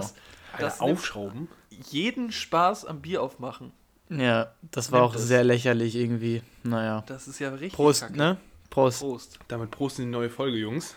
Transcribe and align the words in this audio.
Das, 0.00 0.14
das 0.58 0.80
aufschrauben. 0.80 1.48
jeden 1.90 2.32
Spaß 2.32 2.84
am 2.86 3.00
Bier 3.02 3.22
aufmachen. 3.22 3.72
Ja, 4.08 4.52
das 4.70 4.92
war 4.92 5.00
Nimmt 5.00 5.12
auch 5.12 5.16
es. 5.16 5.26
sehr 5.26 5.42
lächerlich 5.44 5.96
irgendwie. 5.96 6.42
Naja. 6.62 7.02
Das 7.06 7.26
ist 7.28 7.38
ja 7.40 7.50
richtig. 7.50 7.72
Prost, 7.72 8.02
kacke. 8.02 8.16
ne? 8.16 8.36
Prost. 8.70 9.00
Prost. 9.00 9.38
Damit 9.48 9.70
Prost 9.72 9.98
in 9.98 10.06
die 10.06 10.10
neue 10.12 10.30
Folge, 10.30 10.56
Jungs. 10.58 10.94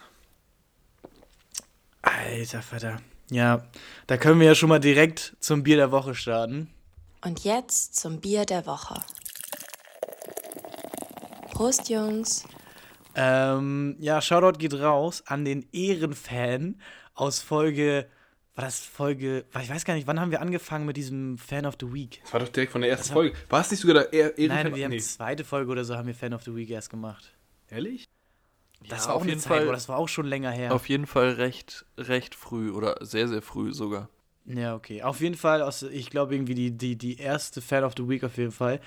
Alter 2.01 2.61
Vater. 2.61 2.97
Ja, 3.31 3.63
da 4.07 4.17
können 4.17 4.39
wir 4.39 4.47
ja 4.47 4.55
schon 4.55 4.69
mal 4.69 4.79
direkt 4.79 5.35
zum 5.39 5.63
Bier 5.63 5.75
der 5.77 5.91
Woche 5.91 6.15
starten. 6.15 6.69
Und 7.23 7.43
jetzt 7.43 7.95
zum 7.95 8.19
Bier 8.21 8.45
der 8.45 8.65
Woche. 8.65 8.95
Prost, 11.51 11.89
Jungs. 11.89 12.45
Ähm, 13.15 13.95
ja, 13.99 14.21
Shoutout 14.21 14.57
geht 14.59 14.73
raus 14.75 15.23
an 15.25 15.43
den 15.45 15.67
Ehrenfan 15.73 16.79
aus 17.15 17.39
Folge. 17.39 18.07
War 18.59 18.65
das 18.65 18.81
Folge. 18.81 19.45
Ich 19.61 19.69
weiß 19.69 19.85
gar 19.85 19.93
nicht, 19.93 20.05
wann 20.05 20.19
haben 20.19 20.31
wir 20.31 20.41
angefangen 20.41 20.85
mit 20.85 20.97
diesem 20.97 21.37
Fan 21.37 21.65
of 21.65 21.77
the 21.79 21.93
Week? 21.93 22.19
Das 22.23 22.33
war 22.33 22.41
doch 22.41 22.49
direkt 22.49 22.73
von 22.73 22.81
der 22.81 22.89
ersten 22.89 23.13
Folge. 23.13 23.33
War 23.47 23.61
es 23.61 23.71
nicht 23.71 23.79
sogar 23.79 24.03
der 24.03 24.11
Ehr 24.11 24.37
Ehrenfan? 24.37 24.63
Nein, 24.65 24.75
wir 24.75 24.83
haben 24.83 24.91
nee. 24.91 24.97
zweite 24.99 25.45
Folge 25.45 25.71
oder 25.71 25.85
so 25.85 25.95
haben 25.95 26.07
wir 26.07 26.13
Fan 26.13 26.33
of 26.33 26.43
the 26.43 26.53
Week 26.53 26.69
erst 26.69 26.89
gemacht. 26.89 27.31
Ehrlich? 27.69 28.09
Das 28.89 29.03
Ja, 29.03 29.07
war 29.07 29.15
auch 29.15 29.21
eine 29.21 29.29
jeden 29.29 29.39
Zeit, 29.39 29.63
Fall- 29.63 29.71
das 29.71 29.87
war 29.87 29.97
auch 29.97 30.09
schon 30.09 30.25
länger 30.25 30.51
her. 30.51 30.73
Auf 30.73 30.89
jeden 30.89 31.07
Fall 31.07 31.29
recht, 31.35 31.85
recht 31.97 32.35
früh 32.35 32.71
oder 32.71 32.97
sehr, 32.99 33.29
sehr 33.29 33.41
früh 33.41 33.73
sogar. 33.73 34.09
Ja, 34.45 34.75
okay. 34.75 35.03
Auf 35.03 35.21
jeden 35.21 35.35
Fall, 35.35 35.61
aus, 35.61 35.83
ich 35.83 36.09
glaube 36.09 36.35
irgendwie 36.35 36.55
die, 36.55 36.71
die, 36.71 36.97
die 36.97 37.15
erste 37.17 37.61
Fan 37.61 37.85
of 37.85 37.93
the 37.95 38.09
Week 38.09 38.25
auf 38.25 38.35
jeden 38.35 38.51
Fall. 38.51 38.81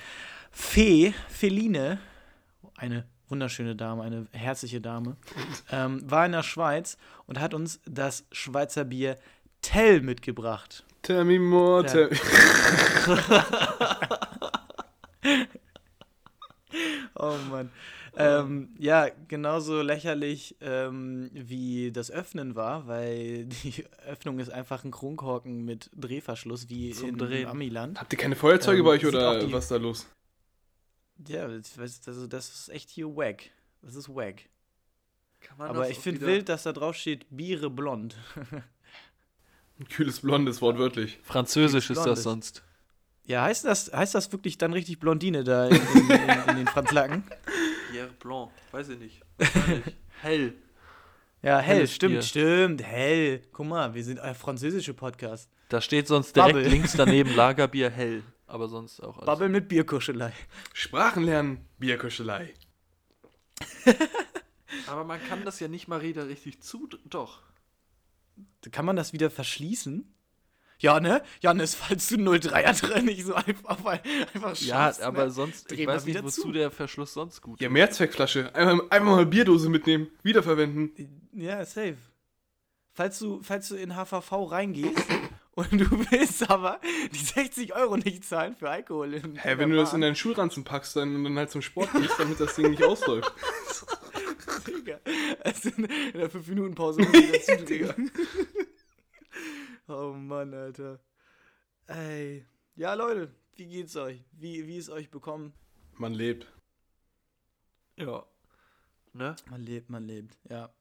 Fee, 0.50 1.14
Feline, 1.30 1.98
eine 2.76 3.06
wunderschöne 3.30 3.74
Dame, 3.74 4.02
eine 4.02 4.26
herzliche 4.32 4.82
Dame, 4.82 5.16
ähm, 5.72 6.02
war 6.10 6.26
in 6.26 6.32
der 6.32 6.42
Schweiz 6.42 6.98
und 7.26 7.40
hat 7.40 7.54
uns 7.54 7.80
das 7.86 8.26
Schweizer 8.32 8.84
Bier 8.84 9.16
Tell 9.62 10.00
mitgebracht. 10.02 10.84
Tell 11.02 11.24
me 11.24 11.38
more, 11.38 11.82
Ja. 11.84 11.88
tell 11.88 12.10
Oh 17.14 17.36
Mann. 17.50 17.70
Ähm, 18.14 18.74
ja, 18.78 19.08
genauso 19.28 19.80
lächerlich 19.80 20.56
ähm, 20.60 21.30
wie 21.32 21.92
das 21.92 22.10
Öffnen 22.10 22.54
war, 22.54 22.86
weil 22.86 23.46
die 23.46 23.84
Öffnung 24.06 24.38
ist 24.38 24.50
einfach 24.50 24.84
ein 24.84 24.90
Kronkorken 24.90 25.64
mit 25.64 25.90
Drehverschluss 25.96 26.68
wie 26.68 26.90
Zum 26.92 27.10
in 27.10 27.18
Drehen. 27.18 27.48
Amiland. 27.48 27.98
Habt 28.00 28.12
ihr 28.12 28.18
keine 28.18 28.36
Feuerzeuge 28.36 28.80
Ähm, 28.80 28.84
bei 28.84 28.90
euch 28.92 29.06
oder 29.06 29.50
was 29.52 29.64
ist 29.64 29.70
da 29.70 29.76
los? 29.76 30.06
Ja, 31.26 31.46
das, 31.48 31.74
das, 31.74 32.06
also 32.06 32.26
das 32.26 32.48
ist 32.50 32.68
echt 32.70 32.90
hier 32.90 33.06
wack. 33.16 33.44
Das 33.80 33.94
ist 33.94 34.08
wack. 34.08 34.42
Kann 35.40 35.56
man 35.58 35.70
Aber 35.70 35.80
das 35.80 35.90
ich 35.90 35.98
finde 35.98 36.20
wild, 36.22 36.48
dass 36.48 36.64
da 36.64 36.72
drauf 36.72 36.96
steht 36.96 37.26
Biere 37.30 37.70
blond. 37.70 38.16
Ein 39.82 39.88
kühles 39.88 40.20
Blondes, 40.20 40.62
wortwörtlich. 40.62 41.18
Französisch 41.24 41.90
ist 41.90 42.06
das 42.06 42.22
sonst. 42.22 42.62
Ja, 43.26 43.42
heißt 43.42 43.64
das, 43.64 43.92
heißt 43.92 44.14
das 44.14 44.30
wirklich 44.30 44.56
dann 44.56 44.72
richtig 44.72 45.00
Blondine 45.00 45.42
da 45.42 45.66
in, 45.66 45.74
in, 45.74 46.10
in, 46.10 46.48
in 46.50 46.56
den 46.56 46.66
Franzlacken? 46.68 47.24
Pierre 47.90 48.10
Blanc, 48.20 48.52
weiß 48.70 48.90
ich 48.90 48.98
nicht. 49.00 49.20
Hell. 50.20 50.54
Ja, 51.42 51.58
hell, 51.58 51.78
Helles 51.78 51.94
stimmt, 51.94 52.12
Bier. 52.12 52.22
stimmt, 52.22 52.82
hell. 52.84 53.42
Guck 53.50 53.66
mal, 53.66 53.92
wir 53.92 54.04
sind 54.04 54.20
ein 54.20 54.36
französischer 54.36 54.92
Podcast. 54.92 55.50
Da 55.68 55.80
steht 55.80 56.06
sonst 56.06 56.36
direkt 56.36 56.52
Bubble. 56.54 56.68
links 56.68 56.92
daneben 56.96 57.30
Lagerbier 57.34 57.90
hell. 57.90 58.22
Aber 58.46 58.68
sonst 58.68 59.00
auch 59.00 59.16
alles. 59.16 59.26
Babbel 59.26 59.48
mit 59.48 59.66
Bierkuschelei. 59.66 60.32
Sprachen 60.74 61.24
lernen, 61.24 61.66
Bierkuschelei. 61.80 62.54
Aber 64.86 65.02
man 65.02 65.18
kann 65.28 65.44
das 65.44 65.58
ja 65.58 65.66
nicht 65.66 65.88
mal 65.88 66.02
wieder 66.02 66.28
richtig 66.28 66.60
zu. 66.62 66.88
Doch. 67.06 67.40
Kann 68.70 68.84
man 68.84 68.96
das 68.96 69.12
wieder 69.12 69.30
verschließen? 69.30 70.08
Ja, 70.78 70.98
ne? 70.98 71.22
Janis, 71.40 71.76
falls 71.76 72.08
du 72.08 72.16
03er 72.16 72.80
drin 72.86 73.04
nicht 73.04 73.24
so 73.24 73.34
einfach, 73.34 73.78
einfach 73.84 74.56
Ja, 74.60 74.92
aber 75.02 75.24
ne? 75.26 75.30
sonst, 75.30 75.70
Dreh 75.70 75.82
ich 75.82 75.86
weiß 75.86 76.06
nicht, 76.06 76.22
wozu 76.24 76.42
zu. 76.42 76.52
der 76.52 76.72
Verschluss 76.72 77.12
sonst 77.12 77.40
gut 77.40 77.60
Ja, 77.60 77.68
ist. 77.68 77.72
Mehrzweckflasche. 77.72 78.52
Einfach, 78.54 78.90
einfach 78.90 79.10
mal 79.12 79.26
Bierdose 79.26 79.68
mitnehmen, 79.68 80.08
wiederverwenden. 80.24 81.28
Ja, 81.32 81.64
safe. 81.64 81.96
Falls 82.94 83.18
du, 83.20 83.40
falls 83.42 83.68
du 83.68 83.76
in 83.76 83.94
HVV 83.94 84.50
reingehst 84.50 85.06
und 85.54 85.70
du 85.72 85.88
willst 86.10 86.50
aber 86.50 86.80
die 87.12 87.18
60 87.24 87.74
Euro 87.76 87.96
nicht 87.96 88.24
zahlen 88.24 88.56
für 88.56 88.68
Alkohol. 88.68 89.14
In 89.14 89.36
Hä, 89.36 89.54
wenn 89.58 89.70
du 89.70 89.76
das 89.76 89.92
in 89.92 90.00
deinen 90.00 90.16
Schulranzen 90.16 90.64
packst 90.64 90.96
dann, 90.96 91.22
dann 91.22 91.38
halt 91.38 91.50
zum 91.52 91.62
Sport 91.62 91.92
gehst, 91.92 92.14
damit 92.18 92.40
das 92.40 92.56
Ding 92.56 92.70
nicht 92.70 92.82
ausläuft. 92.82 93.32
Digga. 94.64 95.00
Also 95.44 95.70
in, 95.70 95.82
der 96.12 96.30
5-Minuten-Pause 96.30 97.02
muss 97.02 97.14
ich 97.14 97.46
dazu 97.46 97.64
drehen. 97.64 98.10
oh 99.88 100.12
Mann, 100.12 100.54
Alter. 100.54 101.00
Ey. 101.86 102.46
Ja, 102.76 102.94
Leute, 102.94 103.34
wie 103.56 103.66
geht's 103.66 103.96
euch? 103.96 104.24
Wie, 104.32 104.66
wie 104.66 104.78
ist 104.78 104.90
euch 104.90 105.10
bekommen? 105.10 105.52
Man 105.94 106.14
lebt. 106.14 106.46
Ja. 107.96 108.24
Ne? 109.12 109.36
Man 109.50 109.62
lebt, 109.62 109.90
man 109.90 110.04
lebt, 110.04 110.38
ja. 110.48 110.72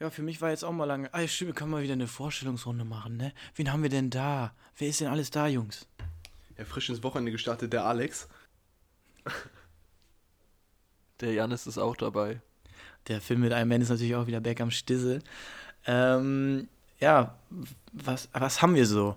Ja, 0.00 0.10
für 0.10 0.22
mich 0.22 0.40
war 0.40 0.50
jetzt 0.50 0.64
auch 0.64 0.72
mal 0.72 0.84
lange. 0.84 1.12
Ah, 1.12 1.26
stimmt, 1.26 1.48
wir 1.48 1.54
können 1.54 1.70
mal 1.70 1.82
wieder 1.82 1.92
eine 1.92 2.06
Vorstellungsrunde 2.06 2.84
machen, 2.84 3.16
ne? 3.16 3.32
Wen 3.56 3.72
haben 3.72 3.82
wir 3.82 3.90
denn 3.90 4.10
da? 4.10 4.54
Wer 4.76 4.88
ist 4.88 5.00
denn 5.00 5.08
alles 5.08 5.30
da, 5.30 5.48
Jungs? 5.48 5.88
Ja, 6.56 6.64
frisch 6.64 6.88
ins 6.88 7.02
Wochenende 7.02 7.32
gestartet, 7.32 7.72
der 7.72 7.84
Alex. 7.84 8.28
Der 11.20 11.32
Janis 11.32 11.66
ist 11.66 11.78
auch 11.78 11.96
dabei. 11.96 12.40
Der 13.08 13.20
Film 13.20 13.40
mit 13.40 13.52
einem 13.52 13.68
Mann 13.68 13.80
ist 13.80 13.88
natürlich 13.88 14.14
auch 14.14 14.26
wieder 14.26 14.40
back 14.40 14.60
am 14.60 14.70
Stissel. 14.70 15.22
Ähm, 15.86 16.68
ja, 17.00 17.34
was, 17.92 18.28
was 18.32 18.60
haben 18.62 18.74
wir 18.74 18.86
so? 18.86 19.16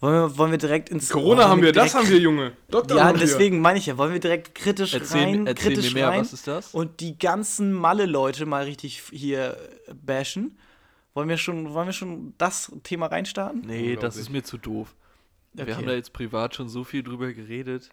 Wollen 0.00 0.14
wir, 0.14 0.38
wollen 0.38 0.50
wir 0.50 0.58
direkt 0.58 0.88
ins 0.88 1.10
Corona 1.10 1.40
wollen 1.42 1.48
haben 1.48 1.62
wir, 1.62 1.72
das 1.72 1.92
direkt- 1.92 2.06
haben 2.06 2.12
wir, 2.12 2.18
Junge. 2.20 2.52
Doktor 2.70 2.96
Ja, 2.96 3.12
deswegen 3.12 3.60
meine 3.60 3.78
ich 3.78 3.86
ja, 3.86 3.98
wollen 3.98 4.12
wir 4.14 4.20
direkt 4.20 4.54
kritisch 4.54 4.94
Erzähl, 4.94 5.20
rein, 5.24 5.46
erzähl 5.46 5.74
kritisch 5.74 5.92
mir 5.92 6.00
mehr, 6.00 6.08
rein 6.08 6.20
was 6.20 6.32
ist 6.32 6.46
das? 6.46 6.72
und 6.74 7.00
die 7.00 7.18
ganzen 7.18 7.72
Malle-Leute 7.72 8.46
mal 8.46 8.64
richtig 8.64 9.02
hier 9.10 9.58
äh, 9.86 9.94
bashen? 9.94 10.58
Wollen 11.12 11.28
wir 11.28 11.36
schon, 11.36 11.74
wollen 11.74 11.86
wir 11.86 11.92
schon 11.92 12.34
das 12.38 12.72
Thema 12.82 13.06
reinstarten? 13.06 13.62
nee, 13.66 13.96
das 13.96 14.16
ist 14.16 14.30
mir 14.30 14.42
zu 14.42 14.56
doof. 14.56 14.94
Okay. 15.54 15.66
Wir 15.66 15.76
haben 15.76 15.86
da 15.86 15.92
jetzt 15.92 16.12
privat 16.12 16.54
schon 16.54 16.68
so 16.68 16.84
viel 16.84 17.02
drüber 17.02 17.32
geredet. 17.32 17.90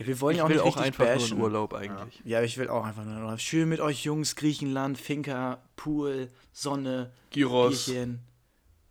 Ja, 0.00 0.06
wir 0.06 0.20
wollen 0.20 0.34
ich 0.34 0.38
ja 0.38 0.44
auch 0.44 0.48
will 0.48 0.56
nicht 0.56 0.64
auch 0.64 0.76
einfach 0.76 1.04
nur 1.04 1.14
bashen. 1.14 1.36
in 1.36 1.42
Urlaub 1.42 1.74
eigentlich. 1.74 2.20
Ja, 2.24 2.42
ich 2.42 2.56
will 2.58 2.68
auch 2.68 2.84
einfach 2.84 3.04
nur 3.04 3.14
noch. 3.20 3.38
Schön 3.38 3.68
mit 3.68 3.80
euch 3.80 4.04
Jungs, 4.04 4.34
Griechenland, 4.34 4.98
Finca, 4.98 5.58
Pool, 5.76 6.28
Sonne, 6.52 7.12
Gyros. 7.30 7.84
Bierchen. 7.86 8.20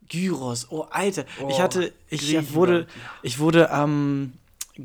Gyros, 0.08 0.68
oh 0.72 0.82
Alter. 0.90 1.26
ich 1.38 1.44
Oh, 1.44 1.60
hatte, 1.60 1.94
ich 2.10 2.54
wurde, 2.54 2.88
ich 3.22 3.40
wurde 3.40 3.70
am 3.72 4.34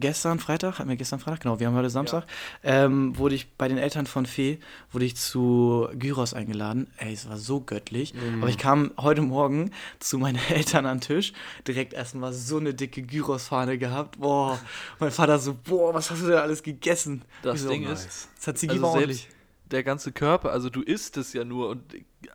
gestern 0.01 0.39
Freitag, 0.39 0.79
hatten 0.79 0.89
wir 0.89 0.97
gestern 0.97 1.19
Freitag, 1.19 1.41
genau, 1.41 1.61
wir 1.61 1.67
haben 1.67 1.75
heute 1.75 1.91
Samstag, 1.91 2.25
ähm, 2.63 3.17
wurde 3.17 3.35
ich 3.35 3.53
bei 3.53 3.69
den 3.69 3.79
Eltern 3.79 4.07
von 4.07 4.27
Fee, 4.27 4.59
wurde 4.93 5.05
ich 5.05 5.17
zu 5.17 5.89
Gyros 5.95 6.35
eingeladen. 6.35 6.89
Ey, 6.99 7.13
es 7.13 7.29
war 7.29 7.37
so 7.37 7.61
göttlich. 7.61 8.15
Mm. 8.15 8.43
Aber 8.43 8.51
ich 8.51 8.59
kam 8.59 8.93
heute 8.99 9.23
Morgen 9.23 9.71
zu 9.99 10.19
meinen 10.19 10.39
Eltern 10.51 10.87
an 10.87 10.99
den 10.99 11.03
Tisch, 11.03 11.33
direkt 11.67 11.93
erstmal 11.93 12.33
so 12.33 12.59
eine 12.59 12.75
dicke 12.75 13.03
Gyros-Fahne 13.03 13.79
gehabt. 13.79 14.19
Boah, 14.21 14.59
mein 14.99 15.11
Vater 15.11 15.39
so, 15.39 15.55
boah, 15.55 15.95
was 15.95 16.11
hast 16.11 16.23
du 16.23 16.27
denn 16.27 16.39
alles 16.39 16.63
gegessen? 16.63 17.23
Das 17.43 17.63
so, 17.63 17.69
Ding 17.69 17.85
ist, 17.85 18.29
Das 18.37 18.47
hat 18.49 18.59
sie 18.59 18.69
also 18.69 18.93
selbst. 18.93 19.29
Der 19.75 19.83
ganze 19.85 20.11
Körper, 20.13 20.51
also 20.53 20.71
du 20.71 20.81
isst 20.81 21.19
es 21.19 21.35
ja 21.35 21.45
nur 21.45 21.69
und 21.69 21.83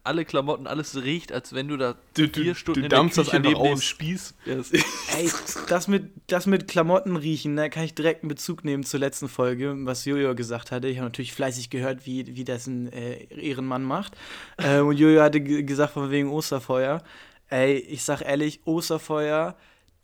alle 0.04 0.24
Klamotten, 0.24 0.68
alles 0.68 1.02
riecht, 1.04 1.32
als 1.32 1.54
wenn 1.54 1.68
du 1.68 1.78
da 1.78 1.96
Du- 2.14 2.28
du- 2.28 2.42
vier 2.42 2.54
Stunden 2.54 2.82
du 2.82 2.86
in 2.86 2.90
der 2.92 3.00
Küche 3.10 3.40
neben 3.40 3.44
dem 3.64 3.74
aus. 3.74 3.84
Spieß 3.84 4.36
wärst. 4.46 4.74
Ey, 5.18 5.32
das 5.68 5.88
mit, 5.88 6.12
das 6.28 6.46
mit 6.46 6.68
Klamotten 6.68 7.16
riechen, 7.16 7.56
da 7.56 7.70
kann 7.70 7.84
ich 7.84 7.96
direkt 7.96 8.22
einen 8.22 8.30
Bezug 8.30 8.64
nehmen 8.64 8.84
zur 8.84 9.00
letzten 9.00 9.28
Folge, 9.28 9.74
was 9.80 10.06
Jojo 10.06 10.36
gesagt 10.36 10.70
hatte. 10.72 10.88
Ich 10.88 10.98
habe 10.98 11.06
natürlich 11.08 11.34
fleißig 11.34 11.72
gehört, 11.72 12.06
wie, 12.06 12.36
wie 12.36 12.44
das 12.44 12.68
ein 12.68 12.92
äh, 12.94 13.24
Ehrenmann 13.34 13.84
macht. 13.84 14.16
äh, 14.58 14.80
und 14.80 14.98
Jojo 14.98 15.22
hatte 15.22 15.42
ge- 15.42 15.64
gesagt, 15.64 15.94
von 15.94 16.12
wegen 16.12 16.30
Osterfeuer. 16.30 17.02
Ey, 17.50 17.78
ich 17.78 18.04
sag 18.04 18.22
ehrlich, 18.22 18.60
Osterfeuer, 18.66 19.56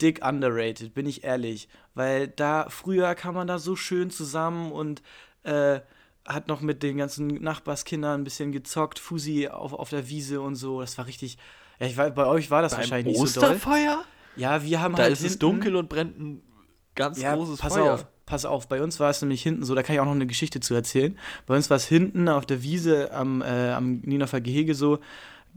dick 0.02 0.24
underrated, 0.26 0.94
bin 0.94 1.06
ich 1.06 1.22
ehrlich. 1.22 1.68
Weil 1.94 2.26
da, 2.28 2.66
früher 2.70 3.14
kam 3.14 3.34
man 3.36 3.46
da 3.46 3.58
so 3.60 3.76
schön 3.76 4.10
zusammen 4.10 4.72
und 4.72 5.00
äh, 5.44 5.80
hat 6.26 6.48
noch 6.48 6.60
mit 6.60 6.82
den 6.82 6.96
ganzen 6.96 7.28
Nachbarskindern 7.42 8.20
ein 8.20 8.24
bisschen 8.24 8.52
gezockt, 8.52 8.98
Fusi 8.98 9.48
auf, 9.48 9.72
auf 9.72 9.90
der 9.90 10.08
Wiese 10.08 10.40
und 10.40 10.56
so. 10.56 10.80
Das 10.80 10.98
war 10.98 11.06
richtig. 11.06 11.38
Ja, 11.78 11.86
ich 11.86 11.96
weiß, 11.96 12.14
bei 12.14 12.26
euch 12.26 12.50
war 12.50 12.62
das 12.62 12.76
wahrscheinlich 12.76 13.18
nicht 13.18 13.32
so 13.32 13.40
doll. 13.40 13.50
Osterfeuer? 13.50 14.02
Ja, 14.36 14.62
wir 14.62 14.80
haben 14.80 14.94
Da 14.96 15.04
halt 15.04 15.12
ist 15.12 15.20
es 15.20 15.24
hinten- 15.32 15.38
dunkel 15.40 15.76
und 15.76 15.88
brennt 15.88 16.18
ein 16.18 16.42
ganz 16.94 17.20
ja, 17.20 17.34
großes 17.34 17.58
pass 17.58 17.74
Feuer. 17.74 17.94
auf, 17.94 18.06
pass 18.26 18.44
auf. 18.44 18.68
Bei 18.68 18.82
uns 18.82 18.98
war 19.00 19.10
es 19.10 19.20
nämlich 19.22 19.42
hinten 19.42 19.64
so, 19.64 19.74
da 19.74 19.82
kann 19.82 19.94
ich 19.94 20.00
auch 20.00 20.04
noch 20.06 20.12
eine 20.12 20.26
Geschichte 20.26 20.60
zu 20.60 20.74
erzählen. 20.74 21.18
Bei 21.46 21.54
uns 21.56 21.70
war 21.70 21.76
es 21.76 21.86
hinten 21.86 22.28
auf 22.28 22.44
der 22.46 22.62
Wiese 22.62 23.12
am, 23.12 23.42
äh, 23.42 23.70
am 23.72 24.00
Nienhofer 24.04 24.40
Gehege 24.40 24.74
so, 24.74 24.98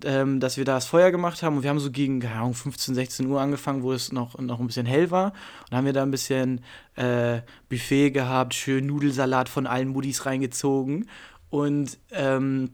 ähm, 0.05 0.39
dass 0.39 0.57
wir 0.57 0.65
da 0.65 0.75
das 0.75 0.85
Feuer 0.85 1.11
gemacht 1.11 1.43
haben 1.43 1.57
und 1.57 1.63
wir 1.63 1.69
haben 1.69 1.79
so 1.79 1.91
gegen, 1.91 2.19
keine 2.19 2.35
Ahnung, 2.35 2.53
15, 2.53 2.95
16 2.95 3.25
Uhr 3.27 3.41
angefangen, 3.41 3.83
wo 3.83 3.91
es 3.93 4.11
noch, 4.11 4.37
noch 4.39 4.59
ein 4.59 4.67
bisschen 4.67 4.85
hell 4.85 5.11
war. 5.11 5.33
Und 5.69 5.77
haben 5.77 5.85
wir 5.85 5.93
da 5.93 6.03
ein 6.03 6.11
bisschen 6.11 6.61
äh, 6.95 7.41
Buffet 7.69 8.11
gehabt, 8.11 8.53
schön 8.53 8.85
Nudelsalat 8.85 9.49
von 9.49 9.67
allen 9.67 9.89
Muddis 9.89 10.25
reingezogen. 10.25 11.09
Und 11.49 11.97
ähm, 12.11 12.71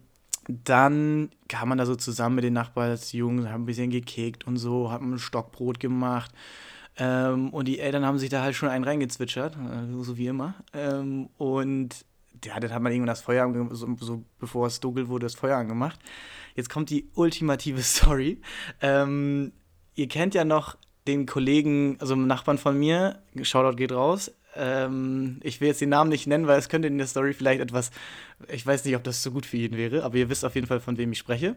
dann 0.48 1.30
kam 1.48 1.70
man 1.70 1.78
da 1.78 1.86
so 1.86 1.96
zusammen 1.96 2.36
mit 2.36 2.44
den 2.44 2.54
Nachbarsjungen, 2.54 3.52
haben 3.52 3.64
ein 3.64 3.66
bisschen 3.66 3.90
gekickt 3.90 4.46
und 4.46 4.58
so, 4.58 4.92
haben 4.92 5.14
ein 5.14 5.20
Stockbrot 5.20 5.80
gemacht. 5.80 6.32
Ähm, 6.98 7.50
und 7.50 7.68
die 7.68 7.80
Eltern 7.80 8.06
haben 8.06 8.20
sich 8.20 8.30
da 8.30 8.42
halt 8.42 8.56
schon 8.56 8.70
einen 8.70 8.84
reingezwitschert, 8.84 9.56
äh, 9.56 10.04
so 10.04 10.18
wie 10.18 10.28
immer. 10.28 10.56
Ähm, 10.74 11.30
und 11.38 12.06
ja, 12.46 12.60
dann 12.60 12.74
hat 12.74 12.82
man 12.82 12.92
irgendwann 12.92 13.08
das 13.08 13.22
Feuer, 13.22 13.52
so, 13.72 13.96
so 14.00 14.24
bevor 14.40 14.68
es 14.68 14.80
dunkel 14.80 15.08
wurde, 15.08 15.26
das 15.26 15.36
Feuer 15.36 15.58
angemacht. 15.58 16.00
Jetzt 16.56 16.70
kommt 16.70 16.90
die 16.90 17.10
ultimative 17.14 17.82
Story. 17.84 18.42
Ähm, 18.82 19.52
ihr 19.96 20.08
kennt 20.08 20.34
ja 20.34 20.46
noch 20.46 20.78
den 21.08 21.26
Kollegen, 21.26 21.98
also 22.00 22.14
einen 22.14 22.28
Nachbarn 22.28 22.58
von 22.58 22.78
mir, 22.78 23.22
Shoutout 23.42 23.76
geht 23.76 23.92
raus. 23.92 24.32
Ähm, 24.56 25.40
ich 25.44 25.62
will 25.62 25.68
jetzt 25.68 25.82
den 25.82 25.90
Namen 25.90 26.10
nicht 26.10 26.28
nennen, 26.28 26.48
weil 26.48 26.60
es 26.60 26.70
könnte 26.70 26.88
in 26.88 26.98
der 26.98 27.08
Story 27.08 27.34
vielleicht 27.34 27.62
etwas, 27.62 27.92
ich 28.48 28.66
weiß 28.66 28.86
nicht, 28.86 28.96
ob 28.96 29.04
das 29.04 29.22
so 29.22 29.32
gut 29.32 29.46
für 29.46 29.58
ihn 29.58 29.78
wäre, 29.78 30.04
aber 30.04 30.16
ihr 30.16 30.30
wisst 30.30 30.46
auf 30.46 30.56
jeden 30.56 30.68
Fall, 30.68 30.80
von 30.80 30.98
wem 30.98 31.12
ich 31.12 31.18
spreche. 31.20 31.56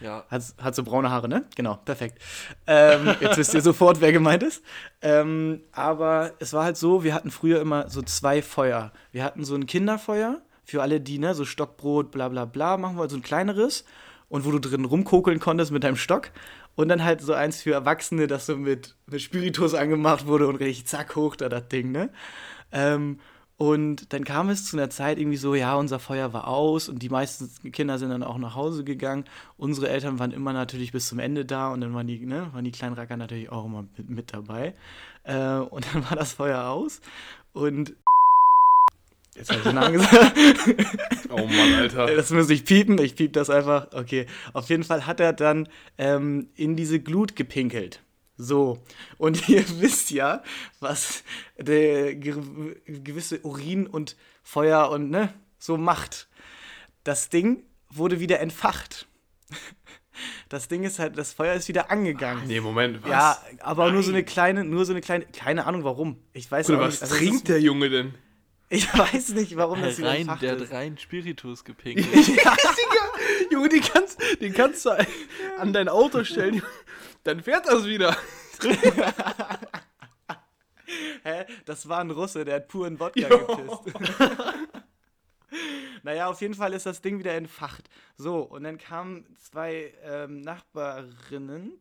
Ja. 0.00 0.24
Hat, 0.30 0.42
hat 0.58 0.74
so 0.74 0.82
braune 0.82 1.10
Haare, 1.10 1.28
ne? 1.28 1.44
Genau, 1.56 1.76
perfekt. 1.76 2.18
Ähm, 2.66 3.14
jetzt 3.20 3.36
wisst 3.36 3.54
ihr 3.54 3.60
sofort, 3.60 4.00
wer 4.00 4.12
gemeint 4.12 4.42
ist. 4.42 4.62
Ähm, 5.02 5.60
aber 5.72 6.32
es 6.38 6.52
war 6.52 6.64
halt 6.64 6.76
so, 6.76 7.04
wir 7.04 7.14
hatten 7.14 7.30
früher 7.30 7.60
immer 7.60 7.88
so 7.90 8.02
zwei 8.02 8.40
Feuer. 8.42 8.92
Wir 9.12 9.24
hatten 9.24 9.44
so 9.44 9.54
ein 9.54 9.66
Kinderfeuer 9.66 10.40
für 10.64 10.82
alle, 10.82 11.00
die, 11.00 11.18
ne, 11.18 11.34
so 11.34 11.44
Stockbrot, 11.44 12.10
bla 12.10 12.28
bla 12.28 12.46
bla, 12.46 12.76
machen 12.76 12.96
wir 12.96 13.08
so 13.10 13.16
ein 13.16 13.22
kleineres. 13.22 13.84
Und 14.28 14.44
wo 14.44 14.52
du 14.52 14.60
drin 14.60 14.84
rumkokeln 14.84 15.40
konntest 15.40 15.72
mit 15.72 15.82
deinem 15.82 15.96
Stock. 15.96 16.30
Und 16.76 16.88
dann 16.88 17.04
halt 17.04 17.20
so 17.20 17.34
eins 17.34 17.62
für 17.62 17.72
Erwachsene, 17.72 18.26
das 18.26 18.46
so 18.46 18.56
mit, 18.56 18.96
mit 19.06 19.20
Spiritus 19.20 19.74
angemacht 19.74 20.26
wurde 20.26 20.46
und 20.46 20.56
richtig 20.56 20.86
zack 20.86 21.16
hoch 21.16 21.36
da 21.36 21.48
das 21.48 21.68
Ding, 21.68 21.92
ne? 21.92 22.10
Ähm, 22.72 23.18
und 23.60 24.14
dann 24.14 24.24
kam 24.24 24.48
es 24.48 24.64
zu 24.64 24.78
einer 24.78 24.88
Zeit 24.88 25.18
irgendwie 25.18 25.36
so, 25.36 25.54
ja, 25.54 25.74
unser 25.74 25.98
Feuer 25.98 26.32
war 26.32 26.48
aus 26.48 26.88
und 26.88 27.02
die 27.02 27.10
meisten 27.10 27.70
Kinder 27.72 27.98
sind 27.98 28.08
dann 28.08 28.22
auch 28.22 28.38
nach 28.38 28.54
Hause 28.54 28.84
gegangen. 28.84 29.26
Unsere 29.58 29.90
Eltern 29.90 30.18
waren 30.18 30.30
immer 30.32 30.54
natürlich 30.54 30.92
bis 30.92 31.08
zum 31.08 31.18
Ende 31.18 31.44
da 31.44 31.70
und 31.70 31.82
dann 31.82 31.92
waren 31.92 32.06
die, 32.06 32.24
ne, 32.24 32.48
waren 32.54 32.64
die 32.64 32.70
kleinen 32.70 32.94
Racker 32.94 33.18
natürlich 33.18 33.52
auch 33.52 33.66
immer 33.66 33.84
mit, 33.98 34.08
mit 34.08 34.32
dabei. 34.32 34.74
Äh, 35.24 35.56
und 35.56 35.86
dann 35.92 36.08
war 36.08 36.16
das 36.16 36.32
Feuer 36.32 36.70
aus 36.70 37.02
und 37.52 37.94
jetzt 39.34 39.50
habe 39.50 39.58
ich 39.58 39.64
den 39.64 39.74
Namen 39.74 39.92
gesagt. 39.94 40.36
Oh 41.32 41.46
Mann, 41.46 41.74
Alter. 41.74 42.06
Das 42.16 42.30
muss 42.32 42.50
ich 42.50 42.64
piepen, 42.64 42.98
ich 42.98 43.14
piep 43.14 43.32
das 43.32 43.50
einfach. 43.50 43.92
Okay, 43.92 44.26
auf 44.52 44.68
jeden 44.68 44.82
Fall 44.82 45.06
hat 45.06 45.20
er 45.20 45.32
dann 45.32 45.68
ähm, 45.96 46.48
in 46.56 46.74
diese 46.74 46.98
Glut 46.98 47.36
gepinkelt. 47.36 48.02
So, 48.36 48.82
und 49.18 49.48
ihr 49.48 49.64
wisst 49.80 50.10
ja, 50.10 50.42
was 50.80 51.22
der 51.56 52.16
ge 52.16 52.34
gewisse 52.86 53.40
Urin 53.42 53.86
und 53.86 54.16
Feuer 54.42 54.90
und 54.90 55.10
ne, 55.10 55.32
so 55.58 55.76
macht. 55.76 56.28
Das 57.04 57.28
Ding 57.28 57.62
wurde 57.90 58.20
wieder 58.20 58.40
entfacht. 58.40 59.06
Das 60.50 60.68
Ding 60.68 60.82
ist 60.82 60.98
halt, 60.98 61.16
das 61.16 61.32
Feuer 61.32 61.54
ist 61.54 61.68
wieder 61.68 61.90
angegangen. 61.90 62.46
Nee, 62.46 62.60
Moment, 62.60 63.02
was? 63.02 63.10
Ja, 63.10 63.38
aber 63.60 63.90
nur 63.90 64.02
so 64.02 64.10
eine 64.10 64.22
kleine, 64.22 64.64
nur 64.64 64.84
so 64.84 64.92
eine 64.92 65.00
kleine, 65.00 65.24
keine 65.26 65.64
Ahnung 65.64 65.84
warum. 65.84 66.18
Ich 66.34 66.50
weiß 66.50 66.68
auch 66.70 66.78
was 66.78 67.00
nicht. 67.00 67.02
also 67.02 67.14
trinkt 67.14 67.48
der 67.48 67.60
Junge 67.60 67.88
denn? 67.88 68.14
Ich 68.72 68.86
weiß 68.96 69.30
nicht, 69.30 69.56
warum 69.56 69.82
das 69.82 70.00
Rein, 70.00 70.20
entfacht 70.22 70.42
der 70.42 70.52
hat 70.52 70.70
rein 70.70 70.96
Spiritus 70.96 71.64
gepinkelt. 71.64 72.06
Junge, 73.50 73.68
den 73.68 73.80
kannst, 73.82 74.20
den 74.40 74.54
kannst 74.54 74.86
du 74.86 74.90
an 75.58 75.72
dein 75.72 75.88
Auto 75.88 76.22
stellen, 76.22 76.62
dann 77.24 77.42
fährt 77.42 77.66
das 77.66 77.84
wieder. 77.84 78.16
Hä? 81.24 81.44
Das 81.64 81.88
war 81.88 81.98
ein 82.00 82.10
Russe, 82.12 82.44
der 82.44 82.56
hat 82.56 82.68
puren 82.68 82.98
Wodka 83.00 83.28
Jo. 83.28 83.46
gepisst. 83.46 83.98
naja, 86.04 86.28
auf 86.28 86.40
jeden 86.40 86.54
Fall 86.54 86.72
ist 86.72 86.86
das 86.86 87.02
Ding 87.02 87.18
wieder 87.18 87.34
entfacht. 87.34 87.90
So, 88.16 88.38
und 88.42 88.62
dann 88.62 88.78
kamen 88.78 89.26
zwei 89.36 89.92
ähm, 90.04 90.42
Nachbarinnen, 90.42 91.72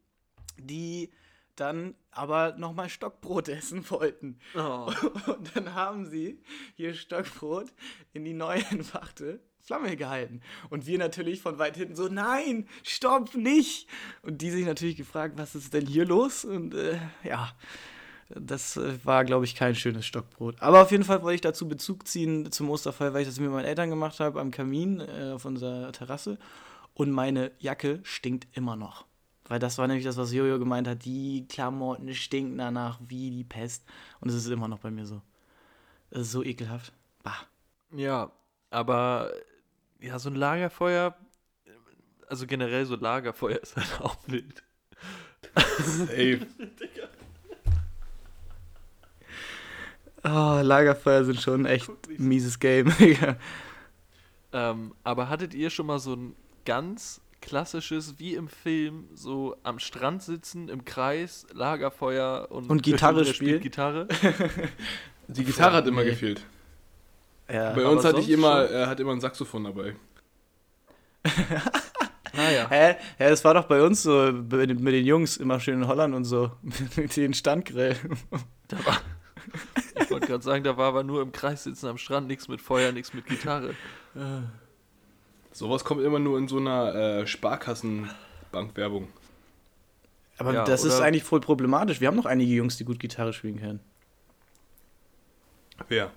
die 0.57 1.11
dann 1.59 1.95
aber 2.11 2.55
nochmal 2.57 2.89
Stockbrot 2.89 3.49
essen 3.49 3.89
wollten. 3.89 4.39
Oh. 4.55 4.91
Und 5.27 5.55
dann 5.55 5.73
haben 5.75 6.05
sie 6.05 6.41
hier 6.75 6.93
Stockbrot 6.93 7.67
in 8.13 8.25
die 8.25 8.33
neu 8.33 8.61
entfachte 8.71 9.41
Flamme 9.59 9.95
gehalten. 9.95 10.41
Und 10.69 10.87
wir 10.87 10.97
natürlich 10.97 11.41
von 11.41 11.59
weit 11.59 11.77
hinten 11.77 11.95
so, 11.95 12.07
nein, 12.07 12.67
stopp, 12.83 13.35
nicht. 13.35 13.87
Und 14.23 14.41
die 14.41 14.49
sich 14.49 14.65
natürlich 14.65 14.95
gefragt, 14.95 15.37
was 15.37 15.53
ist 15.53 15.73
denn 15.73 15.85
hier 15.85 16.05
los? 16.05 16.43
Und 16.43 16.73
äh, 16.73 16.97
ja, 17.23 17.51
das 18.29 18.77
äh, 18.77 18.93
war, 19.03 19.25
glaube 19.25 19.45
ich, 19.45 19.55
kein 19.55 19.75
schönes 19.75 20.05
Stockbrot. 20.05 20.61
Aber 20.61 20.81
auf 20.81 20.91
jeden 20.91 21.03
Fall 21.03 21.21
wollte 21.21 21.35
ich 21.35 21.41
dazu 21.41 21.67
Bezug 21.67 22.07
ziehen 22.07 22.51
zum 22.51 22.69
Osterfeuer, 22.69 23.13
weil 23.13 23.21
ich 23.21 23.27
das 23.27 23.39
mit 23.39 23.51
meinen 23.51 23.65
Eltern 23.65 23.89
gemacht 23.89 24.19
habe 24.19 24.39
am 24.39 24.51
Kamin 24.51 25.01
äh, 25.01 25.33
auf 25.33 25.45
unserer 25.45 25.91
Terrasse. 25.91 26.37
Und 26.93 27.11
meine 27.11 27.51
Jacke 27.59 27.99
stinkt 28.03 28.47
immer 28.57 28.75
noch. 28.75 29.08
Weil 29.49 29.59
das 29.59 29.77
war 29.77 29.87
nämlich 29.87 30.05
das, 30.05 30.15
was 30.15 30.31
Jojo 30.31 30.59
gemeint 30.59 30.87
hat. 30.87 31.03
Die 31.03 31.45
Klamotten 31.49 32.13
stinken 32.13 32.57
danach 32.57 32.99
wie 33.05 33.31
die 33.31 33.43
Pest. 33.43 33.83
Und 34.21 34.29
es 34.29 34.35
ist 34.35 34.47
immer 34.47 34.67
noch 34.67 34.79
bei 34.79 34.91
mir 34.91 35.05
so. 35.05 35.21
Das 36.11 36.21
ist 36.21 36.31
so 36.31 36.43
ekelhaft. 36.43 36.93
Bah. 37.23 37.35
Ja, 37.91 38.31
aber 38.69 39.33
ja, 39.99 40.17
so 40.19 40.29
ein 40.29 40.35
Lagerfeuer, 40.35 41.15
also 42.27 42.47
generell 42.47 42.85
so 42.85 42.95
Lagerfeuer 42.95 43.59
ist 43.61 43.75
halt 43.75 44.01
auch 44.01 44.17
wild. 44.27 44.63
Ey, 46.09 46.39
Oh, 50.23 50.59
Lagerfeuer 50.61 51.23
sind 51.23 51.41
schon 51.41 51.65
echt 51.65 51.89
mieses 52.19 52.59
Game. 52.59 52.93
Digga. 52.99 53.37
Ähm, 54.51 54.93
aber 55.03 55.29
hattet 55.29 55.53
ihr 55.53 55.69
schon 55.69 55.85
mal 55.85 55.99
so 55.99 56.13
ein 56.13 56.35
ganz 56.65 57.21
klassisches, 57.41 58.19
wie 58.19 58.35
im 58.35 58.47
Film, 58.47 59.07
so 59.13 59.55
am 59.63 59.79
Strand 59.79 60.21
sitzen, 60.23 60.69
im 60.69 60.85
Kreis, 60.85 61.45
Lagerfeuer 61.53 62.47
und, 62.51 62.69
Und 62.69 62.83
Gitarre 62.83 63.25
spielen? 63.33 63.61
Gitarre? 63.61 64.07
die 65.27 65.43
Gitarre 65.43 65.75
hat 65.77 65.87
immer 65.87 66.03
Nee. 66.03 66.11
gefehlt. 66.11 66.41
ja. 67.51 67.73
Bei 67.73 67.85
uns 67.85 68.03
hatte 68.03 68.19
ich 68.19 68.29
immer, 68.29 68.69
äh, 68.69 68.85
hat 68.87 68.99
immer 68.99 69.11
ein 69.13 69.21
Saxophon 69.21 69.63
dabei. 69.65 69.95
Naja. 72.31 72.69
Hä? 72.69 72.95
Hä, 73.17 73.29
das 73.29 73.43
war 73.43 73.55
doch 73.55 73.65
bei 73.65 73.81
uns 73.81 74.03
so 74.03 74.31
mit, 74.31 74.79
mit 74.79 74.93
den 74.93 75.05
Jungs 75.05 75.35
immer 75.37 75.59
schön 75.59 75.81
in 75.81 75.87
Holland 75.87 76.13
und 76.13 76.25
so. 76.25 76.51
mit 76.95 77.17
den 77.17 77.33
Standgrill. 77.33 77.95
Da 78.67 78.85
war, 78.85 79.01
ich 79.99 80.11
wollte 80.11 80.27
gerade 80.27 80.43
sagen, 80.43 80.63
da 80.63 80.77
war 80.77 80.89
aber 80.89 81.03
nur 81.03 81.23
im 81.23 81.31
Kreis 81.31 81.63
sitzen 81.63 81.87
am 81.87 81.97
Strand, 81.97 82.27
nichts 82.27 82.47
mit 82.47 82.61
Feuer, 82.61 82.91
nichts 82.91 83.13
mit 83.15 83.25
Gitarre. 83.25 83.73
Sowas 85.51 85.83
kommt 85.83 86.01
immer 86.03 86.19
nur 86.19 86.37
in 86.37 86.47
so 86.47 86.57
einer 86.57 86.95
äh, 86.95 87.27
Sparkassenbankwerbung. 87.27 89.07
Aber 90.37 90.53
Ja, 90.53 90.63
das 90.63 90.85
ist 90.85 91.01
eigentlich 91.01 91.23
voll 91.23 91.41
problematisch. 91.41 91.99
Wir 91.99 92.07
haben 92.07 92.15
noch 92.15 92.25
einige 92.25 92.53
Jungs, 92.53 92.77
die 92.77 92.85
gut 92.85 92.99
Gitarre 92.99 93.33
spielen 93.33 93.59
können. 93.59 93.79
Wer? 95.87 96.11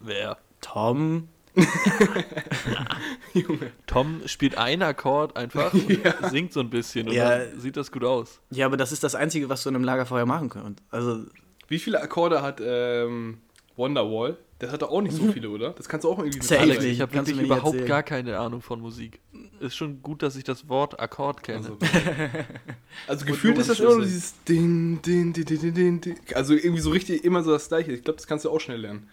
Wer? 0.00 0.36
Tom. 0.60 1.28
Junge. 3.34 3.72
Tom 3.86 4.20
spielt 4.26 4.58
einen 4.58 4.82
Akkord 4.82 5.36
einfach 5.36 5.72
und 5.72 5.98
singt 6.30 6.52
so 6.52 6.60
ein 6.60 6.70
bisschen 6.70 7.08
und 7.08 7.14
Ja. 7.14 7.38
dann 7.38 7.58
sieht 7.60 7.76
das 7.76 7.90
gut 7.90 8.04
aus. 8.04 8.40
Ja, 8.50 8.66
aber 8.66 8.76
das 8.76 8.92
ist 8.92 9.02
das 9.02 9.14
Einzige, 9.14 9.48
was 9.48 9.62
du 9.62 9.70
in 9.70 9.74
einem 9.74 9.84
Lagerfeuer 9.84 10.26
machen 10.26 10.48
kannst. 10.50 10.82
Also, 10.90 11.24
Wie 11.68 11.78
viele 11.78 12.00
Akkorde 12.00 12.42
hat 12.42 12.60
ähm, 12.62 13.38
Wonderwall? 13.76 14.36
Das 14.58 14.72
hat 14.72 14.80
doch 14.80 14.90
auch 14.90 15.02
nicht 15.02 15.14
so 15.14 15.24
viele, 15.32 15.50
oder? 15.50 15.70
Das 15.72 15.88
kannst 15.88 16.04
du 16.04 16.10
auch 16.10 16.18
irgendwie 16.18 16.38
bezahlen. 16.38 16.68
nicht. 16.68 16.82
Ich 16.82 17.00
habe 17.00 17.12
wirklich 17.12 17.38
überhaupt 17.38 17.74
erzählen. 17.74 17.88
gar 17.88 18.02
keine 18.02 18.38
Ahnung 18.38 18.62
von 18.62 18.80
Musik. 18.80 19.20
Ist 19.60 19.76
schon 19.76 20.02
gut, 20.02 20.22
dass 20.22 20.36
ich 20.36 20.44
das 20.44 20.68
Wort 20.68 20.98
Akkord 20.98 21.42
kenne. 21.42 21.58
Also, 21.58 21.78
also 23.06 23.26
gefühlt 23.26 23.58
ist 23.58 23.68
das 23.68 23.80
immer 23.80 23.96
nur 23.96 24.04
dieses 24.04 24.42
Din, 24.44 25.00
Din, 25.02 25.32
Din, 25.32 25.44
Din, 25.44 25.60
Din, 25.60 25.74
Din, 25.74 26.00
Din. 26.00 26.16
Also 26.34 26.54
irgendwie 26.54 26.80
so 26.80 26.90
richtig 26.90 27.24
immer 27.24 27.42
so 27.42 27.50
das 27.52 27.68
gleiche. 27.68 27.92
Ich 27.92 28.02
glaube, 28.02 28.16
das 28.16 28.26
kannst 28.26 28.44
du 28.46 28.50
auch 28.50 28.60
schnell 28.60 28.80
lernen. 28.80 29.10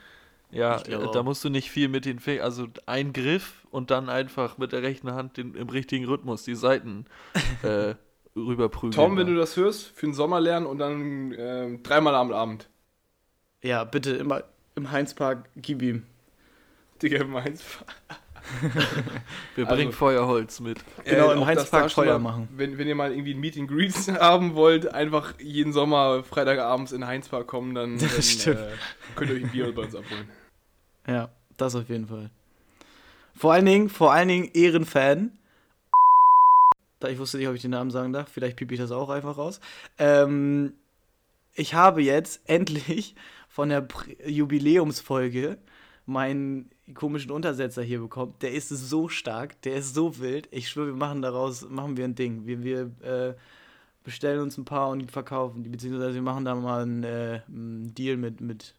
ja, 0.51 0.77
äh, 0.79 0.91
da 0.91 1.19
auch. 1.19 1.23
musst 1.23 1.43
du 1.43 1.49
nicht 1.49 1.69
viel 1.69 1.89
mit 1.89 2.05
den 2.05 2.19
Fingern, 2.19 2.45
also 2.45 2.67
ein 2.85 3.11
Griff 3.11 3.65
und 3.69 3.91
dann 3.91 4.07
einfach 4.07 4.57
mit 4.57 4.71
der 4.71 4.81
rechten 4.81 5.11
Hand 5.11 5.35
den, 5.35 5.55
im 5.55 5.67
richtigen 5.67 6.05
Rhythmus 6.05 6.43
die 6.43 6.55
Seiten 6.55 7.05
äh, 7.63 7.95
rüberprügeln. 8.35 8.93
Tom, 8.93 9.17
wenn 9.17 9.27
du 9.27 9.35
das 9.35 9.57
hörst, 9.57 9.87
für 9.87 10.05
den 10.05 10.13
Sommer 10.13 10.39
lernen 10.39 10.67
und 10.67 10.77
dann 10.77 11.35
ähm, 11.37 11.83
dreimal 11.83 12.15
am 12.15 12.31
Abend. 12.31 12.69
ja, 13.61 13.83
bitte 13.83 14.11
immer 14.11 14.43
im 14.75 14.91
Heinzpark, 14.91 15.49
gib 15.55 15.81
ihm. 15.81 16.03
Digga, 17.01 17.23
meins. 17.25 17.63
Wir 19.55 19.65
Also- 19.65 19.75
bringen 19.77 19.91
Feuerholz 19.93 20.59
mit. 20.59 20.79
Genau, 21.05 21.31
im 21.31 21.45
Heinzpark 21.45 21.91
Feuer 21.91 22.19
mal, 22.19 22.31
machen. 22.31 22.49
Wenn, 22.55 22.77
wenn 22.77 22.87
ihr 22.87 22.95
mal 22.95 23.11
irgendwie 23.11 23.33
ein 23.33 23.39
Meet 23.39 23.57
and 23.57 23.69
Greet 23.69 23.93
haben 24.19 24.55
wollt, 24.55 24.93
einfach 24.93 25.39
jeden 25.39 25.71
Sommer 25.73 26.23
Freitagabends 26.23 26.91
in 26.91 27.05
Heinzpark 27.07 27.47
kommen, 27.47 27.73
dann, 27.73 27.97
dann 27.99 28.07
äh, 28.09 28.67
könnt 29.15 29.31
ihr 29.31 29.37
euch 29.37 29.43
ein 29.45 29.51
Bier 29.51 29.73
bei 29.73 29.83
uns 29.83 29.95
abholen. 29.95 30.29
Ja, 31.07 31.29
das 31.57 31.75
auf 31.75 31.87
jeden 31.89 32.07
Fall. 32.07 32.31
Vor 33.35 33.53
allen 33.53 33.65
Dingen, 33.65 33.89
vor 33.89 34.11
allen 34.13 34.27
Dingen 34.27 34.49
Ehrenfan. 34.53 35.37
Da 36.99 37.09
ich 37.09 37.19
wusste 37.19 37.37
nicht, 37.37 37.47
ob 37.47 37.55
ich 37.55 37.61
den 37.61 37.71
Namen 37.71 37.91
sagen 37.91 38.13
darf. 38.13 38.29
Vielleicht 38.29 38.55
piep 38.57 38.71
ich 38.71 38.79
das 38.79 38.91
auch 38.91 39.09
einfach 39.09 39.37
raus. 39.37 39.59
Ähm, 39.97 40.73
ich 41.53 41.73
habe 41.73 42.01
jetzt 42.01 42.41
endlich 42.49 43.15
von 43.47 43.69
der 43.69 43.87
Jubiläumsfolge 44.25 45.57
meinen 46.05 46.69
komischen 46.93 47.31
Untersetzer 47.31 47.81
hier 47.81 47.99
bekommen. 47.99 48.33
Der 48.41 48.51
ist 48.51 48.69
so 48.69 49.07
stark, 49.07 49.61
der 49.61 49.75
ist 49.75 49.93
so 49.93 50.19
wild. 50.19 50.47
Ich 50.51 50.69
schwöre, 50.69 50.87
wir 50.87 50.93
machen 50.95 51.21
daraus, 51.21 51.67
machen 51.69 51.95
wir 51.97 52.03
ein 52.05 52.15
Ding. 52.15 52.45
Wir, 52.45 52.63
wir 52.63 52.81
äh, 53.01 53.33
bestellen 54.03 54.41
uns 54.41 54.57
ein 54.57 54.65
paar 54.65 54.89
und 54.89 55.11
verkaufen 55.11 55.63
die, 55.63 55.69
beziehungsweise 55.69 56.15
wir 56.15 56.21
machen 56.21 56.43
da 56.43 56.55
mal 56.55 56.81
einen, 56.83 57.03
äh, 57.03 57.41
einen 57.47 57.93
Deal 57.95 58.17
mit, 58.17 58.41
mit 58.41 58.75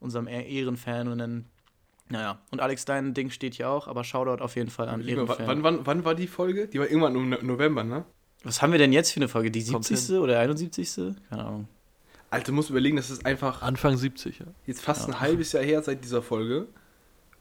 unserem 0.00 0.26
E- 0.26 0.42
Ehrenfan 0.58 1.06
und 1.08 1.18
dann, 1.18 1.44
naja. 2.08 2.40
Und 2.50 2.60
Alex, 2.60 2.84
dein 2.84 3.14
Ding 3.14 3.30
steht 3.30 3.54
hier 3.54 3.68
auch, 3.70 3.86
aber 3.86 4.02
Shoutout 4.02 4.42
auf 4.42 4.56
jeden 4.56 4.70
Fall 4.70 4.88
an 4.88 5.06
Ehrenfan. 5.06 5.46
wann, 5.46 5.62
wann, 5.62 5.86
wann 5.86 6.04
war 6.04 6.14
die 6.16 6.26
Folge? 6.26 6.66
Die 6.66 6.80
war 6.80 6.86
irgendwann 6.88 7.14
im 7.14 7.28
No- 7.28 7.42
November, 7.42 7.84
ne? 7.84 8.04
Was 8.42 8.60
haben 8.60 8.72
wir 8.72 8.78
denn 8.78 8.92
jetzt 8.92 9.12
für 9.12 9.18
eine 9.20 9.28
Folge? 9.28 9.50
Die 9.52 9.64
Kommt 9.64 9.84
70. 9.84 10.16
oder 10.18 10.38
71.? 10.40 11.14
Keine 11.30 11.44
Ahnung. 11.44 11.68
Alter, 12.30 12.46
du 12.46 12.52
musst 12.52 12.70
überlegen, 12.70 12.96
das 12.96 13.10
ist 13.10 13.24
einfach 13.24 13.62
Anfang 13.62 13.96
70, 13.96 14.40
ja. 14.40 14.46
jetzt 14.66 14.82
fast 14.82 15.08
ein 15.08 15.20
halbes 15.20 15.52
Jahr 15.52 15.62
her 15.62 15.82
seit 15.82 16.02
dieser 16.04 16.22
Folge. 16.22 16.66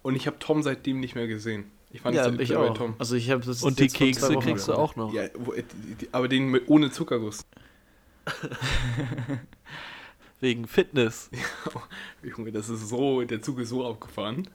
Und 0.03 0.15
ich 0.15 0.27
habe 0.27 0.37
Tom 0.37 0.61
seitdem 0.61 0.99
nicht 0.99 1.15
mehr 1.15 1.27
gesehen. 1.27 1.71
Ich 1.91 2.01
fand 2.01 2.15
Ja, 2.15 2.29
das 2.29 2.39
ich 2.39 2.49
bei 2.49 2.57
auch. 2.57 2.77
Tom. 2.77 2.93
Also 2.99 3.15
ich 3.15 3.31
habe 3.31 3.43
das 3.43 3.63
Und 3.63 3.79
die 3.79 3.87
Kekse 3.87 4.35
kriegst 4.37 4.67
du 4.67 4.73
auch 4.73 4.95
noch. 4.95 5.13
Ja, 5.13 5.29
wo, 5.33 5.53
äh, 5.53 5.63
aber 6.11 6.27
den 6.27 6.49
mit, 6.49 6.67
ohne 6.67 6.91
Zuckerguss. 6.91 7.45
Wegen 10.39 10.67
Fitness. 10.67 11.29
Junge, 12.23 12.51
das 12.51 12.69
ist 12.69 12.89
so, 12.89 13.23
der 13.23 13.41
Zug 13.41 13.59
ist 13.59 13.69
so 13.69 13.87
abgefahren. 13.87 14.47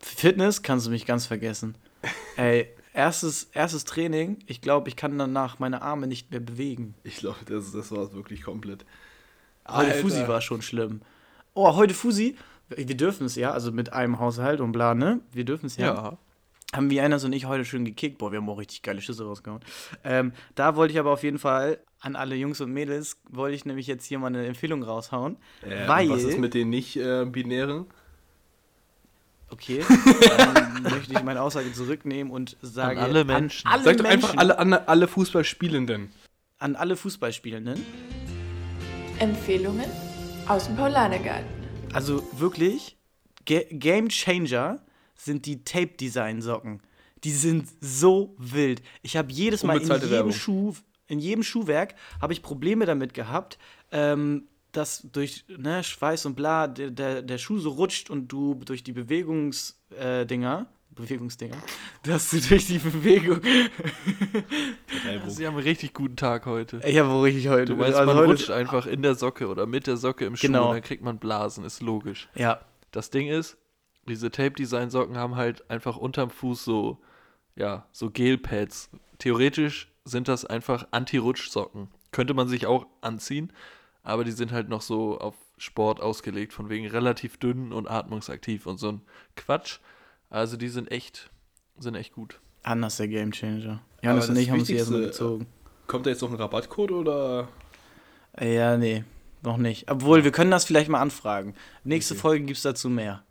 Fitness 0.00 0.62
kannst 0.62 0.86
du 0.86 0.90
mich 0.90 1.06
ganz 1.06 1.26
vergessen. 1.26 1.76
Ey, 2.36 2.68
erstes, 2.92 3.44
erstes 3.52 3.84
Training, 3.84 4.38
ich 4.46 4.60
glaube, 4.60 4.88
ich 4.88 4.96
kann 4.96 5.16
danach 5.16 5.58
meine 5.58 5.82
Arme 5.82 6.06
nicht 6.06 6.30
mehr 6.30 6.40
bewegen. 6.40 6.94
Ich 7.04 7.16
glaube, 7.16 7.38
das, 7.46 7.72
das 7.72 7.90
war 7.92 8.02
es 8.02 8.12
wirklich 8.12 8.42
komplett. 8.42 8.84
Heute 9.66 9.92
Alter. 9.92 9.98
Fusi 10.00 10.28
war 10.28 10.40
schon 10.40 10.62
schlimm. 10.62 11.00
Oh, 11.54 11.74
heute 11.74 11.94
Fusi, 11.94 12.36
wir 12.68 12.96
dürfen 12.96 13.26
es 13.26 13.36
ja, 13.36 13.52
also 13.52 13.72
mit 13.72 13.92
einem 13.92 14.18
Haushalt 14.18 14.60
und 14.60 14.72
bla, 14.72 14.94
ne? 14.94 15.20
Wir 15.32 15.44
dürfen 15.44 15.66
es 15.66 15.76
ja. 15.76 15.94
Ja. 15.94 16.18
Haben 16.74 16.90
wir 16.90 17.04
Einers 17.04 17.22
und 17.24 17.32
ich 17.32 17.46
heute 17.46 17.64
schön 17.64 17.84
gekickt. 17.84 18.18
Boah, 18.18 18.32
wir 18.32 18.38
haben 18.38 18.48
auch 18.48 18.58
richtig 18.58 18.82
geile 18.82 19.00
Schüsse 19.00 19.24
rausgehauen. 19.24 19.60
Ähm, 20.02 20.32
da 20.56 20.74
wollte 20.74 20.92
ich 20.92 20.98
aber 20.98 21.12
auf 21.12 21.22
jeden 21.22 21.38
Fall 21.38 21.78
an 22.00 22.16
alle 22.16 22.34
Jungs 22.34 22.60
und 22.60 22.72
Mädels, 22.72 23.20
wollte 23.30 23.54
ich 23.54 23.64
nämlich 23.64 23.86
jetzt 23.86 24.04
hier 24.06 24.18
mal 24.18 24.26
eine 24.26 24.44
Empfehlung 24.44 24.82
raushauen. 24.82 25.36
Äh, 25.62 25.86
weil, 25.86 26.10
Was 26.10 26.24
ist 26.24 26.38
mit 26.38 26.52
den 26.54 26.70
nicht-binären? 26.70 27.86
okay, 29.50 29.84
dann 30.36 30.82
möchte 30.82 31.12
ich 31.12 31.22
meine 31.22 31.40
Aussage 31.40 31.72
zurücknehmen 31.72 32.32
und 32.32 32.56
sagen, 32.60 32.98
alle 32.98 33.24
Menschen. 33.24 33.66
An 33.68 33.74
alle 33.74 33.84
Sagt 33.84 34.00
doch 34.00 34.04
Menschen, 34.04 34.24
einfach 34.24 34.36
alle, 34.36 34.58
alle, 34.58 34.88
alle 34.88 35.06
Fußballspielenden. 35.06 36.10
an 36.58 36.74
alle 36.74 36.96
Fußballspielenden. 36.96 37.80
Empfehlungen 39.18 39.86
aus 40.48 40.66
dem 40.66 40.76
Paulanergarten. 40.76 41.46
Also 41.92 42.22
wirklich, 42.32 42.96
Ga 43.46 43.60
Game 43.70 44.08
Changer 44.08 44.82
sind 45.14 45.46
die 45.46 45.64
Tape-Design-Socken. 45.64 46.80
Die 47.22 47.30
sind 47.30 47.68
so 47.80 48.34
wild. 48.38 48.82
Ich 49.02 49.16
habe 49.16 49.32
jedes 49.32 49.62
Mal 49.62 49.80
in 49.80 49.88
jedem, 49.88 50.10
Werbung. 50.10 50.32
Schuh, 50.32 50.74
in 51.06 51.18
jedem 51.18 51.42
Schuhwerk 51.42 51.94
habe 52.20 52.32
ich 52.32 52.42
Probleme 52.42 52.84
damit 52.84 53.14
gehabt, 53.14 53.58
ähm, 53.92 54.48
dass 54.72 55.06
durch 55.12 55.44
ne, 55.48 55.84
Schweiß 55.84 56.26
und 56.26 56.34
bla 56.34 56.66
der, 56.66 56.90
der, 56.90 57.22
der 57.22 57.38
Schuh 57.38 57.58
so 57.58 57.70
rutscht 57.70 58.10
und 58.10 58.28
du 58.28 58.54
durch 58.54 58.82
die 58.82 58.92
Bewegungsdinger, 58.92 60.66
äh, 60.68 60.83
Bewegungsdinger, 60.94 61.56
dass 62.02 62.30
du 62.30 62.40
durch 62.40 62.66
die 62.66 62.78
Bewegung. 62.78 63.40
Sie 65.28 65.46
haben 65.46 65.54
einen 65.56 65.62
richtig 65.64 65.92
guten 65.94 66.16
Tag 66.16 66.46
heute. 66.46 66.80
Ich 66.86 66.98
habe 66.98 67.10
wohl 67.10 67.22
richtig 67.22 67.48
heute. 67.48 67.66
Du 67.72 67.76
meinst, 67.76 67.96
also 67.98 68.12
man 68.14 68.24
rutscht 68.24 68.50
einfach 68.50 68.86
in 68.86 69.02
der 69.02 69.14
Socke 69.14 69.48
oder 69.48 69.66
mit 69.66 69.86
der 69.86 69.96
Socke 69.96 70.24
im 70.24 70.36
Schuh 70.36 70.46
Genau. 70.46 70.68
und 70.68 70.74
dann 70.74 70.82
kriegt 70.82 71.02
man 71.02 71.18
Blasen, 71.18 71.64
ist 71.64 71.82
logisch. 71.82 72.28
Ja, 72.34 72.60
Das 72.92 73.10
Ding 73.10 73.28
ist, 73.28 73.56
diese 74.06 74.30
Tape-Design-Socken 74.30 75.16
haben 75.16 75.36
halt 75.36 75.68
einfach 75.70 75.96
unterm 75.96 76.30
Fuß 76.30 76.64
so, 76.64 76.98
ja, 77.56 77.86
so 77.92 78.10
Gelpads. 78.10 78.90
Theoretisch 79.18 79.90
sind 80.04 80.28
das 80.28 80.44
einfach 80.44 80.86
Anti-Rutsch-Socken. 80.90 81.88
Könnte 82.12 82.34
man 82.34 82.46
sich 82.48 82.66
auch 82.66 82.86
anziehen, 83.00 83.52
aber 84.02 84.22
die 84.24 84.30
sind 84.32 84.52
halt 84.52 84.68
noch 84.68 84.82
so 84.82 85.18
auf 85.18 85.34
Sport 85.56 86.00
ausgelegt, 86.00 86.52
von 86.52 86.68
wegen 86.68 86.86
relativ 86.86 87.38
dünn 87.38 87.72
und 87.72 87.88
atmungsaktiv 87.90 88.66
und 88.66 88.78
so 88.78 88.88
ein 88.92 89.00
Quatsch. 89.36 89.78
Also 90.34 90.56
die 90.56 90.68
sind 90.68 90.90
echt, 90.90 91.30
sind 91.78 91.94
echt 91.94 92.12
gut. 92.12 92.40
anders 92.64 92.96
der 92.96 93.08
Game 93.08 93.30
Changer. 93.32 93.82
Aber 93.98 94.02
Johannes 94.02 94.28
und 94.30 94.36
ich 94.36 94.50
haben 94.50 94.58
uns 94.58 94.66
die 94.68 94.74
erstmal 94.74 95.02
gezogen. 95.02 95.46
Kommt 95.86 96.06
da 96.06 96.10
jetzt 96.10 96.22
noch 96.22 96.30
ein 96.30 96.36
Rabattcode 96.36 96.90
oder? 96.92 97.48
Ja, 98.40 98.76
nee, 98.76 99.04
noch 99.42 99.58
nicht. 99.58 99.90
Obwohl, 99.90 100.24
wir 100.24 100.32
können 100.32 100.50
das 100.50 100.64
vielleicht 100.64 100.88
mal 100.90 101.00
anfragen. 101.00 101.54
Nächste 101.84 102.14
Okay. 102.14 102.20
Folge 102.22 102.44
gibt 102.46 102.56
es 102.56 102.62
dazu 102.64 102.88
mehr. 102.90 103.22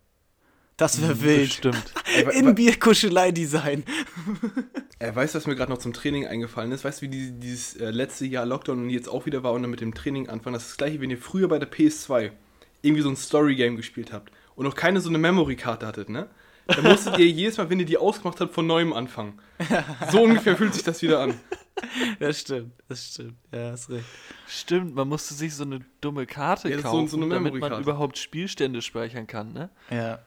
Das 0.77 1.01
wäre 1.01 1.21
wild. 1.21 1.49
Bestimmt. 1.49 1.93
Ey, 2.15 2.25
wa- 2.25 2.29
In 2.31 2.55
Bierkuschelei-Design. 2.55 3.83
Äh, 4.99 5.13
weißt 5.13 5.33
du, 5.33 5.37
was 5.39 5.47
mir 5.47 5.55
gerade 5.55 5.69
noch 5.69 5.79
zum 5.79 5.91
Training 5.91 6.27
eingefallen 6.27 6.71
ist? 6.71 6.85
Weißt 6.85 7.01
du, 7.01 7.05
wie 7.07 7.09
die, 7.09 7.31
dieses 7.37 7.75
äh, 7.75 7.89
letzte 7.91 8.25
Jahr 8.25 8.45
Lockdown 8.45 8.83
und 8.83 8.89
jetzt 8.89 9.09
auch 9.09 9.25
wieder 9.25 9.43
war 9.43 9.51
und 9.51 9.61
dann 9.63 9.71
mit 9.71 9.81
dem 9.81 9.93
Training 9.93 10.29
anfangen? 10.29 10.53
Das 10.53 10.63
ist 10.63 10.69
das 10.69 10.77
gleiche, 10.77 11.01
wenn 11.01 11.09
ihr 11.09 11.17
früher 11.17 11.49
bei 11.49 11.59
der 11.59 11.69
PS2 11.69 12.31
irgendwie 12.81 13.01
so 13.01 13.09
ein 13.09 13.17
Story-Game 13.17 13.75
gespielt 13.75 14.13
habt 14.13 14.31
und 14.55 14.63
noch 14.65 14.75
keine 14.75 15.01
so 15.01 15.09
eine 15.09 15.17
Memory-Karte 15.17 15.85
hattet, 15.85 16.07
ne? 16.07 16.29
Dann 16.67 16.83
musstet 16.83 17.17
ihr 17.17 17.27
jedes 17.27 17.57
Mal, 17.57 17.69
wenn 17.69 17.79
ihr 17.79 17.85
die 17.85 17.97
ausgemacht 17.97 18.39
habt, 18.39 18.53
von 18.53 18.65
neuem 18.65 18.93
anfangen. 18.93 19.39
So 20.11 20.21
ungefähr 20.23 20.55
fühlt 20.55 20.73
sich 20.73 20.83
das 20.83 21.01
wieder 21.01 21.19
an. 21.19 21.33
Das 22.19 22.39
stimmt, 22.39 22.71
das 22.87 23.07
stimmt. 23.13 23.35
Ja, 23.51 23.71
hast 23.71 23.89
recht. 23.89 24.05
Stimmt, 24.47 24.95
man 24.95 25.07
musste 25.09 25.33
sich 25.33 25.53
so 25.55 25.63
eine 25.63 25.81
dumme 26.01 26.25
Karte 26.25 26.69
Ja, 26.69 26.75
ist 26.77 26.83
so- 26.83 26.89
kaufen, 26.89 27.07
so 27.07 27.17
eine 27.17 27.27
damit 27.29 27.55
man 27.55 27.81
überhaupt 27.81 28.17
Spielstände 28.17 28.81
speichern 28.81 29.27
kann, 29.27 29.51
ne? 29.53 29.69
Ja. 29.89 30.19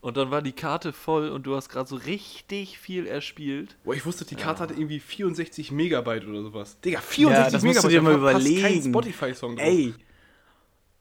Und 0.00 0.16
dann 0.18 0.30
war 0.30 0.42
die 0.42 0.52
Karte 0.52 0.92
voll 0.92 1.28
und 1.30 1.44
du 1.46 1.54
hast 1.56 1.68
gerade 1.70 1.88
so 1.88 1.96
richtig 1.96 2.78
viel 2.78 3.06
erspielt. 3.06 3.76
Boah, 3.84 3.94
ich 3.94 4.04
wusste, 4.04 4.24
die 4.24 4.34
Karte 4.34 4.62
hatte 4.62 4.74
irgendwie 4.74 5.00
64 5.00 5.70
Megabyte 5.72 6.26
oder 6.26 6.42
sowas. 6.42 6.78
Digga, 6.80 7.00
64 7.00 7.44
Ja, 7.46 7.50
das 7.50 7.62
musst 7.62 7.84
du 7.84 7.86
Megabyte, 7.88 7.92
dir 7.92 8.02
mal 8.20 8.32
passt 8.32 8.44
kein 8.46 8.56
überlegen. 8.58 8.88
Spotify-Song 8.90 9.56
drauf. 9.56 9.66
Ey. 9.66 9.94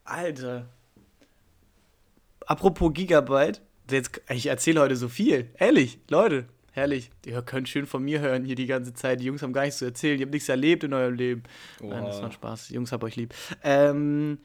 Alter. 0.06 0.68
Apropos 2.46 2.94
Gigabyte. 2.94 3.62
Jetzt, 3.94 4.22
ich 4.30 4.48
erzähle 4.48 4.82
heute 4.82 4.96
so 4.96 5.08
viel. 5.08 5.50
Ehrlich, 5.58 6.00
Leute. 6.10 6.46
Herrlich. 6.72 7.12
Ihr 7.26 7.40
könnt 7.44 7.70
schön 7.70 7.86
von 7.86 8.04
mir 8.04 8.20
hören 8.20 8.44
hier 8.44 8.56
die 8.56 8.66
ganze 8.66 8.94
Zeit. 8.96 9.20
Die 9.20 9.26
Jungs 9.26 9.44
haben 9.44 9.54
gar 9.54 9.62
nichts 9.64 9.78
zu 9.78 9.86
erzählen. 9.86 10.20
Ihr 10.20 10.26
habt 10.26 10.34
nichts 10.34 10.50
erlebt 10.50 10.84
in 10.84 10.94
eurem 10.94 11.14
Leben. 11.14 11.44
Nein, 11.80 12.04
das 12.04 12.22
war 12.22 12.32
Spaß. 12.32 12.68
Die 12.68 12.74
Jungs 12.74 12.92
hab 12.92 13.04
euch 13.04 13.16
lieb. 13.16 13.36
Ähm, 13.64 14.40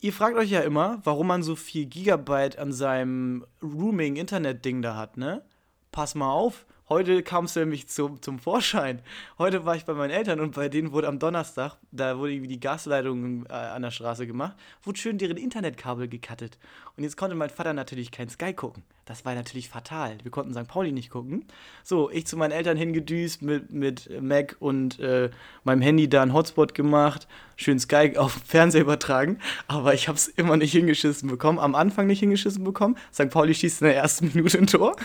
ihr 0.00 0.12
fragt 0.12 0.36
euch 0.36 0.50
ja 0.50 0.60
immer, 0.60 1.00
warum 1.02 1.26
man 1.26 1.42
so 1.42 1.56
viel 1.56 1.86
Gigabyte 1.86 2.58
an 2.58 2.72
seinem 2.72 3.44
Rooming-Internet-Ding 3.62 4.80
da 4.80 4.94
hat, 4.94 5.16
ne? 5.16 5.42
Pass 5.90 6.14
mal 6.14 6.30
auf. 6.30 6.66
Heute 6.88 7.24
kam 7.24 7.46
es 7.46 7.56
nämlich 7.56 7.88
zum, 7.88 8.22
zum 8.22 8.38
Vorschein. 8.38 9.02
Heute 9.38 9.64
war 9.66 9.74
ich 9.74 9.84
bei 9.84 9.92
meinen 9.92 10.12
Eltern 10.12 10.38
und 10.38 10.54
bei 10.54 10.68
denen 10.68 10.92
wurde 10.92 11.08
am 11.08 11.18
Donnerstag, 11.18 11.76
da 11.90 12.16
wurde 12.16 12.34
irgendwie 12.34 12.46
die 12.46 12.60
Gasleitung 12.60 13.44
äh, 13.46 13.54
an 13.54 13.82
der 13.82 13.90
Straße 13.90 14.24
gemacht, 14.24 14.56
wurde 14.84 14.96
schön 14.96 15.18
deren 15.18 15.36
Internetkabel 15.36 16.06
gekattet. 16.06 16.58
Und 16.96 17.02
jetzt 17.02 17.16
konnte 17.16 17.34
mein 17.34 17.50
Vater 17.50 17.72
natürlich 17.72 18.12
kein 18.12 18.28
Sky 18.28 18.54
gucken. 18.54 18.84
Das 19.06 19.24
war 19.24 19.36
natürlich 19.36 19.68
fatal. 19.68 20.18
Wir 20.24 20.32
konnten 20.32 20.52
St. 20.52 20.66
Pauli 20.66 20.90
nicht 20.90 21.10
gucken. 21.10 21.44
So, 21.84 22.10
ich 22.10 22.26
zu 22.26 22.36
meinen 22.36 22.50
Eltern 22.50 22.76
hingedüst 22.76 23.40
mit, 23.40 23.70
mit 23.70 24.10
Mac 24.20 24.56
und 24.58 24.98
äh, 24.98 25.30
meinem 25.62 25.80
Handy 25.80 26.08
da 26.08 26.22
einen 26.22 26.32
Hotspot 26.32 26.74
gemacht, 26.74 27.28
schön 27.54 27.78
Sky 27.78 28.14
auf 28.16 28.32
Fernseher 28.44 28.80
übertragen, 28.82 29.38
aber 29.68 29.94
ich 29.94 30.08
habe 30.08 30.16
es 30.16 30.26
immer 30.26 30.56
nicht 30.56 30.72
hingeschissen 30.72 31.30
bekommen. 31.30 31.60
Am 31.60 31.76
Anfang 31.76 32.08
nicht 32.08 32.18
hingeschissen 32.18 32.64
bekommen. 32.64 32.96
St. 33.14 33.30
Pauli 33.30 33.54
schießt 33.54 33.80
in 33.82 33.86
der 33.86 33.96
ersten 33.96 34.26
Minute 34.34 34.58
ein 34.58 34.66
Tor. 34.66 34.96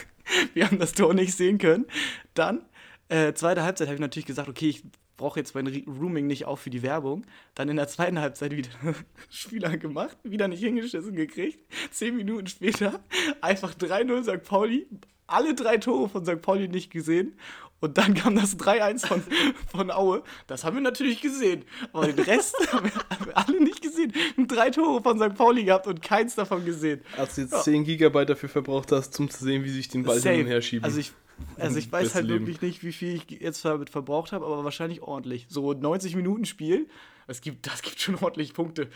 Wir 0.55 0.65
haben 0.65 0.79
das 0.79 0.93
Tor 0.93 1.13
nicht 1.13 1.37
sehen 1.37 1.59
können. 1.59 1.85
Dann, 2.33 2.63
äh, 3.11 3.33
zweite 3.33 3.63
Halbzeit, 3.63 3.87
habe 3.87 3.95
ich 3.95 4.01
natürlich 4.01 4.25
gesagt, 4.25 4.47
okay, 4.47 4.69
ich 4.69 4.83
brauche 5.17 5.39
jetzt 5.39 5.53
mein 5.53 5.67
Rooming 5.67 6.27
nicht 6.27 6.45
auf 6.45 6.61
für 6.61 6.69
die 6.69 6.81
Werbung. 6.81 7.25
Dann 7.55 7.69
in 7.69 7.75
der 7.75 7.87
zweiten 7.87 8.19
Halbzeit 8.19 8.55
wieder 8.55 8.69
Spieler 9.29 9.77
gemacht, 9.77 10.17
wieder 10.23 10.47
nicht 10.47 10.63
hingeschissen 10.63 11.15
gekriegt. 11.15 11.59
Zehn 11.91 12.15
Minuten 12.15 12.47
später 12.47 13.01
einfach 13.41 13.75
3-0 13.75 14.23
St. 14.23 14.43
Pauli, 14.43 14.87
alle 15.27 15.53
drei 15.53 15.77
Tore 15.77 16.09
von 16.09 16.25
St. 16.25 16.41
Pauli 16.41 16.67
nicht 16.67 16.89
gesehen. 16.89 17.37
Und 17.81 17.97
dann 17.97 18.13
kam 18.13 18.35
das 18.35 18.57
3-1 18.59 19.07
von, 19.07 19.23
von 19.71 19.91
Aue. 19.91 20.23
Das 20.47 20.63
haben 20.63 20.75
wir 20.75 20.81
natürlich 20.81 21.19
gesehen. 21.19 21.65
Aber 21.93 22.07
den 22.07 22.23
Rest 22.23 22.55
haben 22.71 22.85
wir, 22.85 22.93
haben 23.09 23.25
wir 23.25 23.37
alle 23.37 23.61
nicht 23.61 23.81
gesehen. 23.81 24.13
Drei 24.47 24.69
Tore 24.69 25.01
von 25.01 25.19
St. 25.19 25.35
Pauli 25.35 25.65
gehabt 25.65 25.87
und 25.87 26.01
keins 26.01 26.35
davon 26.35 26.63
gesehen. 26.63 27.01
Als 27.17 27.35
du 27.35 27.41
jetzt 27.41 27.63
10 27.63 27.83
Gigabyte 27.83 28.29
dafür 28.29 28.49
verbraucht 28.49 28.91
hast, 28.91 29.19
um 29.19 29.29
zu 29.29 29.43
sehen, 29.43 29.63
wie 29.63 29.69
sich 29.69 29.89
den 29.89 30.03
Ball 30.03 30.21
hin 30.21 30.41
und 30.41 30.47
her 30.47 30.61
schieben. 30.61 30.85
Also 30.85 30.99
ich, 30.99 31.11
also 31.57 31.77
ich 31.77 31.87
weiß 31.91 32.15
halt 32.15 32.25
Leben. 32.27 32.45
wirklich 32.47 32.61
nicht, 32.61 32.83
wie 32.83 32.93
viel 32.93 33.15
ich 33.15 33.29
jetzt 33.41 33.65
damit 33.65 33.89
verbraucht 33.89 34.31
habe, 34.31 34.45
aber 34.45 34.63
wahrscheinlich 34.63 35.01
ordentlich. 35.01 35.47
So 35.49 35.73
90 35.73 36.15
Minuten 36.15 36.45
Spiel, 36.45 36.87
das 37.27 37.41
gibt, 37.41 37.67
das 37.67 37.81
gibt 37.81 37.99
schon 37.99 38.15
ordentlich 38.15 38.53
Punkte. 38.53 38.89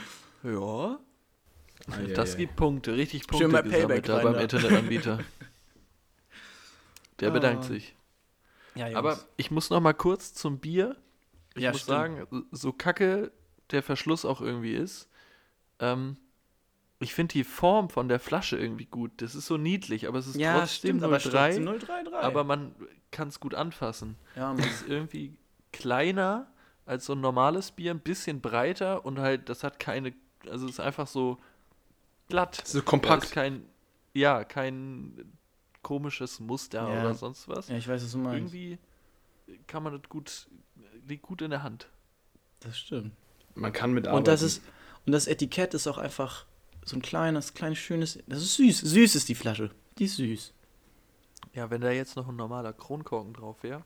Ja. 0.44 1.00
Ei, 1.92 2.14
Das 2.14 2.36
ei. 2.36 2.40
gibt 2.40 2.56
Punkte, 2.56 2.96
richtig 2.96 3.24
Schön 3.24 3.28
Punkte 3.28 3.48
mal 3.50 3.64
gesammelt 3.64 3.88
Payback 3.88 4.04
da 4.06 4.16
rein 4.18 4.24
beim. 4.34 4.42
Internetanbieter. 4.42 5.20
Der 7.20 7.32
bedankt 7.32 7.64
Ah. 7.64 7.68
sich. 7.68 7.96
Ja, 8.76 8.96
Aber 8.98 9.18
ich 9.38 9.52
muss 9.52 9.70
noch 9.70 9.80
mal 9.80 9.94
kurz 9.94 10.34
zum 10.34 10.60
Bier. 10.60 10.98
Ich 11.56 11.64
Ja, 11.64 11.72
muss 11.72 11.82
stimmt. 11.82 11.98
sagen, 11.98 12.46
so 12.52 12.74
kacke 12.74 13.32
der 13.72 13.82
Verschluss 13.84 14.26
auch 14.26 14.42
irgendwie 14.42 14.74
ist, 14.74 15.08
ähm, 15.80 16.18
ich 17.06 17.14
finde 17.14 17.34
die 17.34 17.44
Form 17.44 17.90
von 17.90 18.08
der 18.10 18.20
Flasche 18.20 18.58
irgendwie 18.58 18.86
gut. 18.86 19.12
Das 19.18 19.36
ist 19.36 19.46
so 19.46 19.58
niedlich, 19.58 20.08
aber 20.08 20.18
es 20.18 20.26
ist 20.26 20.38
ja, 20.38 20.58
trotzdem 20.58 21.00
stimmt, 21.00 21.04
aber 21.04 21.20
03, 21.20 21.30
trotzdem 21.30 21.66
033. 21.66 22.14
aber 22.16 22.44
man 22.44 22.74
kann 23.12 23.28
es 23.28 23.40
gut 23.40 23.54
anfassen. 23.54 24.16
ja, 24.36 24.52
Mann. 24.52 24.58
Es 24.60 24.82
ist 24.82 24.90
irgendwie 24.90 25.38
kleiner 25.72 26.48
als 26.88 27.06
so 27.06 27.14
ein 27.14 27.22
normales 27.22 27.72
Bier, 27.72 27.92
ein 27.92 28.00
bisschen 28.00 28.42
breiter 28.42 29.06
und 29.06 29.20
halt, 29.20 29.50
das 29.50 29.64
hat 29.64 29.80
keine, 29.80 30.14
also 30.50 30.66
es 30.66 30.74
ist 30.74 30.80
einfach 30.80 31.06
so 31.06 31.38
glatt. 32.28 32.60
So 32.66 32.82
kompakt. 32.82 33.32
kein, 33.32 33.66
ja, 34.14 34.44
kein 34.44 35.32
komisches 35.84 36.40
Muster 36.40 36.92
Ja. 36.92 37.02
oder 37.02 37.14
sonst 37.14 37.48
was. 37.48 37.70
ja, 37.70 37.78
ich 37.78 37.88
weiß, 37.88 38.04
was 38.04 38.12
du 38.12 38.18
meinst. 38.18 38.52
Irgendwie 38.54 38.80
kann 39.68 39.84
man 39.84 39.94
das 39.94 40.10
gut, 40.10 40.48
liegt 41.08 41.22
gut 41.22 41.44
in 41.44 41.52
der 41.52 41.62
Hand. 41.62 41.88
Das 42.62 42.80
stimmt. 42.80 43.12
Man 43.54 43.72
kann 43.72 43.94
mit 43.94 44.08
Und 44.08 44.28
das 44.28 44.42
ist 44.42 44.64
und 45.06 45.12
das 45.12 45.28
Etikett 45.28 45.76
ist 45.76 45.86
auch 45.86 46.00
einfach 46.00 46.46
so 46.86 46.96
ein 46.96 47.02
kleines, 47.02 47.54
kleines, 47.54 47.80
schönes. 47.80 48.20
Das 48.28 48.42
ist 48.42 48.56
süß. 48.56 48.80
Süß 48.80 49.16
ist 49.16 49.28
die 49.28 49.36
Flasche. 49.36 49.72
Die 49.98 50.06
ist 50.06 50.18
süß. 50.18 50.54
Ja, 51.54 51.70
wenn 51.70 51.82
da 51.82 51.92
jetzt 51.92 52.16
noch 52.16 52.28
ein 52.28 52.36
normaler 52.36 52.74
Kronkorken 52.74 53.34
drauf 53.34 53.64
wäre. 53.64 53.84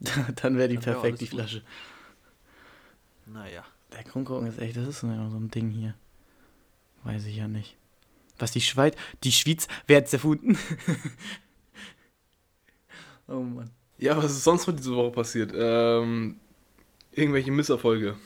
Dann 0.42 0.58
wäre 0.58 0.68
die 0.68 0.76
Dann 0.76 0.86
wär 0.86 0.92
perfekt, 0.94 1.20
die 1.20 1.26
gut. 1.26 1.38
Flasche. 1.38 1.62
Naja. 3.26 3.64
Der 3.92 4.04
Kronkorken 4.04 4.48
ist 4.48 4.58
echt, 4.58 4.76
das 4.76 4.88
ist 4.88 5.00
so 5.00 5.06
ein 5.06 5.50
Ding 5.50 5.70
hier. 5.70 5.94
Weiß 7.04 7.24
ich 7.24 7.36
ja 7.36 7.48
nicht. 7.48 7.76
Was 8.38 8.52
die 8.52 8.60
Schweiz, 8.60 8.94
die 9.24 9.32
Schweiz, 9.32 9.66
wer 9.86 9.98
hat's 9.98 10.12
erfunden? 10.12 10.58
oh 13.28 13.40
Mann. 13.40 13.70
Ja, 13.96 14.16
was 14.16 14.30
ist 14.32 14.44
sonst 14.44 14.66
noch 14.66 14.76
diese 14.76 14.94
Woche 14.94 15.10
passiert? 15.10 15.52
Ähm, 15.54 16.38
irgendwelche 17.10 17.50
Misserfolge. 17.50 18.16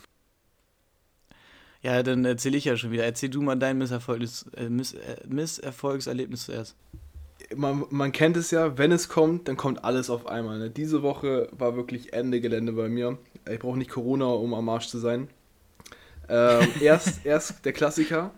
Ja, 1.82 2.02
dann 2.04 2.24
erzähle 2.24 2.56
ich 2.56 2.64
ja 2.64 2.76
schon 2.76 2.92
wieder. 2.92 3.04
Erzähl 3.04 3.28
du 3.28 3.42
mal 3.42 3.56
dein 3.56 3.76
Misserfolgs, 3.78 4.46
äh, 4.56 4.68
Miss, 4.68 4.94
äh, 4.94 5.16
Misserfolgserlebnis 5.26 6.46
zuerst. 6.46 6.76
Man, 7.56 7.84
man 7.90 8.12
kennt 8.12 8.36
es 8.36 8.52
ja, 8.52 8.78
wenn 8.78 8.92
es 8.92 9.08
kommt, 9.08 9.48
dann 9.48 9.56
kommt 9.56 9.84
alles 9.84 10.08
auf 10.08 10.26
einmal. 10.26 10.58
Ne? 10.58 10.70
Diese 10.70 11.02
Woche 11.02 11.48
war 11.50 11.74
wirklich 11.74 12.12
Ende 12.12 12.40
Gelände 12.40 12.72
bei 12.72 12.88
mir. 12.88 13.18
Ich 13.50 13.58
brauche 13.58 13.76
nicht 13.76 13.90
Corona, 13.90 14.26
um 14.26 14.54
am 14.54 14.68
Arsch 14.68 14.86
zu 14.86 14.98
sein. 14.98 15.28
Ähm, 16.28 16.68
erst, 16.80 17.26
erst 17.26 17.64
der 17.64 17.72
Klassiker. 17.72 18.30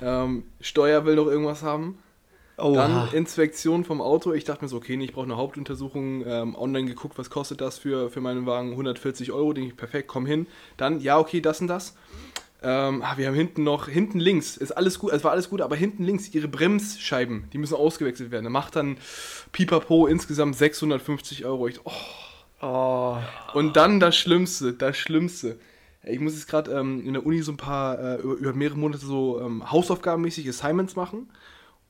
Ähm, 0.00 0.44
Steuer 0.60 1.04
will 1.04 1.16
noch 1.16 1.26
irgendwas 1.26 1.62
haben. 1.62 1.98
Oh, 2.56 2.74
Dann 2.74 3.12
Inspektion 3.12 3.84
vom 3.84 4.00
Auto. 4.00 4.32
Ich 4.32 4.44
dachte 4.44 4.64
mir 4.64 4.68
so, 4.68 4.76
okay, 4.76 4.96
nee, 4.96 5.04
ich 5.04 5.12
brauche 5.12 5.24
eine 5.24 5.36
Hauptuntersuchung. 5.36 6.24
Ähm, 6.26 6.54
online 6.54 6.86
geguckt, 6.86 7.18
was 7.18 7.28
kostet 7.28 7.60
das 7.60 7.78
für, 7.78 8.10
für 8.10 8.20
meinen 8.22 8.46
Wagen? 8.46 8.70
140 8.70 9.32
Euro. 9.32 9.52
Denke 9.52 9.70
ich, 9.70 9.76
perfekt, 9.76 10.08
komm 10.08 10.24
hin. 10.24 10.46
Dann, 10.78 11.00
ja, 11.00 11.18
okay, 11.18 11.40
das 11.42 11.60
und 11.60 11.68
das. 11.68 11.94
Ähm, 12.62 13.02
ah, 13.02 13.16
wir 13.16 13.28
haben 13.28 13.34
hinten 13.34 13.62
noch, 13.62 13.88
hinten 13.88 14.20
links, 14.20 14.56
ist 14.56 14.72
alles 14.72 14.98
gut, 14.98 15.12
es 15.12 15.24
war 15.24 15.30
alles 15.30 15.48
gut, 15.48 15.62
aber 15.62 15.76
hinten 15.76 16.04
links, 16.04 16.34
ihre 16.34 16.48
Bremsscheiben, 16.48 17.48
die 17.52 17.58
müssen 17.58 17.74
ausgewechselt 17.74 18.30
werden. 18.30 18.44
Da 18.44 18.50
macht 18.50 18.76
dann 18.76 18.98
Pipapo 19.52 20.06
insgesamt 20.06 20.56
650 20.56 21.46
Euro. 21.46 21.68
Ich, 21.68 21.80
oh. 21.84 21.92
oh. 22.60 23.16
Und 23.54 23.76
dann 23.76 23.98
das 23.98 24.16
Schlimmste, 24.16 24.74
das 24.74 24.96
Schlimmste. 24.98 25.58
Ich 26.02 26.20
muss 26.20 26.34
jetzt 26.34 26.48
gerade 26.48 26.70
ähm, 26.72 27.06
in 27.06 27.14
der 27.14 27.24
Uni 27.24 27.40
so 27.42 27.52
ein 27.52 27.56
paar, 27.56 27.98
äh, 27.98 28.20
über, 28.20 28.34
über 28.34 28.52
mehrere 28.52 28.78
Monate 28.78 29.04
so 29.04 29.40
ähm, 29.40 29.70
hausaufgabenmäßig 29.70 30.48
Assignments 30.48 30.96
machen. 30.96 31.30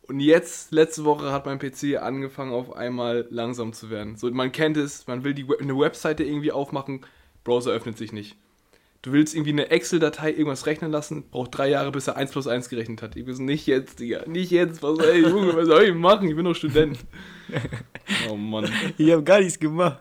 Und 0.03 0.21
jetzt, 0.21 0.73
letzte 0.73 1.05
Woche, 1.05 1.33
hat 1.33 1.47
mein 1.47 1.61
PC 1.61 2.01
angefangen, 2.01 2.53
auf 2.53 2.75
einmal 2.75 3.27
langsam 3.31 3.73
zu 3.73 3.90
werden. 3.90 4.16
So, 4.16 4.31
man 4.31 4.51
kennt 4.51 4.77
es, 4.77 5.07
man 5.07 5.23
will 5.25 5.35
die, 5.35 5.47
eine 5.61 5.79
Webseite 5.79 6.25
irgendwie 6.25 6.51
aufmachen, 6.51 7.07
Browser 7.44 7.71
öffnet 7.71 7.97
sich 7.97 8.12
nicht. 8.12 8.37
Du 9.03 9.13
willst 9.13 9.35
irgendwie 9.35 9.53
eine 9.53 9.71
Excel-Datei 9.71 10.31
irgendwas 10.33 10.67
rechnen 10.67 10.91
lassen, 10.91 11.31
braucht 11.31 11.57
drei 11.57 11.71
Jahre, 11.71 11.91
bis 11.91 12.07
er 12.07 12.17
1 12.17 12.33
plus 12.33 12.47
1 12.47 12.69
gerechnet 12.69 13.01
hat. 13.01 13.17
Ich 13.17 13.27
weiß 13.27 13.39
nicht 13.39 13.67
jetzt, 13.67 13.99
Digga, 13.99 14.25
nicht 14.27 14.51
jetzt. 14.51 14.83
Was, 14.83 14.99
ey, 14.99 15.23
Junge, 15.23 15.57
was 15.57 15.67
soll 15.69 15.85
ich 15.85 15.95
machen? 15.95 16.29
Ich 16.29 16.37
bin 16.37 16.45
doch 16.45 16.55
Student. 16.55 16.99
Oh 18.29 18.37
Mann. 18.37 18.69
Ich 18.99 19.11
habe 19.13 19.23
gar 19.23 19.39
nichts 19.41 19.59
gemacht. 19.59 20.01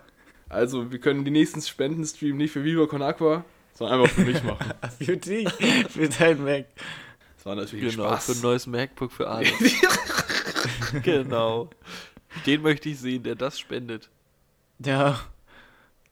Also, 0.50 0.92
wir 0.92 1.00
können 1.00 1.24
die 1.26 1.32
nächsten 1.32 1.62
Spenden 1.62 2.04
streamen 2.06 2.38
nicht 2.38 2.52
für 2.52 2.64
Viva 2.64 2.88
Con 2.88 3.02
Aqua, 3.04 3.46
sondern 3.74 4.02
einfach 4.02 4.14
für 4.16 4.22
mich 4.26 4.44
machen. 4.44 4.74
Für 5.00 5.16
dich, 5.18 5.48
für 5.90 6.10
dein 6.10 6.44
Mac. 6.44 6.66
Das 7.38 7.46
war 7.46 7.56
natürlich 7.56 7.92
Genau, 7.96 8.06
Spaß. 8.10 8.26
für 8.26 8.32
ein 8.34 8.42
neues 8.42 8.68
MacBook 8.68 9.12
für 9.12 9.28
Alex. 9.30 9.54
genau. 11.04 11.70
Den 12.46 12.62
möchte 12.64 12.90
ich 12.90 13.00
sehen, 13.00 13.24
der 13.24 13.36
das 13.36 13.60
spendet. 13.60 14.10
Ja. 14.84 15.20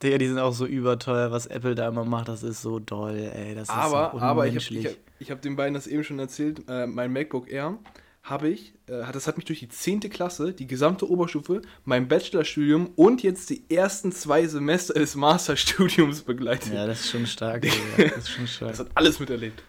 Digga, 0.03 0.17
die 0.19 0.27
sind 0.27 0.37
auch 0.39 0.53
so 0.53 0.65
überteuer, 0.65 1.31
was 1.31 1.47
Apple 1.47 1.73
da 1.75 1.87
immer 1.87 2.05
macht, 2.05 2.27
das 2.27 2.43
ist 2.43 2.61
so 2.61 2.77
doll, 2.79 3.15
ey. 3.17 3.55
Das 3.55 3.63
ist 3.69 3.73
aber, 3.73 4.11
so 4.13 4.19
aber 4.19 4.47
ich 4.47 4.55
habe 4.55 4.87
hab, 4.89 4.95
ich 5.19 5.31
hab 5.31 5.41
den 5.41 5.55
beiden 5.55 5.73
das 5.73 5.87
eben 5.87 6.03
schon 6.03 6.19
erzählt, 6.19 6.61
äh, 6.69 6.85
mein 6.85 7.11
MacBook 7.11 7.49
Air 7.51 7.77
habe 8.21 8.49
ich, 8.49 8.73
äh, 8.87 9.03
hat- 9.03 9.15
das 9.15 9.25
hat 9.25 9.37
mich 9.37 9.45
durch 9.45 9.59
die 9.59 9.69
10. 9.69 10.01
Klasse, 10.09 10.53
die 10.53 10.67
gesamte 10.67 11.09
Oberstufe, 11.09 11.61
mein 11.85 12.07
Bachelorstudium 12.07 12.91
und 12.95 13.23
jetzt 13.23 13.49
die 13.49 13.63
ersten 13.69 14.11
zwei 14.11 14.45
Semester 14.45 14.93
des 14.93 15.15
Masterstudiums 15.15 16.21
begleitet. 16.23 16.73
ja, 16.73 16.85
das 16.85 16.99
ist 17.01 17.09
schon 17.09 17.25
stark, 17.25 17.61
Digga. 17.63 18.09
Das 18.09 18.17
ist 18.17 18.29
schon 18.29 18.45
stark. 18.47 18.71
Das 18.71 18.79
hat 18.81 18.89
alles 18.95 19.19
miterlebt. 19.19 19.63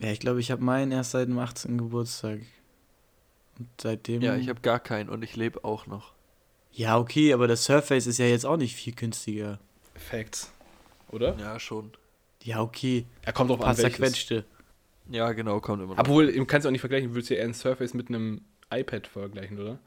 Ja, 0.00 0.10
ich 0.12 0.20
glaube, 0.20 0.40
ich 0.40 0.50
habe 0.50 0.62
meinen 0.64 0.92
erst 0.92 1.10
seit 1.10 1.28
dem 1.28 1.38
18. 1.38 1.76
Geburtstag. 1.76 2.40
Und 3.58 3.68
seitdem. 3.80 4.22
Ja, 4.22 4.36
ich 4.36 4.48
habe 4.48 4.60
gar 4.60 4.78
keinen 4.80 5.08
und 5.10 5.22
ich 5.22 5.36
lebe 5.36 5.64
auch 5.64 5.86
noch. 5.86 6.12
Ja, 6.76 6.98
okay, 6.98 7.32
aber 7.32 7.48
das 7.48 7.64
Surface 7.64 8.06
ist 8.06 8.18
ja 8.18 8.26
jetzt 8.26 8.44
auch 8.44 8.58
nicht 8.58 8.76
viel 8.76 8.94
günstiger. 8.94 9.58
Facts. 9.94 10.52
Oder? 11.10 11.34
Ja, 11.38 11.58
schon. 11.58 11.92
Ja, 12.42 12.60
okay. 12.60 13.06
Er 13.22 13.32
kommt 13.32 13.48
drauf 13.48 13.62
an, 13.62 13.78
welches. 13.78 13.94
zerquetschte. 13.96 14.44
Ja, 15.08 15.32
genau, 15.32 15.58
kommt 15.60 15.82
immer 15.82 15.94
noch. 15.94 16.00
Obwohl, 16.00 16.30
du 16.30 16.44
kannst 16.44 16.66
ja 16.66 16.68
auch 16.68 16.72
nicht 16.72 16.82
vergleichen, 16.82 17.08
du 17.08 17.14
würdest 17.14 17.30
ja 17.30 17.36
eher 17.38 17.46
ein 17.46 17.54
Surface 17.54 17.94
mit 17.94 18.08
einem 18.08 18.42
iPad 18.70 19.06
vergleichen, 19.06 19.58
oder? 19.58 19.78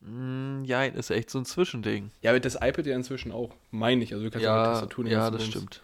Mm, 0.00 0.64
ja, 0.64 0.82
ist 0.84 1.10
echt 1.10 1.28
so 1.28 1.38
ein 1.38 1.44
Zwischending. 1.44 2.10
Ja, 2.22 2.30
aber 2.30 2.40
das 2.40 2.54
iPad 2.54 2.86
ja 2.86 2.96
inzwischen 2.96 3.30
auch, 3.30 3.54
meine 3.70 4.02
ich. 4.02 4.14
Also 4.14 4.24
du 4.24 4.30
kannst 4.30 4.44
ja, 4.44 4.56
mit 4.56 4.64
Ja, 4.64 4.72
Tastatur 4.72 5.04
nicht 5.04 5.12
ja, 5.12 5.30
das 5.30 5.44
stimmt. 5.44 5.82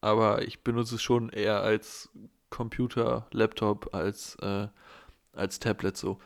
Aber 0.00 0.42
ich 0.42 0.62
benutze 0.62 0.94
es 0.94 1.02
schon 1.02 1.28
eher 1.28 1.60
als 1.60 2.08
Computer, 2.50 3.26
Laptop, 3.32 3.92
als, 3.92 4.36
äh, 4.36 4.68
als 5.32 5.58
Tablet 5.58 5.96
so. 5.96 6.20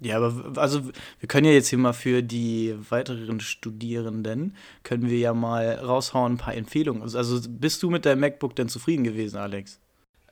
Ja, 0.00 0.16
aber 0.16 0.60
also 0.60 0.82
wir 1.20 1.28
können 1.28 1.46
ja 1.46 1.52
jetzt 1.52 1.68
hier 1.68 1.78
mal 1.78 1.92
für 1.92 2.22
die 2.22 2.74
weiteren 2.90 3.40
Studierenden, 3.40 4.54
können 4.82 5.08
wir 5.08 5.18
ja 5.18 5.32
mal 5.32 5.74
raushauen 5.76 6.34
ein 6.34 6.38
paar 6.38 6.54
Empfehlungen. 6.54 7.02
Also, 7.02 7.18
also 7.18 7.40
bist 7.48 7.82
du 7.82 7.90
mit 7.90 8.04
deinem 8.04 8.20
MacBook 8.20 8.56
denn 8.56 8.68
zufrieden 8.68 9.04
gewesen, 9.04 9.38
Alex? 9.38 9.80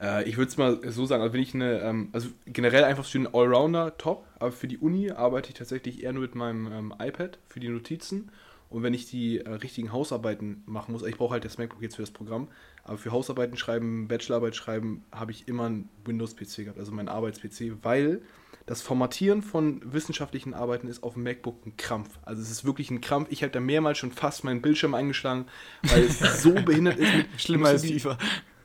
Äh, 0.01 0.29
ich 0.29 0.37
würde 0.37 0.51
es 0.51 0.57
mal 0.57 0.81
so 0.91 1.07
sagen, 1.07 1.23
also 1.23 1.33
wenn 1.33 1.41
ich 1.41 1.55
eine, 1.55 1.81
ähm, 1.81 2.09
also 2.13 2.29
generell 2.47 2.85
einfach 2.85 3.05
für 3.05 3.19
den 3.19 3.33
Allrounder 3.33 3.97
top, 3.97 4.27
aber 4.39 4.53
für 4.53 4.67
die 4.67 4.79
Uni 4.79 5.11
arbeite 5.11 5.51
ich 5.51 5.55
tatsächlich 5.55 6.03
eher 6.03 6.13
nur 6.13 6.23
mit 6.23 6.35
meinem 6.35 6.71
ähm, 6.73 6.95
iPad 6.99 7.39
für 7.49 7.61
die 7.61 7.69
Notizen. 7.69 8.31
Und 8.69 8.83
wenn 8.83 8.95
ich 8.95 9.07
die 9.07 9.39
äh, 9.39 9.49
richtigen 9.49 9.93
Hausarbeiten 9.93 10.63
machen 10.67 10.93
muss, 10.93 11.03
ich 11.03 11.17
brauche 11.17 11.35
halt 11.35 11.45
das 11.45 11.59
MacBook 11.59 11.83
jetzt 11.83 11.97
für 11.97 12.03
das 12.03 12.11
Programm, 12.11 12.49
aber 12.85 12.99
für 12.99 13.13
Hausarbeiten 13.13 13.57
schreiben, 13.57 14.09
Bachelorarbeit 14.09 14.57
schreiben, 14.57 15.05
habe 15.13 15.31
ich 15.31 15.47
immer 15.47 15.67
einen 15.67 15.89
Windows-PC 16.05 16.65
gehabt, 16.65 16.79
also 16.79 16.91
meinen 16.91 17.09
Arbeits-PC, 17.09 17.77
weil 17.83 18.23
das 18.67 18.83
Formatieren 18.83 19.43
von 19.43 19.81
wissenschaftlichen 19.85 20.55
Arbeiten 20.55 20.89
ist 20.89 21.03
auf 21.03 21.15
dem 21.15 21.25
MacBook 21.25 21.67
ein 21.67 21.77
Krampf. 21.77 22.19
Also 22.23 22.43
es 22.43 22.51
ist 22.51 22.65
wirklich 22.65 22.91
ein 22.91 23.01
Krampf. 23.01 23.29
Ich 23.31 23.43
habe 23.43 23.53
da 23.53 23.61
mehrmals 23.61 23.99
schon 23.99 24.13
fast 24.13 24.45
meinen 24.45 24.63
Bildschirm 24.63 24.95
eingeschlagen, 24.95 25.47
weil 25.83 26.05
es 26.05 26.43
so 26.43 26.53
behindert 26.65 26.99
ist. 26.99 27.13
Mit, 27.15 27.27
Schlimmer 27.39 27.69
als 27.69 27.83
die, 27.83 27.99
FIFA. 27.99 28.19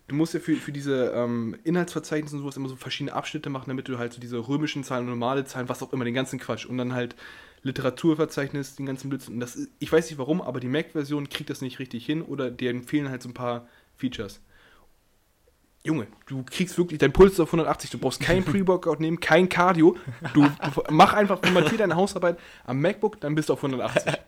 du 0.08 0.16
musst 0.16 0.34
ja 0.34 0.40
für, 0.40 0.56
für 0.56 0.72
diese 0.72 1.12
ähm, 1.16 1.58
Inhaltsverzeichnisse 1.64 2.36
und 2.36 2.42
sowas 2.42 2.58
immer 2.58 2.70
so 2.70 2.76
verschiedene 2.76 3.14
Abschnitte 3.14 3.50
machen, 3.50 3.70
damit 3.70 3.88
du 3.88 3.98
halt 3.98 4.14
so 4.14 4.22
diese 4.22 4.48
römischen 4.48 4.84
Zahlen, 4.84 5.08
normale 5.08 5.46
Zahlen, 5.46 5.68
was 5.68 5.82
auch 5.82 5.94
immer, 5.94 6.06
den 6.06 6.14
ganzen 6.14 6.40
Quatsch 6.40 6.66
und 6.66 6.78
dann 6.78 6.94
halt 6.94 7.16
Literaturverzeichnis, 7.64 8.76
den 8.76 8.86
ganzen 8.86 9.10
Blödsinn. 9.10 9.36
Und 9.36 9.40
das 9.40 9.56
ist, 9.56 9.72
ich 9.80 9.92
weiß 9.92 10.10
nicht 10.10 10.20
warum, 10.20 10.42
aber 10.42 10.60
die 10.60 10.68
Mac-Version 10.68 11.30
kriegt 11.30 11.50
das 11.50 11.62
nicht 11.62 11.80
richtig 11.80 12.06
hin 12.06 12.22
oder 12.22 12.52
denen 12.52 12.84
fehlen 12.84 13.10
halt 13.10 13.24
so 13.24 13.30
ein 13.30 13.34
paar 13.34 13.68
Features. 13.98 14.42
Junge, 15.88 16.08
du 16.26 16.44
kriegst 16.44 16.78
wirklich, 16.78 17.00
dein 17.00 17.14
Puls 17.14 17.34
ist 17.34 17.40
auf 17.40 17.48
180, 17.48 17.90
du 17.90 17.98
brauchst 17.98 18.20
kein 18.20 18.44
Pre-Workout 18.46 19.00
nehmen, 19.00 19.22
kein 19.22 19.48
Cardio. 19.48 19.96
Du 20.34 20.46
mach 20.90 21.14
einfach, 21.14 21.40
formatier 21.40 21.78
deine 21.78 21.96
Hausarbeit 21.96 22.38
am 22.66 22.82
MacBook, 22.82 23.22
dann 23.22 23.36
bist 23.36 23.48
du 23.48 23.54
auf 23.54 23.64
180. 23.64 24.14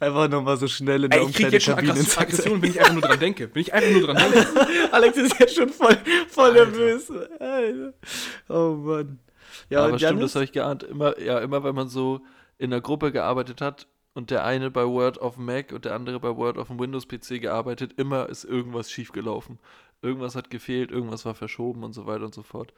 Einfach 0.00 0.28
nochmal 0.28 0.56
so 0.56 0.66
schnell 0.66 1.04
in 1.04 1.10
der 1.10 1.20
Ey, 1.20 1.28
ich 1.28 1.36
krieg 1.36 1.52
jetzt 1.52 1.64
schon 1.64 1.74
Umkleidekabine 1.74 2.18
Aggression, 2.20 2.60
wenn 2.60 2.70
ich 2.70 2.80
einfach 2.80 2.92
nur 2.94 3.02
dran 3.02 3.20
denke. 3.20 3.48
Wenn 3.54 3.62
ich 3.62 3.72
einfach 3.72 3.90
nur 3.92 4.02
dran 4.02 4.16
denke. 4.16 4.92
Alex 4.92 5.16
ist 5.16 5.38
jetzt 5.38 5.54
schon 5.54 5.68
voll, 5.68 5.96
voll 6.28 6.50
Alter. 6.50 6.64
nervös. 6.66 7.08
Alter. 7.38 7.94
Oh 8.48 8.74
Mann. 8.74 9.20
Ja, 9.70 9.84
aber 9.84 9.98
stimmt, 9.98 10.20
das 10.20 10.34
habe 10.34 10.44
ich 10.44 10.50
geahnt. 10.52 10.82
Immer, 10.82 11.16
ja, 11.20 11.38
immer 11.38 11.62
wenn 11.62 11.76
man 11.76 11.88
so 11.88 12.22
in 12.58 12.70
der 12.70 12.80
Gruppe 12.80 13.12
gearbeitet 13.12 13.60
hat 13.60 13.86
und 14.14 14.30
der 14.30 14.44
eine 14.44 14.70
bei 14.70 14.86
Word 14.86 15.20
auf 15.20 15.36
dem 15.36 15.46
Mac 15.46 15.72
und 15.72 15.84
der 15.84 15.94
andere 15.94 16.20
bei 16.20 16.36
Word 16.36 16.58
auf 16.58 16.68
dem 16.68 16.78
Windows-PC 16.78 17.40
gearbeitet, 17.40 17.94
immer 17.96 18.28
ist 18.28 18.44
irgendwas 18.44 18.90
schiefgelaufen. 18.90 19.58
Irgendwas 20.02 20.36
hat 20.36 20.50
gefehlt, 20.50 20.90
irgendwas 20.90 21.24
war 21.24 21.34
verschoben 21.34 21.84
und 21.84 21.92
so 21.92 22.06
weiter 22.06 22.24
und 22.24 22.34
so 22.34 22.42
fort. 22.42 22.72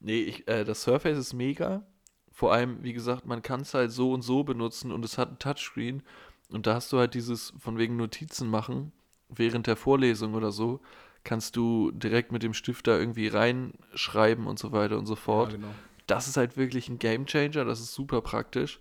Nee, 0.00 0.22
ich, 0.22 0.48
äh, 0.48 0.64
das 0.64 0.82
Surface 0.82 1.18
ist 1.18 1.32
mega. 1.32 1.86
Vor 2.32 2.52
allem, 2.52 2.82
wie 2.82 2.92
gesagt, 2.92 3.26
man 3.26 3.42
kann 3.42 3.60
es 3.60 3.74
halt 3.74 3.92
so 3.92 4.12
und 4.12 4.22
so 4.22 4.42
benutzen 4.42 4.90
und 4.90 5.04
es 5.04 5.18
hat 5.18 5.30
ein 5.30 5.38
Touchscreen. 5.38 6.02
Und 6.50 6.66
da 6.66 6.74
hast 6.74 6.92
du 6.92 6.98
halt 6.98 7.14
dieses 7.14 7.52
von 7.58 7.78
wegen 7.78 7.96
Notizen 7.96 8.48
machen 8.48 8.92
während 9.28 9.66
der 9.66 9.76
Vorlesung 9.76 10.34
oder 10.34 10.52
so. 10.52 10.80
Kannst 11.22 11.56
du 11.56 11.90
direkt 11.92 12.32
mit 12.32 12.42
dem 12.42 12.52
Stift 12.52 12.86
da 12.86 12.98
irgendwie 12.98 13.28
reinschreiben 13.28 14.46
und 14.46 14.58
so 14.58 14.72
weiter 14.72 14.98
und 14.98 15.06
so 15.06 15.16
fort 15.16 15.52
Ja, 15.52 15.58
genau. 15.58 15.74
das 16.06 16.28
ist 16.28 16.36
halt 16.36 16.56
wirklich 16.56 16.88
ein 16.88 16.98
Game 16.98 17.26
Changer, 17.26 17.64
das 17.64 17.80
ist 17.80 17.94
super 17.94 18.20
praktisch. 18.20 18.80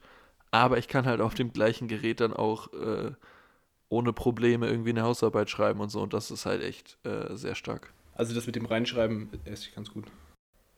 Aber 0.54 0.78
ich 0.78 0.88
kann 0.88 1.08
halt 1.08 1.20
auf 1.20 1.34
dem 1.34 1.52
gleichen 1.52 1.88
Gerät 1.88 2.20
dann 2.20 2.32
auch 2.32 2.72
äh, 2.74 3.12
ohne 3.90 4.14
Probleme 4.14 4.68
irgendwie 4.68 4.92
eine 4.92 5.02
Hausarbeit 5.02 5.50
schreiben 5.50 5.80
und 5.80 5.90
so. 5.90 6.00
Und 6.00 6.14
das 6.14 6.30
ist 6.30 6.46
halt 6.46 6.62
echt 6.62 7.00
äh, 7.04 7.36
sehr 7.36 7.56
stark. 7.56 7.92
Also 8.14 8.36
das 8.36 8.46
mit 8.46 8.56
dem 8.56 8.68
Reinschreiben 8.68 9.30
ist 9.46 9.74
ganz 9.74 9.90
gut. 9.90 10.06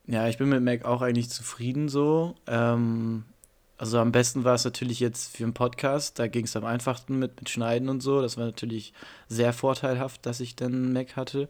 Ja, 0.07 0.29
ich 0.29 0.38
bin 0.38 0.47
mit 0.47 0.63
Mac 0.63 0.85
auch 0.85 1.01
eigentlich 1.01 1.29
zufrieden 1.29 1.89
so. 1.89 2.35
Ähm, 2.47 3.25
also 3.77 3.99
am 3.99 4.11
besten 4.11 4.43
war 4.45 4.55
es 4.55 4.63
natürlich 4.63 4.99
jetzt 4.99 5.35
für 5.35 5.43
einen 5.43 5.53
Podcast. 5.53 6.17
Da 6.17 6.27
ging 6.27 6.45
es 6.45 6.55
am 6.55 6.63
einfachsten 6.63 7.19
mit, 7.19 7.39
mit 7.39 7.49
Schneiden 7.49 7.89
und 7.89 8.01
so. 8.01 8.21
Das 8.21 8.38
war 8.38 8.45
natürlich 8.45 8.93
sehr 9.27 9.51
vorteilhaft, 9.51 10.25
dass 10.25 10.39
ich 10.39 10.55
dann 10.55 10.73
einen 10.73 10.93
Mac 10.93 11.15
hatte. 11.17 11.49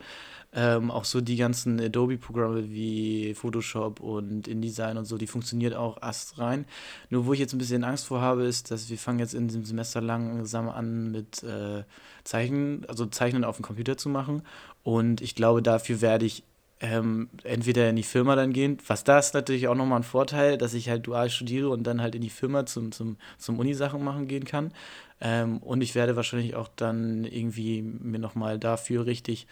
Ähm, 0.58 0.90
auch 0.90 1.04
so 1.04 1.22
die 1.22 1.36
ganzen 1.36 1.80
Adobe-Programme 1.80 2.70
wie 2.72 3.34
Photoshop 3.34 4.00
und 4.00 4.48
InDesign 4.48 4.98
und 4.98 5.06
so, 5.06 5.18
die 5.18 5.28
funktioniert 5.28 5.76
auch 5.76 6.02
ast 6.02 6.40
rein. 6.40 6.66
Nur 7.10 7.26
wo 7.26 7.34
ich 7.34 7.40
jetzt 7.40 7.54
ein 7.54 7.58
bisschen 7.58 7.84
Angst 7.84 8.08
vor 8.08 8.22
habe, 8.22 8.46
ist, 8.46 8.72
dass 8.72 8.90
wir 8.90 8.98
fangen 8.98 9.20
jetzt 9.20 9.34
in 9.36 9.50
diesem 9.50 9.66
Semester 9.66 10.00
langsam 10.00 10.70
an 10.70 11.12
mit 11.12 11.44
äh, 11.44 11.84
Zeichnen, 12.24 12.86
also 12.88 13.06
Zeichnen 13.06 13.44
auf 13.44 13.58
dem 13.58 13.66
Computer 13.66 13.98
zu 13.98 14.08
machen. 14.08 14.44
Und 14.82 15.20
ich 15.22 15.36
glaube, 15.36 15.62
dafür 15.62 16.00
werde 16.02 16.26
ich 16.26 16.44
ähm, 16.86 17.30
entweder 17.44 17.90
in 17.90 17.96
die 17.96 18.04
Firma 18.04 18.36
dann 18.36 18.54
gehen, 18.54 18.78
was 18.88 19.04
da 19.04 19.18
ist 19.18 19.34
natürlich 19.34 19.68
auch 19.68 19.76
nochmal 19.76 20.00
ein 20.00 20.04
Vorteil, 20.04 20.58
dass 20.58 20.74
ich 20.74 20.90
halt 20.90 21.08
dual 21.08 21.30
studiere 21.30 21.70
und 21.70 21.84
dann 21.84 22.02
halt 22.02 22.16
in 22.16 22.22
die 22.22 22.30
Firma 22.30 22.66
zum, 22.66 22.92
zum, 22.92 23.18
zum 23.38 23.60
Uni-Sachen 23.60 24.04
machen 24.04 24.28
gehen 24.28 24.46
kann. 24.46 24.72
Ähm, 25.20 25.58
und 25.60 25.82
ich 25.82 25.96
werde 25.96 26.16
wahrscheinlich 26.16 26.56
auch 26.56 26.70
dann 26.76 27.24
irgendwie 27.24 27.82
mir 27.82 28.20
nochmal 28.20 28.60
dafür 28.60 29.06
richtig 29.06 29.48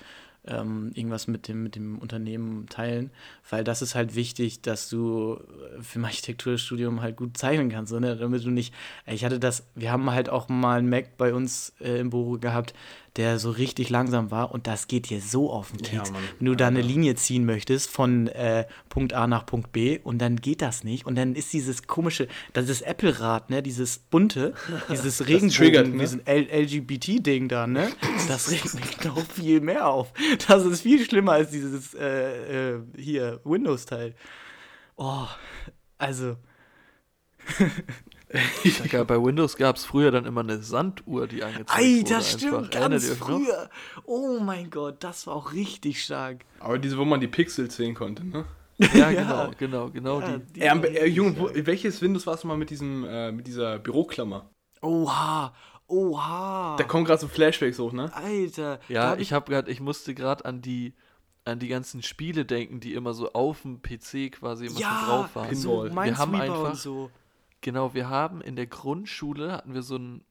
ähm, 0.46 0.92
irgendwas 0.94 1.28
mit 1.28 1.48
dem, 1.48 1.64
mit 1.64 1.76
dem 1.76 1.98
Unternehmen 2.00 2.68
teilen, 2.68 3.12
weil 3.50 3.64
das 3.64 3.82
ist 3.82 3.96
halt 3.96 4.16
wichtig, 4.16 4.62
dass 4.62 4.90
du 4.90 5.38
äh, 5.38 5.82
für 5.82 6.00
ein 6.00 6.06
Architekturstudium 6.06 7.02
halt 7.02 7.16
gut 7.16 7.38
zeichnen 7.38 7.70
kannst, 7.70 7.94
ne? 7.94 8.18
damit 8.18 8.44
du 8.44 8.50
nicht, 8.50 8.74
ich 9.06 9.24
hatte 9.24 9.40
das, 9.40 9.66
wir 9.76 9.92
haben 9.92 10.12
halt 10.12 10.30
auch 10.30 10.50
mal 10.50 10.80
einen 10.80 10.90
Mac 10.90 11.18
bei 11.18 11.34
uns 11.34 11.74
äh, 11.80 12.00
im 12.00 12.10
Büro 12.10 12.38
gehabt, 12.38 12.74
der 13.16 13.40
so 13.40 13.52
richtig 13.52 13.90
langsam 13.90 14.32
war 14.32 14.52
und 14.52 14.68
das 14.68 14.88
geht 14.88 15.10
dir 15.10 15.22
so 15.22 15.52
auf 15.52 15.72
den 15.72 15.80
Ja, 15.86 16.00
Keks. 16.00 16.12
Mann. 16.12 16.22
Wenn 16.40 16.46
du 16.46 16.56
da 16.56 16.68
eine. 16.68 16.82
Linie 16.82 17.16
ziehen 17.16 17.46
möchtest 17.46 17.90
von 17.90 18.28
äh, 18.28 18.66
Punkt 18.90 19.14
A 19.14 19.28
nach 19.28 19.46
Punkt 19.46 19.72
B 19.72 20.00
und 20.04 20.20
dann 20.20 20.38
geht 20.38 20.62
das 20.62 20.84
nicht 20.84 21.06
und 21.06 21.16
dann 21.16 21.34
ist 21.36 21.54
dieses 21.54 21.88
komische, 21.88 22.28
das 22.54 22.70
ist 22.70 22.82
Apple-Rad, 22.82 23.50
ne, 23.50 23.64
dieses 23.64 24.00
bunte, 24.00 24.54
dieses 24.90 25.28
Regenbogen, 25.28 25.94
ne? 25.94 25.98
diesen 26.00 26.22
LGBT-Ding 26.26 27.48
da, 27.48 27.68
ne, 27.68 27.90
das 28.28 28.52
regt 28.52 28.74
mich 28.74 29.04
noch 29.04 29.22
viel 29.32 29.62
mehr 29.62 29.88
auf. 29.88 30.12
Das 30.48 30.66
ist 30.66 30.82
viel 30.82 31.04
schlimmer 31.06 31.34
als 31.34 31.52
dieses 31.52 31.94
äh, 31.94 32.74
äh, 32.76 32.80
hier 32.98 33.40
Windows-Teil. 33.44 34.16
Oh, 34.96 35.28
also 35.98 36.36
Ja, 38.92 39.04
bei 39.04 39.22
Windows 39.22 39.56
gab 39.58 39.76
es 39.76 39.86
früher 39.86 40.12
dann 40.12 40.26
immer 40.26 40.42
eine 40.42 40.62
Sanduhr, 40.62 41.28
die 41.28 41.44
angezeigt 41.44 41.72
Ei, 41.80 42.00
wurde. 42.02 42.10
das 42.10 42.32
stimmt, 42.32 42.72
ganz 42.72 43.10
früher. 43.10 43.70
Oh 44.06 44.40
mein 44.40 44.70
Gott, 44.70 45.04
das 45.04 45.28
war 45.28 45.36
auch 45.36 45.54
richtig 45.54 46.04
stark. 46.04 46.44
Aber 46.60 46.80
diese, 46.80 46.98
wo 46.98 47.06
man 47.06 47.20
die 47.20 47.28
Pixel 47.28 47.70
sehen 47.70 47.94
konnte, 47.96 48.26
ne? 48.26 48.46
Ja, 48.94 49.12
Ja. 49.12 49.46
genau, 49.48 49.52
genau, 49.58 49.90
genau 49.92 50.20
Ja, 50.22 50.38
die. 50.38 50.54
die 50.54 50.62
äh, 50.62 50.72
richtig 50.72 51.16
Junge, 51.16 51.40
wo, 51.40 51.50
welches 51.54 52.02
Windows 52.02 52.26
warst 52.26 52.44
du 52.44 52.48
mal 52.48 52.58
mit 52.58 52.70
diesem, 52.72 53.06
äh, 53.06 53.32
mit 53.32 53.46
dieser 53.46 53.78
Büroklammer? 53.80 54.50
Oha, 54.82 55.54
oha. 55.88 56.76
Da 56.78 56.84
kommen 56.84 57.06
gerade 57.06 57.22
so 57.22 57.28
Flashbacks 57.28 57.78
hoch, 57.80 57.94
ne? 57.94 58.12
Alter. 58.16 58.80
Ja, 58.90 59.12
hab 59.12 59.20
ich 59.20 59.32
habe 59.32 59.50
gerade, 59.52 59.70
ich 59.72 59.80
musste 59.80 60.14
gerade 60.16 60.44
an 60.46 60.62
die 60.62 60.94
an 61.46 61.60
die 61.60 61.68
ganzen 61.68 62.02
Spiele 62.02 62.46
denken, 62.46 62.80
die 62.80 62.94
immer 62.94 63.14
so 63.14 63.34
auf 63.34 63.64
dem 63.64 63.82
PC 63.82 64.32
quasi 64.32 64.68
immer 64.68 64.80
ja, 64.80 64.98
schon 65.00 65.08
drauf 65.10 65.36
waren. 65.36 65.56
so 65.56 65.82
Pinball. 65.84 66.06
Wir 66.06 66.18
haben 66.18 66.36
einfach- 66.36 66.76
so. 66.76 67.12
Genau, 67.64 67.94
wir 67.94 68.10
haben 68.10 68.42
in 68.42 68.58
der 68.58 68.68
Grundschule 68.68 69.54
hatten 69.54 69.74
wir 69.74 69.84
so 69.84 69.96
einen 69.96 70.26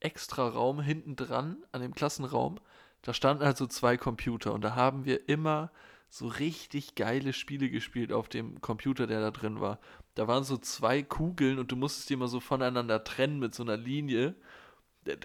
extra 0.00 0.48
Raum 0.48 0.80
hinten 0.80 1.14
dran 1.14 1.56
an 1.70 1.80
dem 1.80 1.94
Klassenraum. 1.94 2.58
Da 3.00 3.14
standen 3.14 3.44
halt 3.44 3.56
so 3.56 3.68
zwei 3.68 3.96
Computer 3.96 4.52
und 4.52 4.62
da 4.64 4.74
haben 4.74 5.04
wir 5.04 5.28
immer 5.28 5.70
so 6.10 6.26
richtig 6.26 6.96
geile 6.96 7.32
Spiele 7.32 7.70
gespielt 7.70 8.12
auf 8.12 8.28
dem 8.28 8.60
Computer, 8.60 9.06
der 9.06 9.20
da 9.20 9.30
drin 9.30 9.60
war. 9.60 9.78
Da 10.16 10.26
waren 10.26 10.42
so 10.42 10.56
zwei 10.56 11.04
Kugeln 11.04 11.60
und 11.60 11.70
du 11.70 11.76
musstest 11.76 12.10
die 12.10 12.14
immer 12.14 12.26
so 12.26 12.40
voneinander 12.40 13.04
trennen 13.04 13.38
mit 13.38 13.54
so 13.54 13.62
einer 13.62 13.76
Linie. 13.76 14.34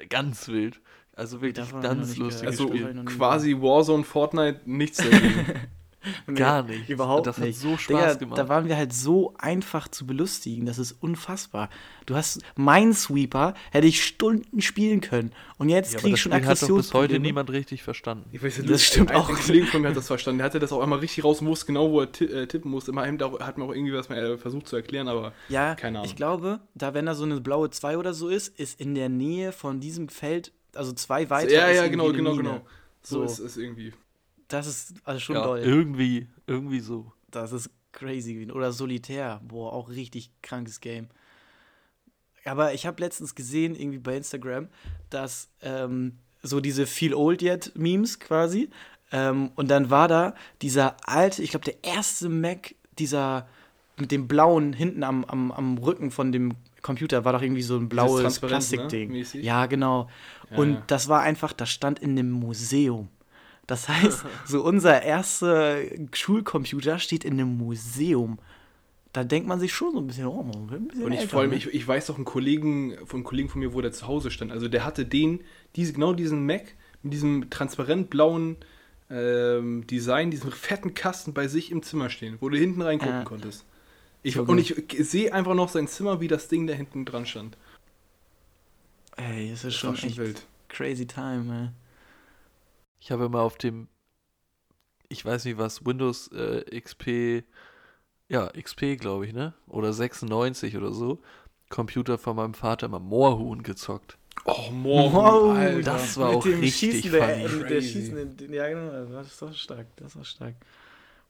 Ganz 0.10 0.50
wild. 0.50 0.82
Also 1.14 1.42
wirklich 1.42 1.68
ganz 1.82 2.14
gehört. 2.14 2.46
Also 2.46 2.70
quasi 3.06 3.56
Warzone, 3.56 4.04
Fortnite, 4.04 4.62
nichts 4.66 4.98
dagegen. 4.98 5.68
Gar 6.34 6.64
nicht. 6.64 6.90
Überhaupt 6.90 7.28
das 7.28 7.38
nicht. 7.38 7.56
hat 7.58 7.62
so 7.62 7.78
Spaß 7.78 7.88
Digga, 7.88 8.14
gemacht. 8.16 8.38
Da 8.40 8.48
waren 8.50 8.68
wir 8.68 8.78
halt 8.78 8.94
so 8.94 9.34
einfach 9.38 9.88
zu 9.88 10.06
belustigen, 10.06 10.66
das 10.66 10.78
ist 10.80 10.94
unfassbar. 10.94 11.70
Du 12.06 12.16
hast 12.16 12.42
Minesweeper, 12.56 13.54
hätte 13.72 13.88
ich 13.88 14.04
Stunden 14.04 14.62
spielen 14.62 15.02
können. 15.02 15.32
Und 15.58 15.70
jetzt 15.70 15.94
ja, 15.94 16.00
aber 16.00 16.04
krieg 16.04 16.12
das 16.14 16.18
ich 16.20 16.22
schon 16.24 16.32
Spiel 16.34 16.48
hat 16.48 16.62
doch 16.62 16.78
bis 16.78 16.94
heute 16.94 17.20
niemand 17.20 17.50
richtig 17.50 17.84
verstanden. 17.84 18.30
Ich 18.32 18.42
weiß 18.42 18.58
Das 18.58 18.66
du- 18.66 18.78
stimmt 18.80 19.12
ein, 19.12 19.18
auch. 19.18 19.30
Ein 19.30 19.36
Kollege 19.36 19.66
von 19.68 19.82
mir 19.82 19.90
hat 19.90 19.98
das 19.98 20.08
verstanden. 20.08 20.40
Der 20.40 20.46
hatte 20.46 20.60
das 20.60 20.72
auch 20.72 20.82
einmal 20.82 21.00
richtig 21.00 21.24
raus 21.24 21.44
wusste 21.44 21.66
genau, 21.68 21.92
wo 21.92 22.02
er 22.02 22.22
äh, 22.22 22.48
tippen 22.48 22.72
musste. 22.72 22.92
Immerhin 22.92 23.20
hat 23.22 23.58
mir 23.58 23.66
auch 23.66 23.74
irgendwie 23.74 23.94
was 23.94 24.10
äh, 24.10 24.38
versucht 24.38 24.68
zu 24.68 24.76
erklären, 24.76 25.08
aber 25.08 25.34
Ja, 25.50 25.76
Keine 25.76 26.00
Ahnung. 26.00 26.10
ich 26.10 26.16
glaube, 26.16 26.60
da 26.76 26.94
wenn 26.94 27.06
da 27.06 27.14
so 27.16 27.24
eine 27.26 27.40
blaue 27.42 27.70
2 27.70 27.98
oder 27.98 28.14
so 28.14 28.30
ist, 28.30 28.58
ist 28.60 28.80
in 28.80 28.96
der 28.96 29.10
Nähe 29.10 29.52
von 29.52 29.80
diesem 29.80 30.10
Feld, 30.10 30.52
also 30.74 30.92
zwei 30.94 31.30
weiter. 31.30 31.52
ja, 31.52 31.70
ja, 31.70 31.88
genau, 31.88 32.12
genau, 32.12 32.32
Mine. 32.32 32.44
genau. 32.44 32.62
So, 33.02 33.18
So. 33.20 33.24
ist 33.24 33.40
es 33.40 33.58
irgendwie. 33.58 33.94
Das 34.50 34.68
ist 34.68 34.96
also 35.06 35.20
schon 35.20 35.36
Ja, 35.36 35.44
doll. 35.44 35.60
irgendwie, 35.60 36.28
irgendwie 36.48 36.80
so. 36.82 37.12
Das 37.32 37.52
ist 37.54 37.70
crazy 37.92 38.34
gewesen. 38.34 38.52
Oder 38.52 38.72
Solitär. 38.72 39.40
Boah, 39.48 39.72
auch 39.74 39.90
richtig 39.90 40.32
krankes 40.42 40.82
Game. 40.82 41.08
Aber 42.46 42.74
ich 42.74 42.86
habe 42.86 43.02
letztens 43.02 43.36
gesehen, 43.36 43.76
irgendwie 43.76 44.00
bei 44.00 44.18
Instagram, 44.18 44.68
dass 45.10 45.50
ähm, 45.62 46.18
so 46.42 46.60
diese 46.60 46.86
Feel 46.88 47.14
Old 47.14 47.42
Yet 47.42 47.74
Memes 47.76 48.20
quasi. 48.20 48.70
Ähm, 49.12 49.52
und 49.56 49.70
dann 49.70 49.90
war 49.90 50.08
da 50.08 50.34
dieser 50.62 50.98
alte, 51.08 51.44
ich 51.44 51.52
glaube, 51.52 51.66
der 51.66 51.84
erste 51.84 52.30
Mac, 52.30 52.76
dieser 52.98 53.48
mit 53.98 54.12
dem 54.12 54.28
blauen 54.28 54.74
hinten 54.74 55.04
am, 55.04 55.26
am, 55.26 55.52
am 55.52 55.78
Rücken 55.78 56.12
von 56.12 56.32
dem 56.32 56.54
Computer 56.82 57.26
war 57.26 57.34
doch 57.34 57.42
irgendwie 57.42 57.62
so 57.62 57.76
ein 57.76 57.90
blaues 57.90 58.22
Transparent, 58.22 58.52
Plastikding. 58.70 59.12
ne? 59.12 59.26
Ja, 59.42 59.66
genau. 59.66 60.10
Ja, 60.50 60.58
und 60.58 60.74
ja. 60.74 60.84
das 60.88 61.10
war 61.10 61.22
einfach, 61.22 61.52
das 61.54 61.70
stand 61.70 62.00
in 62.00 62.12
einem 62.12 62.32
Museum. 62.32 63.10
Das 63.70 63.88
heißt, 63.88 64.26
so 64.46 64.64
unser 64.64 65.04
erster 65.04 65.78
Schulcomputer 66.14 66.98
steht 66.98 67.24
in 67.24 67.34
einem 67.34 67.56
Museum. 67.58 68.40
Da 69.14 69.24
denkt 69.24 69.48
man 69.48 69.60
sich 69.60 69.74
schon 69.74 69.94
so 69.94 70.00
ein 70.00 70.08
bisschen, 70.08 70.26
oh, 70.26 70.42
man 70.44 70.74
ein 70.74 70.88
bisschen 70.88 71.04
Und 71.04 71.12
ich 71.14 71.34
allem, 71.34 71.52
ne? 71.52 71.56
ich, 71.56 71.68
ich 71.68 71.88
weiß 71.88 72.08
doch 72.08 72.16
einen 72.16 72.26
Kollegen, 72.26 72.96
von 73.06 73.18
einem 73.18 73.24
Kollegen 73.24 73.50
von 73.50 73.60
mir, 73.60 73.74
wo 73.74 73.82
der 73.82 73.92
zu 73.92 74.08
Hause 74.08 74.32
stand. 74.32 74.52
Also 74.52 74.68
der 74.68 74.86
hatte 74.86 75.06
den, 75.06 75.42
diese, 75.76 75.94
genau 75.94 76.14
diesen 76.14 76.46
Mac 76.46 76.76
mit 77.04 77.14
diesem 77.14 77.50
transparent 77.50 78.10
blauen 78.10 78.58
ähm, 79.10 79.86
Design, 79.88 80.32
diesem 80.32 80.52
fetten 80.52 80.94
Kasten 80.96 81.34
bei 81.34 81.48
sich 81.48 81.72
im 81.72 81.82
Zimmer 81.84 82.10
stehen, 82.10 82.38
wo 82.40 82.50
du 82.50 82.58
hinten 82.58 82.82
reingucken 82.82 83.20
Ja. 83.20 83.24
konntest. 83.24 83.66
Ich, 84.22 84.34
So 84.34 84.44
und 84.44 84.58
ich 84.58 84.76
sehe 85.00 85.34
einfach 85.34 85.54
noch 85.56 85.70
sein 85.70 85.88
Zimmer, 85.88 86.22
wie 86.22 86.28
das 86.28 86.48
Ding 86.48 86.68
da 86.68 86.74
hinten 86.74 87.06
dran 87.06 87.26
stand. 87.26 87.56
Ey, 89.16 89.50
das 89.52 89.64
ist 89.64 89.66
Das 89.66 89.76
schon 89.76 89.96
echt 89.96 90.18
wild. 90.18 90.46
crazy 90.70 91.06
time, 91.06 91.54
ey. 91.56 91.70
Ich 93.00 93.12
habe 93.12 93.26
immer 93.26 93.42
auf 93.42 93.58
dem, 93.58 93.88
ich 95.08 95.24
weiß 95.24 95.46
nicht 95.46 95.58
was, 95.58 95.86
Windows 95.86 96.30
äh, 96.32 96.80
XP, 96.80 97.44
ja, 98.28 98.48
XP 98.50 98.98
glaube 99.00 99.26
ich, 99.26 99.34
ne? 99.34 99.54
Oder 99.68 99.94
96 99.94 100.78
oder 100.78 100.92
so, 100.92 101.22
Computer 101.70 102.18
von 102.18 102.36
meinem 102.36 102.54
Vater 102.54 102.88
immer 102.88 103.00
Moorhuhn 103.00 103.64
gezockt. 103.64 104.18
Oh. 104.46 104.70
Wow, 104.84 105.58
Alter. 105.58 105.82
das 105.82 106.18
war 106.18 106.30
auch 106.30 106.46
richtig 106.46 106.76
Schießen, 106.76 107.12
der, 107.12 107.24
funny. 107.24 107.44
mit 107.44 107.70
der 107.70 107.78
Crazy. 107.80 107.90
schießenden, 107.90 108.54
ja 108.54 108.68
genau, 108.70 109.06
das 109.12 109.28
ist 109.28 109.38
so 109.38 109.52
stark, 109.54 109.88
das 109.98 110.16
war 110.16 110.24
stark. 110.24 110.56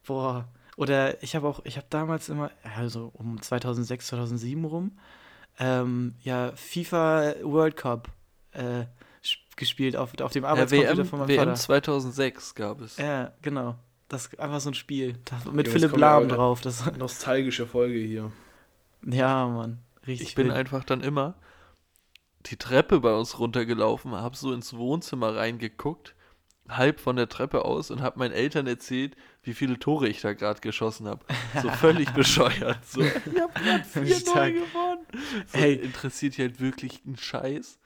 Boah, 0.05 0.47
oder 0.77 1.21
ich 1.23 1.35
habe 1.35 1.47
auch, 1.47 1.61
ich 1.65 1.77
habe 1.77 1.87
damals 1.89 2.29
immer, 2.29 2.51
also 2.63 3.11
um 3.13 3.41
2006, 3.41 4.07
2007 4.07 4.63
rum, 4.65 4.97
ähm, 5.59 6.15
ja, 6.21 6.53
FIFA 6.55 7.35
World 7.43 7.75
Cup 7.75 8.09
äh, 8.51 8.85
gespielt 9.59 9.95
auf, 9.95 10.19
auf 10.19 10.31
dem 10.31 10.43
Ja, 10.43 10.49
Arbeitscomputer 10.49 10.97
WM, 10.97 11.05
von 11.05 11.19
meinem 11.19 11.27
WM 11.29 11.39
Vater. 11.39 11.55
2006 11.55 12.55
gab 12.55 12.81
es. 12.81 12.97
Ja, 12.97 13.31
genau. 13.43 13.75
Das 14.07 14.25
ist 14.25 14.39
einfach 14.39 14.59
so 14.59 14.71
ein 14.71 14.73
Spiel. 14.73 15.19
Mit 15.51 15.67
Jungs, 15.67 15.79
Philipp 15.79 15.95
Lahm 15.97 16.27
drauf. 16.29 16.61
Das, 16.61 16.91
Nostalgische 16.97 17.67
Folge 17.67 17.99
hier. 17.99 18.31
ja, 19.05 19.47
Mann. 19.47 19.79
Richtig 20.07 20.29
Ich 20.29 20.35
bin 20.35 20.47
wild. 20.47 20.55
einfach 20.57 20.83
dann 20.83 21.01
immer 21.01 21.35
die 22.47 22.55
Treppe 22.57 23.01
bei 23.01 23.13
uns 23.13 23.37
runtergelaufen, 23.37 24.13
hab 24.13 24.35
so 24.35 24.53
ins 24.53 24.75
Wohnzimmer 24.75 25.35
reingeguckt, 25.35 26.15
halb 26.69 26.99
von 26.99 27.17
der 27.17 27.27
Treppe 27.29 27.65
aus 27.65 27.91
und 27.91 28.01
hab 28.01 28.15
meinen 28.17 28.31
Eltern 28.31 28.65
erzählt, 28.65 29.15
wie 29.43 29.53
viele 29.53 29.77
Tore 29.77 30.07
ich 30.07 30.21
da 30.21 30.33
gerade 30.33 30.61
geschossen 30.61 31.07
habe. 31.07 31.23
So 31.61 31.69
völlig 31.81 32.09
bescheuert. 32.13 32.83
So, 32.87 33.01
ich 33.03 33.11
hab 33.39 33.53
gerade 33.55 33.83
vier. 33.83 34.23
Tore 34.23 34.53
gewonnen. 34.53 35.05
So, 35.47 35.57
Ey. 35.57 35.73
interessiert 35.75 36.37
die 36.37 36.41
halt 36.43 36.59
wirklich 36.61 37.01
einen 37.05 37.17
Scheiß. 37.17 37.77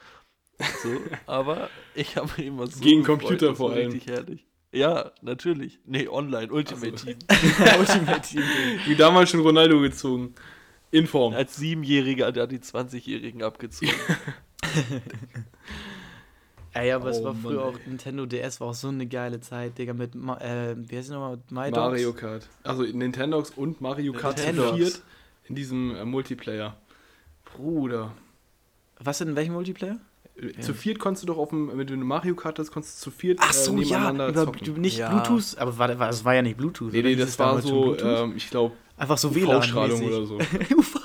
So, 0.82 0.98
aber 1.26 1.70
ich 1.96 2.16
habe 2.16 2.42
immer 2.42 2.68
so 2.68 2.80
Gegen 2.80 3.02
gefreut, 3.04 3.20
Computer 3.22 3.56
vor 3.56 3.72
allem. 3.72 3.92
richtig 3.92 4.08
herrlich. 4.13 4.46
Ja, 4.72 5.12
natürlich. 5.22 5.80
Nee, 5.86 6.08
online, 6.08 6.52
Ultimate 6.52 6.94
Ach 6.96 7.00
so. 7.00 7.06
Team. 7.06 7.18
Ultimate 7.80 8.22
Team. 8.22 8.44
Wie 8.86 8.96
damals 8.96 9.30
schon 9.30 9.42
Ronaldo 9.42 9.80
gezogen. 9.82 10.34
In 10.92 11.08
Form. 11.08 11.34
Als 11.34 11.56
Siebenjähriger 11.56 12.28
hat 12.28 12.38
er 12.38 12.46
die 12.48 12.60
20-Jährigen 12.60 13.42
abgezogen. 13.42 13.94
Ey, 16.74 16.92
aber 16.92 17.10
es 17.10 17.20
Oh, 17.20 17.26
war 17.26 17.34
Mann, 17.34 17.42
früher 17.44 17.63
auch. 17.66 17.78
Nintendo 17.86 18.26
DS 18.26 18.60
war 18.60 18.70
auch 18.70 18.74
so 18.74 18.88
eine 18.88 19.06
geile 19.06 19.39
Zeit, 19.39 19.78
Digga, 19.78 19.94
mit, 19.94 20.16
Ma 20.16 20.38
äh, 20.38 20.76
wie 20.78 20.96
heißt 20.98 21.08
es 21.10 21.13
nochmal? 21.13 21.38
My 21.50 21.70
Dogs? 21.70 21.78
Mario 21.78 22.13
Kart. 22.13 22.48
Also 22.63 22.84
Nintendox 22.84 23.52
und 23.52 23.80
Mario 23.82 24.13
Kart 24.13 24.39
viert 24.39 25.02
in 25.46 25.56
diesem 25.56 25.96
äh, 25.96 26.06
Multiplayer. 26.06 26.76
Bruder. 27.46 28.13
Was 29.00 29.20
denn, 29.20 29.30
in 29.30 29.36
welchem 29.36 29.54
Multiplayer? 29.54 30.00
Äh, 30.36 30.60
Zu 30.62 30.74
viert 30.74 31.00
konntest 31.00 31.24
du 31.24 31.28
doch 31.28 31.38
auf 31.38 31.50
dem, 31.50 31.69
wenn 31.78 31.86
du 31.86 31.93
eine 31.93 32.04
Mario 32.04 32.36
Kart 32.36 32.58
hast, 32.60 32.72
konntest 32.72 33.00
du 33.00 33.12
zu 33.12 33.15
viert 33.15 33.39
Ach 33.41 33.54
so, 33.54 33.78
äh, 33.78 33.82
ja, 33.84 33.98
nebeneinander 34.12 34.30
über, 34.30 34.46
zocken. 34.46 34.82
nicht 34.82 34.98
Ja. 34.98 35.10
Bluetooth, 35.10 35.58
aber 35.58 35.78
war, 35.78 36.00
war, 36.00 36.08
das 36.08 36.26
war 36.26 36.34
ja 36.34 36.41
nicht 36.41 36.58
Bluetooth. 36.58 36.91
Nee, 36.91 37.04
nee, 37.04 37.15
das 37.15 37.38
war 37.38 37.62
so, 37.62 37.82
Bluetooth? 37.96 38.02
ähm, 38.24 38.34
ich 38.36 38.50
glaube, 38.50 38.74
Einfach 38.95 39.17
so 39.17 39.34
WLAN. 39.34 39.58
UV-Strahlung 39.58 40.03
oder 40.03 40.25
so. 40.25 40.36
UV. 40.77 40.99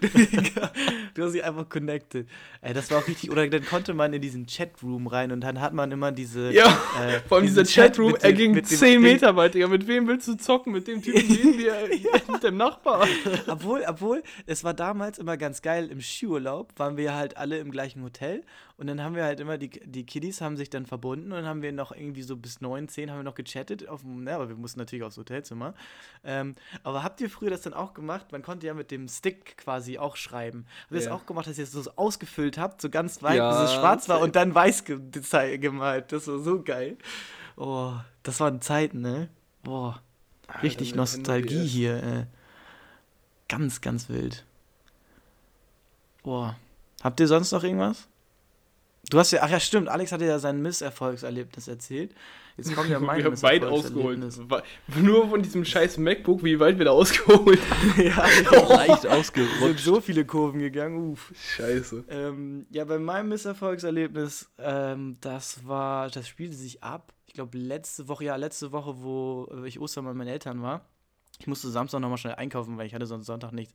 Digga, 0.00 0.72
du 1.14 1.24
hast 1.24 1.32
sie 1.32 1.42
einfach 1.42 1.68
connected. 1.68 2.28
Ey, 2.60 2.72
das 2.72 2.90
war 2.90 2.98
auch 2.98 3.08
richtig. 3.08 3.30
Oder 3.30 3.48
dann 3.48 3.64
konnte 3.64 3.92
man 3.92 4.12
in 4.12 4.22
diesen 4.22 4.46
Chatroom 4.46 5.08
rein 5.08 5.32
und 5.32 5.40
dann 5.40 5.60
hat 5.60 5.72
man 5.72 5.90
immer 5.90 6.12
diese. 6.12 6.52
Ja, 6.52 6.66
äh, 7.04 7.20
vor 7.26 7.38
allem 7.38 7.46
dieser 7.46 7.64
Chat 7.64 7.96
Chatroom, 7.96 8.12
mit 8.12 8.22
er 8.22 8.32
ging 8.32 8.52
mit 8.52 8.70
dem 8.70 8.78
10 8.78 8.88
Ding. 8.88 9.02
Meter 9.02 9.34
weit, 9.34 9.54
Digga. 9.54 9.66
Mit 9.66 9.88
wem 9.88 10.06
willst 10.06 10.28
du 10.28 10.36
zocken? 10.36 10.72
Mit 10.72 10.86
dem 10.86 11.02
Typen 11.02 11.26
neben 11.28 11.58
dir, 11.58 11.74
mit 12.32 12.42
dem 12.42 12.56
Nachbar. 12.56 13.06
Obwohl, 13.48 13.84
obwohl, 13.88 14.22
es 14.46 14.62
war 14.62 14.74
damals 14.74 15.18
immer 15.18 15.36
ganz 15.36 15.60
geil, 15.60 15.88
im 15.90 16.00
Skiurlaub 16.00 16.72
waren 16.76 16.96
wir 16.96 17.14
halt 17.14 17.36
alle 17.36 17.58
im 17.58 17.72
gleichen 17.72 18.02
Hotel 18.04 18.44
und 18.82 18.88
dann 18.88 19.00
haben 19.00 19.14
wir 19.14 19.22
halt 19.22 19.38
immer, 19.38 19.58
die, 19.58 19.70
die 19.70 20.04
Kiddies 20.04 20.40
haben 20.40 20.56
sich 20.56 20.68
dann 20.68 20.86
verbunden 20.86 21.26
und 21.26 21.38
dann 21.38 21.46
haben 21.46 21.62
wir 21.62 21.70
noch 21.70 21.92
irgendwie 21.92 22.22
so 22.22 22.36
bis 22.36 22.60
9, 22.60 22.88
10 22.88 23.12
haben 23.12 23.18
wir 23.20 23.22
noch 23.22 23.36
gechattet, 23.36 23.86
auf 23.86 24.02
ne, 24.02 24.34
aber 24.34 24.48
wir 24.48 24.56
mussten 24.56 24.80
natürlich 24.80 25.04
aufs 25.04 25.16
Hotelzimmer. 25.16 25.74
Ähm, 26.24 26.56
aber 26.82 27.04
habt 27.04 27.20
ihr 27.20 27.30
früher 27.30 27.50
das 27.50 27.60
dann 27.60 27.74
auch 27.74 27.94
gemacht? 27.94 28.32
Man 28.32 28.42
konnte 28.42 28.66
ja 28.66 28.74
mit 28.74 28.90
dem 28.90 29.06
Stick 29.06 29.56
quasi 29.56 29.98
auch 29.98 30.16
schreiben. 30.16 30.66
Habt 30.80 30.90
ihr 30.90 30.96
das 30.96 31.04
Ja. 31.04 31.14
auch 31.14 31.26
gemacht, 31.26 31.46
dass 31.46 31.58
ihr 31.58 31.62
es 31.62 31.70
so 31.70 31.88
ausgefüllt 31.94 32.58
habt, 32.58 32.82
so 32.82 32.90
ganz 32.90 33.22
weit, 33.22 33.36
Ja, 33.36 33.52
bis 33.52 33.70
es 33.70 33.76
schwarz 33.76 34.08
war 34.08 34.18
und 34.18 34.34
dann 34.34 34.52
weiß 34.52 34.82
gemalt? 34.84 36.10
Das 36.10 36.26
war 36.26 36.40
so 36.40 36.60
geil. 36.60 36.96
Oh, 37.56 37.92
das 38.24 38.40
waren 38.40 38.60
Zeiten, 38.62 39.00
ne? 39.00 39.28
Boah, 39.62 40.02
richtig 40.60 40.88
Nintendo 40.96 41.02
Nostalgie 41.02 41.64
hier, 41.64 42.02
äh. 42.02 42.26
Ganz, 43.48 43.80
ganz 43.80 44.08
wild. 44.08 44.44
Boah. 46.24 46.56
Habt 47.04 47.20
ihr 47.20 47.28
sonst 47.28 47.52
noch 47.52 47.62
irgendwas? 47.62 48.08
Du 49.12 49.18
hast 49.18 49.30
ja, 49.30 49.40
ach 49.42 49.50
ja, 49.50 49.60
stimmt, 49.60 49.90
Alex 49.90 50.10
hatte 50.10 50.24
ja 50.24 50.38
sein 50.38 50.62
Misserfolgserlebnis 50.62 51.68
erzählt. 51.68 52.14
Jetzt 52.56 52.74
kommt 52.74 52.88
ja 52.88 52.98
mein 52.98 53.18
wir 53.22 53.26
haben 53.26 53.42
weit 53.42 53.62
ausgeholt. 53.62 54.18
Nur 54.96 55.28
von 55.28 55.42
diesem 55.42 55.66
scheiß 55.66 55.98
MacBook, 55.98 56.42
wie 56.42 56.58
weit 56.58 56.78
wir 56.78 56.86
da 56.86 56.92
ausgeholt 56.92 57.60
haben. 57.70 58.02
ja, 58.02 58.16
Leicht 58.74 58.94
es 58.94 59.00
sind 59.02 59.10
ausgerutscht. 59.10 59.84
so 59.84 60.00
viele 60.00 60.24
Kurven 60.24 60.60
gegangen, 60.60 61.10
uff. 61.12 61.30
Scheiße. 61.36 62.04
Ähm, 62.08 62.64
ja, 62.70 62.86
bei 62.86 62.98
meinem 62.98 63.28
Misserfolgserlebnis, 63.28 64.50
ähm, 64.56 65.18
das 65.20 65.66
war, 65.66 66.08
das 66.08 66.26
spielte 66.26 66.56
sich 66.56 66.82
ab. 66.82 67.12
Ich 67.26 67.34
glaube, 67.34 67.58
letzte 67.58 68.08
Woche, 68.08 68.24
ja, 68.24 68.36
letzte 68.36 68.72
Woche, 68.72 69.02
wo 69.02 69.46
äh, 69.52 69.68
ich 69.68 69.78
Ostern 69.78 70.06
bei 70.06 70.14
meinen 70.14 70.28
Eltern 70.28 70.62
war. 70.62 70.86
Ich 71.38 71.46
musste 71.46 71.68
Samstag 71.68 72.00
nochmal 72.00 72.16
schnell 72.16 72.36
einkaufen, 72.36 72.78
weil 72.78 72.86
ich 72.86 72.94
hatte 72.94 73.04
sonst 73.04 73.26
Sonntag 73.26 73.52
nicht, 73.52 73.74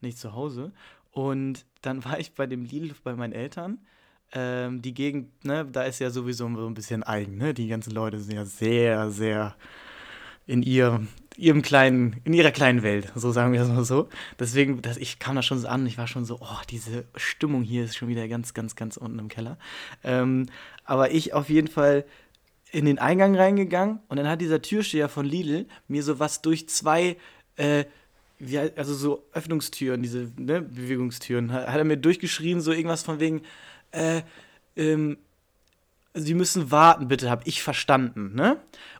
nicht 0.00 0.16
zu 0.16 0.32
Hause. 0.32 0.72
Und 1.10 1.66
dann 1.82 2.06
war 2.06 2.18
ich 2.18 2.32
bei 2.32 2.46
dem 2.46 2.64
Lidl 2.64 2.94
bei 3.04 3.14
meinen 3.14 3.34
Eltern. 3.34 3.80
Ähm, 4.32 4.82
die 4.82 4.94
Gegend, 4.94 5.44
ne, 5.44 5.64
da 5.64 5.84
ist 5.84 6.00
ja 6.00 6.10
sowieso 6.10 6.48
so 6.54 6.66
ein 6.66 6.74
bisschen 6.74 7.02
eigen, 7.02 7.38
ne? 7.38 7.54
Die 7.54 7.68
ganzen 7.68 7.92
Leute 7.92 8.18
sind 8.20 8.34
ja 8.34 8.44
sehr, 8.44 9.10
sehr 9.10 9.56
in 10.46 10.62
ihrem, 10.62 11.08
ihrem 11.36 11.62
kleinen, 11.62 12.20
in 12.24 12.32
ihrer 12.32 12.50
kleinen 12.50 12.82
Welt, 12.82 13.12
so 13.14 13.32
sagen 13.32 13.52
wir 13.52 13.62
es 13.62 13.68
mal 13.68 13.84
so. 13.84 14.08
Deswegen, 14.38 14.82
das, 14.82 14.96
ich 14.96 15.18
kam 15.18 15.36
da 15.36 15.42
schon 15.42 15.58
so 15.58 15.68
an, 15.68 15.86
ich 15.86 15.98
war 15.98 16.06
schon 16.06 16.24
so, 16.24 16.38
oh, 16.40 16.60
diese 16.70 17.04
Stimmung 17.16 17.62
hier 17.62 17.84
ist 17.84 17.96
schon 17.96 18.08
wieder 18.08 18.26
ganz, 18.28 18.54
ganz, 18.54 18.74
ganz 18.74 18.96
unten 18.96 19.18
im 19.18 19.28
Keller. 19.28 19.58
Ähm, 20.02 20.46
aber 20.84 21.10
ich 21.10 21.34
auf 21.34 21.50
jeden 21.50 21.68
Fall 21.68 22.04
in 22.72 22.86
den 22.86 22.98
Eingang 22.98 23.36
reingegangen 23.36 24.00
und 24.08 24.16
dann 24.16 24.28
hat 24.28 24.40
dieser 24.40 24.60
Türsteher 24.62 25.08
von 25.08 25.26
Lidl 25.26 25.66
mir 25.86 26.02
so 26.02 26.18
was 26.18 26.42
durch 26.42 26.68
zwei, 26.68 27.16
äh, 27.56 27.84
wie, 28.38 28.58
also 28.58 28.94
so 28.94 29.26
Öffnungstüren, 29.32 30.02
diese 30.02 30.32
ne, 30.36 30.62
Bewegungstüren, 30.62 31.52
hat, 31.52 31.68
hat 31.68 31.76
er 31.76 31.84
mir 31.84 31.96
durchgeschrien, 31.98 32.60
so 32.60 32.72
irgendwas 32.72 33.02
von 33.02 33.20
wegen, 33.20 33.42
äh, 33.92 34.22
ähm, 34.76 35.18
Sie 36.14 36.34
müssen 36.34 36.70
warten, 36.70 37.08
bitte, 37.08 37.30
habe 37.30 37.42
ich 37.44 37.62
verstanden, 37.62 38.34
ne? 38.34 38.56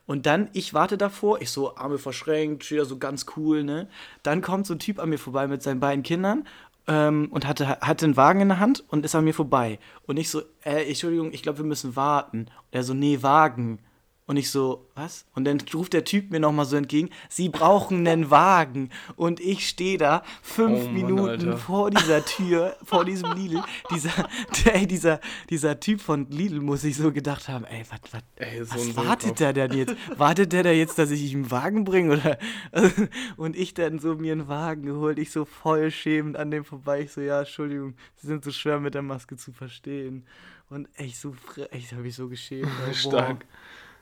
Und 0.06 0.26
dann, 0.26 0.48
ich 0.52 0.72
warte 0.72 0.96
davor, 0.96 1.40
ich 1.40 1.50
so, 1.50 1.76
Arme 1.76 1.98
verschränkt, 1.98 2.64
stehe 2.64 2.84
so 2.84 2.98
ganz 2.98 3.26
cool, 3.36 3.64
ne? 3.64 3.88
Dann 4.22 4.40
kommt 4.40 4.66
so 4.66 4.74
ein 4.74 4.78
Typ 4.78 4.98
an 4.98 5.08
mir 5.08 5.18
vorbei 5.18 5.46
mit 5.48 5.62
seinen 5.62 5.80
beiden 5.80 6.02
Kindern 6.02 6.46
ähm, 6.86 7.28
und 7.30 7.46
hatte, 7.46 7.68
hatte 7.80 8.06
einen 8.06 8.16
Wagen 8.16 8.40
in 8.40 8.48
der 8.48 8.60
Hand 8.60 8.84
und 8.88 9.04
ist 9.04 9.14
an 9.14 9.24
mir 9.24 9.34
vorbei. 9.34 9.78
Und 10.06 10.16
ich 10.16 10.30
so, 10.30 10.42
äh, 10.64 10.86
Entschuldigung, 10.88 11.32
ich 11.32 11.42
glaube, 11.42 11.58
wir 11.58 11.64
müssen 11.64 11.96
warten. 11.96 12.40
Und 12.40 12.72
er 12.72 12.84
so, 12.84 12.94
nee, 12.94 13.22
Wagen. 13.22 13.80
Und 14.28 14.36
ich 14.36 14.50
so, 14.50 14.86
was? 14.94 15.24
Und 15.34 15.46
dann 15.46 15.58
ruft 15.72 15.94
der 15.94 16.04
Typ 16.04 16.30
mir 16.30 16.38
nochmal 16.38 16.66
so 16.66 16.76
entgegen, 16.76 17.08
Sie 17.30 17.48
brauchen 17.48 18.06
einen 18.06 18.30
Wagen. 18.30 18.90
Und 19.16 19.40
ich 19.40 19.66
stehe 19.66 19.96
da 19.96 20.22
fünf 20.42 20.80
Oh 20.80 20.84
Mann, 20.84 20.92
Minuten 20.92 21.30
Alter. 21.30 21.56
vor 21.56 21.90
dieser 21.90 22.22
Tür, 22.22 22.76
vor 22.84 23.06
diesem 23.06 23.32
Lidl. 23.32 23.62
Dieser, 23.90 24.28
ey, 24.70 24.86
dieser, 24.86 25.20
dieser 25.48 25.80
Typ 25.80 26.02
von 26.02 26.30
Lidl 26.30 26.60
muss 26.60 26.82
sich 26.82 26.98
so 26.98 27.10
gedacht 27.10 27.48
haben, 27.48 27.64
ey, 27.64 27.82
wat, 27.88 28.12
wat, 28.12 28.24
Ey, 28.36 28.62
so 28.62 28.74
was 28.74 28.96
wartet 28.96 29.40
der 29.40 29.54
denn 29.54 29.72
jetzt? 29.72 29.96
Wartet 30.18 30.52
der 30.52 30.62
da 30.62 30.72
jetzt, 30.72 30.98
dass 30.98 31.10
ich 31.10 31.32
ihm 31.32 31.44
einen 31.44 31.50
Wagen 31.50 31.84
bringe? 31.84 32.12
Oder? 32.18 32.38
Und 33.38 33.56
ich 33.56 33.72
dann 33.72 33.98
so 33.98 34.14
mir 34.14 34.32
einen 34.32 34.46
Wagen 34.46 34.82
geholt, 34.82 35.18
ich 35.18 35.30
so 35.30 35.46
voll 35.46 35.90
schämend 35.90 36.36
an 36.36 36.50
dem 36.50 36.66
vorbei. 36.66 37.00
Ich 37.00 37.12
so, 37.12 37.22
ja, 37.22 37.38
Entschuldigung, 37.40 37.94
Sie 38.16 38.26
sind 38.26 38.44
so 38.44 38.50
schwer 38.50 38.78
mit 38.78 38.92
der 38.92 39.00
Maske 39.00 39.36
zu 39.36 39.52
verstehen. 39.52 40.26
Und 40.68 40.86
echt 40.96 41.16
so, 41.16 41.34
echt 41.70 41.94
habe 41.94 42.06
ich 42.06 42.14
so 42.14 42.28
geschämt. 42.28 42.68
ey, 42.86 42.94
boah. 43.04 43.38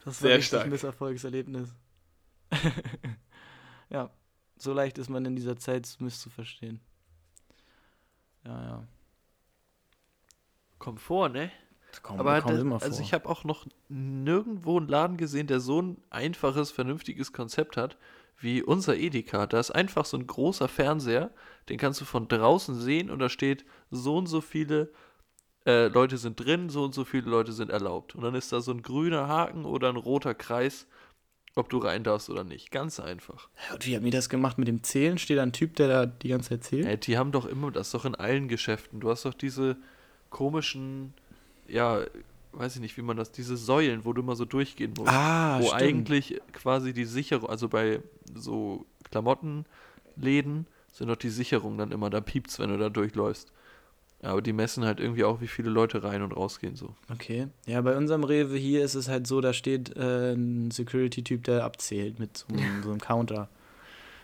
Das 0.07 0.23
war 0.23 0.29
Sehr 0.29 0.37
richtig 0.37 0.47
stark. 0.47 0.69
Misserfolgserlebnis. 0.69 1.75
ja, 3.91 4.09
so 4.57 4.73
leicht 4.73 4.99
ist 4.99 5.11
man 5.11 5.25
in 5.25 5.35
dieser 5.35 5.57
Zeit 5.57 5.97
misszuverstehen. 5.99 6.81
Ja, 8.45 8.63
ja. 8.63 8.89
Kommt 10.79 11.01
vor, 11.01 11.29
ne? 11.29 11.51
Komm, 12.03 12.21
Aber 12.21 12.39
immer 12.53 12.81
also 12.81 13.03
ich 13.03 13.13
habe 13.15 13.29
auch 13.29 13.43
noch 13.43 13.67
nirgendwo 13.89 14.79
einen 14.79 14.87
Laden 14.87 15.17
gesehen, 15.17 15.49
der 15.49 15.59
so 15.59 15.83
ein 15.83 15.97
einfaches, 16.11 16.71
vernünftiges 16.71 17.33
Konzept 17.33 17.77
hat 17.77 17.99
wie 18.39 18.63
unser 18.63 18.97
Edeka. 18.97 19.49
Da 19.49 19.59
ist 19.59 19.73
einfach 19.73 20.05
so 20.05 20.17
ein 20.17 20.29
großer 20.29 20.69
Fernseher, 20.69 21.33
den 21.69 21.79
kannst 21.79 22.01
du 22.01 22.05
von 22.05 22.29
draußen 22.29 22.77
sehen 22.77 23.11
und 23.11 23.19
da 23.19 23.29
steht, 23.29 23.65
so 23.91 24.19
und 24.19 24.27
so 24.27 24.41
viele 24.41 24.93
äh, 25.67 25.89
Leute 25.89 26.17
sind 26.17 26.39
drin, 26.39 26.69
so 26.71 26.85
und 26.85 26.95
so 26.95 27.05
viele 27.05 27.29
Leute 27.29 27.53
sind 27.53 27.71
erlaubt. 27.71 28.15
Und 28.15 28.23
dann 28.23 28.35
ist 28.35 28.53
da 28.53 28.61
so 28.61 28.71
ein 28.71 28.83
grüner 28.83 29.27
Haken 29.27 29.65
oder 29.65 29.89
ein 29.89 29.97
roter 29.97 30.35
Kreis, 30.35 30.87
ob 31.57 31.69
du 31.69 31.79
rein 31.79 32.05
darfst 32.05 32.31
oder 32.31 32.45
nicht. 32.45 32.71
Ganz 32.71 33.01
einfach. 33.01 33.49
Und 33.73 33.87
wie 33.87 33.97
haben 33.97 34.05
die 34.05 34.11
das 34.11 34.29
gemacht 34.29 34.59
mit 34.59 34.69
dem 34.69 34.83
Zählen? 34.83 35.19
Steht 35.19 35.39
da 35.39 35.43
ein 35.43 35.53
Typ, 35.53 35.75
der 35.77 35.89
da 35.89 36.07
die 36.07 36.29
ganze 36.29 36.51
Zeit 36.51 36.65
zählt? 36.65 36.87
Ey, 36.87 36.97
die 36.97 37.19
haben 37.19 37.33
doch 37.33 37.47
immer, 37.47 37.73
das 37.73 37.89
ist 37.89 37.95
doch 37.95 38.05
in 38.05 38.15
allen 38.15 38.47
Geschäften. 38.47 39.01
Du 39.01 39.11
hast 39.11 39.25
doch 39.25 39.35
diese 39.35 39.77
komischen, 40.31 41.15
ja, 41.67 42.01
weiß 42.53 42.77
ich 42.77 42.81
nicht, 42.81 42.97
wie 42.97 43.03
man 43.03 43.17
das, 43.17 43.33
diese 43.33 43.57
Säulen, 43.57 44.05
wo 44.05 44.13
du 44.13 44.23
immer 44.23 44.37
so 44.37 44.45
durchgehen 44.45 44.95
musst. 44.97 45.11
Ah, 45.11 45.59
wo 45.61 45.67
stimmt. 45.67 45.83
eigentlich 45.83 46.41
quasi 46.53 46.93
die 46.93 47.05
Sicherung, 47.05 47.49
also 47.51 47.69
bei 47.69 48.01
so 48.35 48.87
Klamottenläden 49.11 50.67
sind 50.93 51.09
doch 51.09 51.17
die 51.17 51.31
Sicherungen 51.31 51.79
dann 51.79 51.93
immer, 51.93 52.09
da 52.09 52.21
piept's, 52.21 52.59
wenn 52.59 52.71
du 52.71 52.79
da 52.79 52.89
durchläufst. 52.89 53.53
Aber 54.23 54.43
die 54.43 54.53
messen 54.53 54.85
halt 54.85 54.99
irgendwie 54.99 55.25
auch, 55.25 55.41
wie 55.41 55.47
viele 55.47 55.71
Leute 55.71 56.03
rein 56.03 56.23
und 56.23 56.33
rausgehen 56.33 56.75
so. 56.75 56.95
Okay. 57.13 57.49
Ja, 57.67 57.81
bei 57.83 57.97
unserem 57.97 58.25
Rewe 58.25 58.57
hier 58.57 58.83
ist 58.85 58.95
es 58.95 59.09
halt 59.09 59.27
so, 59.27 59.41
da 59.41 59.53
steht 59.53 59.95
äh, 59.97 60.33
ein 60.33 60.71
Security-Typ, 60.71 61.45
der 61.45 61.65
abzählt 61.65 62.19
mit 62.19 62.37
so, 62.39 62.47
einem- 62.49 62.83
so 62.83 62.91
einem 62.91 63.01
Counter. 63.01 63.49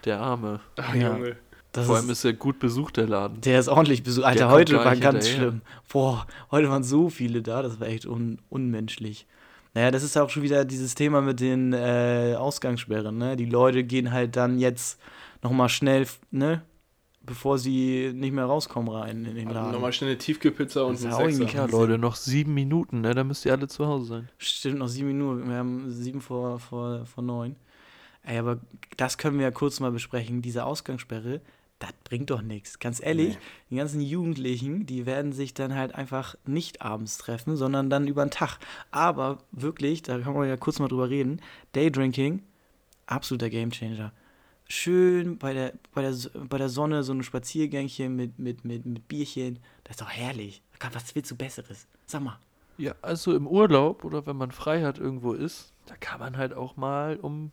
Der 0.05 0.19
Arme. 0.21 0.61
Ach, 0.77 0.95
Ja. 0.95 1.13
Junge. 1.17 1.37
Das 1.73 1.87
Vor 1.87 1.97
allem 1.97 2.11
ist 2.11 2.23
er 2.25 2.35
gut 2.35 2.59
besucht, 2.59 2.99
der 2.99 3.07
Laden. 3.09 3.41
Der 3.41 3.59
ist 3.59 3.69
ordentlich 3.69 4.03
besucht. 4.03 4.27
Alter, 4.27 4.51
heute 4.51 4.77
war 4.77 4.95
ganz 4.97 5.25
hinterher. 5.27 5.49
schlimm. 5.51 5.61
Boah, 5.91 6.27
heute 6.51 6.69
waren 6.69 6.83
so 6.85 7.09
viele 7.09 7.41
da, 7.41 7.63
das 7.63 7.81
war 7.81 7.87
echt 7.87 8.05
un 8.05 8.39
unmenschlich. 8.51 9.27
Naja, 9.73 9.91
das 9.91 10.03
ist 10.03 10.19
auch 10.19 10.29
schon 10.29 10.43
wieder 10.43 10.67
dieses 10.67 10.95
Thema 10.95 11.23
mit 11.23 11.41
den 11.41 11.73
äh, 11.73 12.35
Ausgangssperren, 12.39 13.17
ne? 13.17 13.37
Die 13.37 13.47
Leute 13.47 13.85
gehen 13.85 14.13
halt 14.13 14.37
dann 14.37 14.59
jetzt 14.59 15.01
nochmal 15.43 15.71
schnell, 15.71 16.07
ne? 16.31 16.61
Bevor 17.25 17.57
sie 17.59 18.11
nicht 18.15 18.33
mehr 18.33 18.47
rauskommen 18.47 18.89
rein 18.93 19.25
in 19.25 19.35
den 19.37 19.47
Also 19.49 19.61
Laden. 19.61 19.73
nochmal 19.73 19.93
schnell 19.93 20.11
eine 20.11 20.19
Tiefkühlpizza 20.19 20.83
und 20.83 20.95
Das 20.95 21.05
ein 21.05 21.09
ist 21.11 21.15
auch 21.15 21.21
irgendwie 21.21 21.37
Sechser. 21.45 21.57
Ja, 21.57 21.63
Wahnsinn. 21.65 21.79
Leute, 21.79 21.99
noch 21.99 22.17
sieben 22.17 22.53
Minuten, 22.55 23.01
ne? 23.03 23.15
Da 23.15 23.23
müsst 23.23 23.47
ihr 23.47 23.53
alle 23.53 23.69
zu 23.69 23.87
Hause 23.87 24.05
sein. 24.07 24.29
Stimmt, 24.39 24.79
noch 24.79 24.89
sieben 24.89 25.09
Minuten. 25.09 25.49
Wir 25.49 25.57
haben 25.57 25.89
sieben 25.91 26.21
vor, 26.21 26.59
vor, 26.59 27.07
vor 27.07 27.23
neun. 27.23 27.55
Ey, 28.25 28.39
aber 28.39 28.59
das 28.97 29.19
können 29.19 29.39
wir 29.39 29.45
ja 29.45 29.51
kurz 29.53 29.79
mal 29.79 29.93
besprechen. 29.93 30.43
Diese 30.43 30.65
Ausgangssperre, 30.65 31.41
das 31.79 31.93
bringt 32.05 32.31
doch 32.31 32.43
nichts. 32.43 32.81
Ganz 32.81 33.01
ehrlich, 33.01 33.35
Nee. 33.35 33.41
die 33.71 33.77
ganzen 33.77 34.01
Jugendlichen, 34.01 34.87
die 34.87 35.07
werden 35.07 35.33
sich 35.33 35.55
dann 35.55 35.75
halt 35.77 35.95
einfach 35.95 36.35
nicht 36.45 36.83
abends 36.83 37.19
treffen, 37.19 37.57
sondern 37.57 37.89
dann 37.89 38.09
über 38.09 38.25
den 38.25 38.31
Tag. 38.33 38.59
Aber 38.91 39.39
wirklich, 39.53 40.03
da 40.03 40.19
kann 40.19 40.35
man 40.35 40.49
ja 40.49 40.57
kurz 40.57 40.81
mal 40.81 40.89
drüber 40.89 41.09
reden, 41.09 41.41
Daydrinking, 41.73 42.43
absoluter 43.07 43.49
Gamechanger. 43.51 44.13
Schön 44.75 45.37
bei 45.37 45.53
der, 45.53 45.75
bei 45.93 46.01
der, 46.01 46.15
bei 46.49 46.57
der 46.57 46.71
Sonne 46.71 47.03
so 47.03 47.13
ein 47.13 47.23
Spaziergängchen 47.23 48.17
mit, 48.17 48.39
mit, 48.39 48.65
mit, 48.65 48.87
mit 48.87 49.07
Bierchen. 49.07 49.59
Das 49.85 49.97
ist 49.97 50.01
doch 50.01 50.09
herrlich. 50.09 50.63
Was 50.95 51.15
willst 51.15 51.31
du 51.31 51.37
Besseres? 51.37 51.87
Sag 52.07 52.23
mal. 52.23 52.39
Ja, 52.79 52.95
also 53.03 53.37
im 53.37 53.47
Urlaub 53.47 54.03
oder 54.03 54.25
wenn 54.25 54.37
man 54.37 54.51
frei 54.51 54.83
hat 54.83 54.97
irgendwo 54.97 55.35
ist, 55.35 55.75
da 55.85 55.95
kann 55.97 56.21
man 56.21 56.39
halt 56.39 56.55
auch 56.55 56.79
mal 56.79 57.19
um 57.21 57.53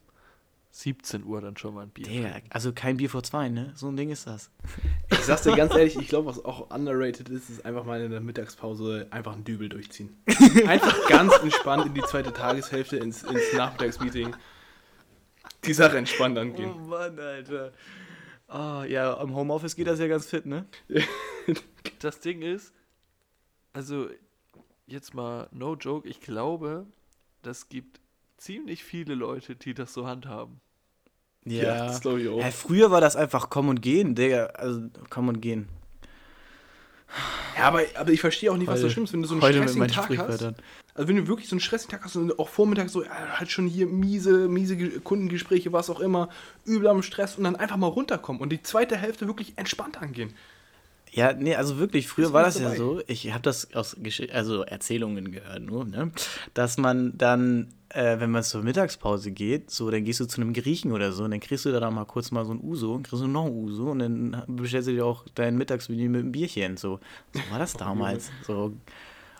17 0.71 1.25
Uhr 1.25 1.41
dann 1.41 1.57
schon 1.57 1.73
mal 1.73 1.81
ein 1.81 1.89
Bier 1.89 2.05
Digga, 2.05 2.29
trinken. 2.29 2.51
also 2.51 2.71
kein 2.71 2.95
Bier 2.95 3.09
vor 3.09 3.21
zwei, 3.21 3.49
ne? 3.49 3.73
So 3.75 3.89
ein 3.89 3.97
Ding 3.97 4.11
ist 4.11 4.25
das. 4.25 4.49
Ich 5.11 5.19
sag's 5.19 5.41
dir 5.41 5.57
ganz 5.57 5.75
ehrlich, 5.75 5.97
ich 5.97 6.07
glaube, 6.07 6.27
was 6.27 6.45
auch 6.45 6.73
underrated 6.73 7.27
ist, 7.27 7.49
ist 7.49 7.65
einfach 7.65 7.83
mal 7.83 7.99
in 7.99 8.11
der 8.11 8.21
Mittagspause 8.21 9.07
einfach 9.09 9.33
einen 9.33 9.43
Dübel 9.43 9.67
durchziehen. 9.67 10.15
Einfach 10.67 10.95
ganz 11.09 11.33
entspannt 11.43 11.85
in 11.85 11.93
die 11.95 12.01
zweite 12.03 12.31
Tageshälfte 12.31 12.95
ins, 12.95 13.23
ins 13.23 13.51
Nachmittagsmeeting. 13.53 14.33
Die 15.65 15.73
Sache 15.73 15.97
entspannt 15.97 16.37
angehen. 16.37 16.71
Oh 16.73 16.79
Mann, 16.79 17.19
Alter. 17.19 17.73
Ah, 18.47 18.83
ja, 18.85 19.17
am 19.17 19.35
Homeoffice 19.35 19.75
geht 19.75 19.87
das 19.87 19.99
ja 19.99 20.07
ganz 20.07 20.25
fit, 20.25 20.45
ne? 20.45 20.65
Das 21.99 22.19
Ding 22.19 22.41
ist, 22.41 22.73
also 23.73 24.09
jetzt 24.85 25.13
mal 25.13 25.47
no 25.51 25.75
joke, 25.75 26.07
ich 26.07 26.21
glaube, 26.21 26.85
das 27.41 27.69
gibt 27.69 27.99
ziemlich 28.37 28.83
viele 28.83 29.15
Leute, 29.15 29.55
die 29.55 29.73
das 29.73 29.93
so 29.93 30.07
handhaben. 30.07 30.61
Ja, 31.45 31.87
das 31.87 32.01
glaube 32.01 32.21
ich 32.21 32.29
auch. 32.29 32.39
Ja, 32.39 32.51
früher 32.51 32.91
war 32.91 33.01
das 33.01 33.15
einfach 33.15 33.49
kommen 33.49 33.69
und 33.69 33.81
gehen, 33.81 34.15
Digga. 34.15 34.47
Also 34.47 34.87
kommen 35.09 35.29
und 35.29 35.41
gehen. 35.41 35.67
Ja, 37.57 37.63
aber, 37.65 37.81
aber 37.95 38.11
ich 38.11 38.21
verstehe 38.21 38.51
auch 38.51 38.57
nicht, 38.57 38.67
was 38.67 38.75
Heute- 38.79 38.83
so 38.83 38.89
schlimm 38.89 39.03
ist, 39.05 39.13
wenn 39.13 39.21
du 39.21 39.27
so 39.27 39.33
einen 39.35 39.41
stressigen 39.65 39.87
Tag 39.87 40.09
hast. 40.17 40.41
Also 40.95 41.07
wenn 41.07 41.15
du 41.15 41.27
wirklich 41.27 41.47
so 41.49 41.55
einen 41.55 41.59
stressigen 41.61 41.91
Tag 41.91 42.05
hast 42.05 42.15
und 42.15 42.37
auch 42.39 42.49
Vormittag 42.49 42.89
so, 42.89 43.03
ja, 43.03 43.09
halt 43.39 43.49
schon 43.51 43.67
hier 43.67 43.87
miese, 43.87 44.47
miese 44.47 44.75
Ge- 44.77 44.99
Kundengespräche, 44.99 45.71
was 45.73 45.89
auch 45.89 45.99
immer, 45.99 46.29
übel 46.65 46.87
am 46.87 47.01
Stress 47.03 47.35
und 47.37 47.43
dann 47.45 47.55
einfach 47.55 47.77
mal 47.77 47.87
runterkommen 47.87 48.41
und 48.41 48.49
die 48.49 48.61
zweite 48.61 48.97
Hälfte 48.97 49.27
wirklich 49.27 49.53
entspannt 49.55 50.01
angehen. 50.01 50.33
Ja, 51.11 51.33
nee, 51.33 51.55
also 51.55 51.79
wirklich, 51.79 52.07
früher 52.07 52.33
war 52.33 52.43
das 52.43 52.59
ja 52.59 52.65
dabei. 52.65 52.77
so, 52.77 53.01
ich 53.07 53.31
habe 53.31 53.41
das 53.41 53.73
aus 53.73 53.95
Gesch 53.99 54.21
also 54.31 54.63
Erzählungen 54.63 55.31
gehört 55.31 55.61
nur, 55.61 55.85
ne? 55.85 56.11
Dass 56.53 56.77
man 56.77 57.17
dann, 57.17 57.69
äh, 57.89 58.19
wenn 58.19 58.29
man 58.31 58.43
zur 58.43 58.61
Mittagspause 58.61 59.31
geht, 59.31 59.71
so, 59.71 59.89
dann 59.89 60.03
gehst 60.03 60.19
du 60.19 60.25
zu 60.25 60.39
einem 60.41 60.53
Griechen 60.53 60.91
oder 60.91 61.11
so 61.11 61.23
und 61.23 61.31
dann 61.31 61.39
kriegst 61.39 61.65
du 61.65 61.71
da 61.71 61.91
mal 61.91 62.05
kurz 62.05 62.31
mal 62.31 62.45
so 62.45 62.53
ein 62.53 62.59
Uso 62.61 62.93
und 62.93 63.03
kriegst 63.07 63.23
du 63.23 63.27
noch 63.27 63.45
ein 63.45 63.51
Uso 63.51 63.89
und 63.91 63.99
dann 63.99 64.43
bestellst 64.47 64.87
du 64.87 64.93
dir 64.93 65.05
auch 65.05 65.25
dein 65.33 65.57
Mittagsmenü 65.57 66.09
mit 66.09 66.21
einem 66.21 66.31
Bierchen, 66.31 66.77
so. 66.77 66.99
So 67.33 67.41
war 67.51 67.59
das 67.59 67.73
damals, 67.73 68.29
so. 68.45 68.73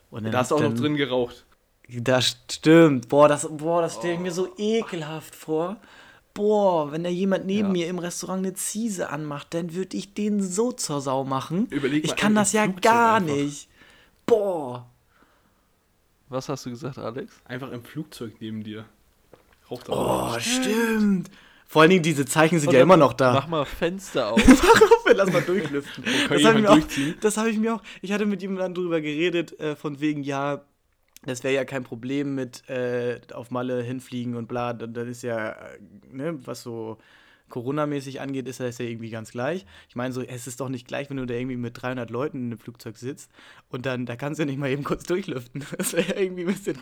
Und 0.10 0.24
dann 0.24 0.32
Da 0.32 0.40
hast 0.40 0.52
du 0.52 0.56
auch 0.56 0.62
dann, 0.62 0.74
noch 0.74 0.80
drin 0.80 0.96
geraucht. 0.96 1.46
Das 1.88 2.38
stimmt. 2.52 3.10
Boah, 3.10 3.28
das, 3.28 3.48
boah, 3.50 3.82
das 3.82 3.96
stelle 3.96 4.14
ich 4.16 4.20
mir 4.20 4.32
so 4.32 4.48
ekelhaft 4.58 5.36
vor. 5.36 5.78
Boah, 6.40 6.90
wenn 6.94 7.04
da 7.04 7.10
jemand 7.10 7.46
neben 7.48 7.68
Ja. 7.68 7.72
mir 7.74 7.88
im 7.88 8.00
Restaurant 8.00 8.46
eine 8.46 8.54
Ziese 8.54 9.10
anmacht, 9.10 9.54
dann 9.54 9.74
würde 9.74 9.98
ich 9.98 10.14
den 10.14 10.42
so 10.42 10.72
zur 10.72 11.02
Sau 11.02 11.26
machen. 11.26 11.68
Überleg 11.70 12.06
ich 12.06 12.12
mal, 12.12 12.16
kann 12.16 12.32
im 12.32 12.36
das 12.36 12.54
ja 12.54 12.64
Flugzeug 12.64 12.82
gar 12.84 13.16
einfach. 13.16 13.36
nicht. 13.36 13.68
Boah. 14.26 14.90
Was 16.30 16.48
hast 16.48 16.66
du 16.66 16.70
gesagt, 16.70 16.98
Alex? 16.98 17.34
Einfach 17.44 17.72
im 17.74 17.84
Flugzeug 17.84 18.36
neben 18.40 18.64
dir. 18.64 18.86
Raucht 19.70 19.90
er 19.90 19.94
Oh, 19.98 20.00
auch. 20.00 20.40
stimmt. 20.40 21.30
Vor 21.68 21.82
allen 21.82 21.92
Dingen, 21.92 22.04
diese 22.04 22.26
Zeichen 22.26 22.58
sind 22.60 22.72
ja 22.72 22.80
immer 22.82 22.96
noch 22.96 23.12
da. 23.12 23.34
Mach 23.34 23.48
mal 23.50 23.66
Fenster 23.66 24.32
auf. 24.34 24.42
Lass 25.14 25.34
mal 25.34 25.42
durchlüften. 25.42 26.06
Kann 26.06 26.30
das 26.38 26.44
habe 26.46 26.60
ich, 26.62 26.68
auch- 26.68 27.38
hab 27.38 27.48
ich 27.48 27.58
mir 27.58 27.76
auch. 27.76 27.82
Ich 28.02 28.14
hatte 28.14 28.26
mit 28.26 28.42
jemandem 28.42 28.76
drüber 28.76 29.02
geredet, 29.02 29.60
äh, 29.60 29.76
von 29.76 30.00
wegen, 30.00 30.24
ja, 30.24 30.62
das 31.24 31.44
wäre 31.44 31.54
ja 31.54 31.66
kein 31.66 31.84
Problem 31.84 32.36
mit 32.36 32.68
äh, 32.70 33.20
auf 33.34 33.52
Malle 33.52 33.82
hinfliegen 33.84 34.36
und 34.36 34.48
bla. 34.48 34.74
da- 34.74 34.88
Das 34.88 35.08
ist 35.08 35.22
ja, 35.24 35.50
äh, 35.52 35.80
ne, 36.12 36.40
was 36.46 36.62
so 36.64 36.98
Corona-mäßig 37.50 38.22
angeht, 38.22 38.48
ist 38.48 38.60
das 38.60 38.78
ja 38.78 38.86
irgendwie 38.86 39.10
ganz 39.10 39.32
gleich. 39.32 39.66
Ich 39.90 39.96
meine, 39.96 40.14
so, 40.14 40.22
es 40.22 40.46
ist 40.46 40.60
doch 40.60 40.70
nicht 40.70 40.88
gleich, 40.88 41.10
wenn 41.10 41.18
du 41.18 41.26
da 41.26 41.34
irgendwie 41.34 41.58
mit 41.58 41.82
300 41.82 42.12
Leuten 42.12 42.38
in 42.38 42.46
einem 42.46 42.60
Flugzeug 42.60 42.96
sitzt 42.96 43.32
und 43.70 43.88
dann, 43.88 44.06
da 44.06 44.16
kannst 44.16 44.40
du 44.40 44.46
nicht 44.46 44.60
mal 44.60 44.70
eben 44.70 44.84
kurz 44.84 45.02
durchlüften. 45.06 45.66
Das 45.78 45.94
wäre 45.94 46.10
ja 46.14 46.20
irgendwie 46.22 46.42
ein 46.44 46.54
bisschen 46.54 46.78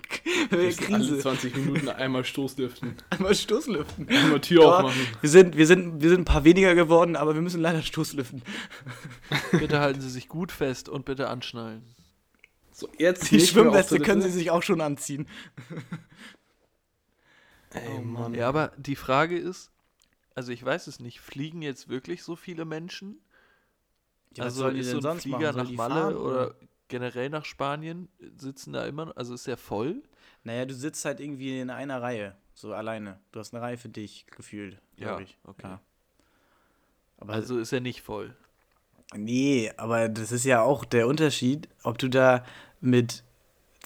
Müssen 0.52 0.93
alle 0.93 0.97
Krise. 1.00 1.19
20 1.19 1.56
Minuten 1.56 1.88
einmal 1.88 2.26
Stoßlüften. 2.26 2.95
Einmal 3.12 3.34
Stoßlüften. 3.34 4.10
Einmal 4.10 4.41
Tür 4.41 4.62
Ja, 4.63 4.67
aufmachen. 4.80 5.00
wir, 5.21 5.30
sind, 5.30 5.56
wir, 5.56 5.65
sind, 5.67 6.02
wir 6.02 6.10
sind 6.10 6.21
ein 6.21 6.26
paar 6.26 6.43
weniger 6.43 6.76
geworden, 6.76 7.15
aber 7.15 7.34
wir 7.34 7.41
müssen 7.41 7.62
leider 7.62 7.82
Stoßlüften. 7.82 8.41
bitte 9.54 9.80
halten 9.80 10.02
Sie 10.02 10.10
sich 10.10 10.28
gut 10.28 10.52
fest 10.52 10.89
und 10.89 11.06
bitte 11.06 11.30
anschnallen. 11.30 11.82
So, 12.78 12.88
jetzt 13.00 13.32
Die 13.32 13.40
Schwimmweste 13.40 14.00
können 14.00 14.22
sie 14.22 14.30
sich 14.30 14.52
auch 14.52 14.62
schon 14.62 14.82
anziehen. 14.82 15.28
Ey, 17.74 18.02
Mann. 18.02 18.36
Ja, 18.36 18.48
aber 18.50 18.72
die 18.78 18.96
Frage 18.96 19.36
ist, 19.36 19.72
also 20.36 20.52
ich 20.52 20.63
weiß 20.63 20.86
es 20.86 21.00
nicht, 21.00 21.20
fliegen 21.20 21.63
jetzt 21.63 21.90
wirklich 21.90 22.22
so 22.22 22.36
viele 22.36 22.66
Menschen? 22.66 23.20
Ja, 24.36 24.44
also 24.44 24.62
sollen 24.62 24.76
die 24.76 24.82
ist 24.82 24.92
denn 24.94 25.02
so 25.02 25.08
ein 25.10 25.12
sonst 25.13 25.24
Flieger 25.24 25.54
nach 25.54 25.72
Malle 25.72 25.96
fahren, 25.96 26.16
oder 26.18 26.56
generell 26.88 27.30
nach 27.32 27.46
Spanien 27.46 28.10
sitzen 28.38 28.74
da 28.74 28.86
immer, 28.86 29.12
also 29.18 29.34
ist 29.34 29.48
der 29.48 29.58
voll? 29.58 30.04
Naja, 30.44 30.66
du 30.66 30.76
sitzt 30.76 31.04
halt 31.04 31.20
irgendwie 31.20 31.60
in 31.60 31.72
einer 31.72 32.00
Reihe, 32.04 32.38
so 32.54 32.74
alleine. 32.74 33.20
Du 33.32 33.40
hast 33.40 33.56
eine 33.56 33.63
Reihe 33.63 33.78
für 33.80 33.90
dich 33.90 34.28
gefühlt, 34.28 34.80
Ja, 34.98 35.08
glaube 35.08 35.24
ich. 35.24 35.36
okay. 35.46 35.68
Ja. 35.68 35.82
Aber 37.18 37.34
Also 37.34 37.58
ist 37.58 37.74
er 37.74 37.82
nicht 37.82 38.02
voll. 38.04 38.36
nee, 39.16 39.72
aber 39.78 40.10
das 40.10 40.32
ist 40.32 40.46
ja 40.46 40.62
auch 40.62 40.86
der 40.86 41.08
Unterschied, 41.08 41.68
ob 41.84 41.98
du 41.98 42.10
da 42.10 42.46
mit, 42.82 43.24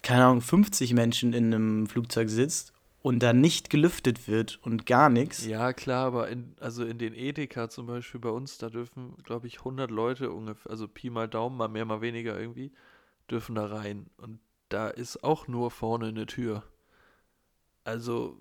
keine 0.03 0.25
Ahnung, 0.25 0.41
50 0.41 0.93
Menschen 0.93 1.33
in 1.33 1.53
einem 1.53 1.87
Flugzeug 1.87 2.29
sitzt 2.29 2.73
und 3.01 3.19
da 3.23 3.33
nicht 3.33 3.69
gelüftet 3.69 4.27
wird 4.27 4.59
und 4.63 4.85
gar 4.85 5.09
nichts. 5.09 5.45
Ja, 5.45 5.73
klar, 5.73 6.05
aber 6.07 6.29
in, 6.29 6.55
also 6.59 6.85
in 6.85 6.97
den 6.99 7.13
Edeka 7.15 7.69
zum 7.69 7.87
Beispiel 7.87 8.19
bei 8.19 8.29
uns, 8.29 8.57
da 8.57 8.69
dürfen, 8.69 9.15
glaube 9.23 9.47
ich, 9.47 9.59
100 9.59 9.89
Leute 9.89 10.31
ungefähr, 10.31 10.69
also 10.71 10.87
Pi 10.87 11.09
mal 11.09 11.27
Daumen, 11.27 11.57
mal 11.57 11.67
mehr, 11.67 11.85
mal 11.85 12.01
weniger 12.01 12.39
irgendwie, 12.39 12.71
dürfen 13.29 13.55
da 13.55 13.65
rein. 13.65 14.07
Und 14.17 14.39
da 14.69 14.87
ist 14.89 15.23
auch 15.23 15.47
nur 15.47 15.71
vorne 15.71 16.07
eine 16.07 16.25
Tür. 16.27 16.63
Also, 17.83 18.37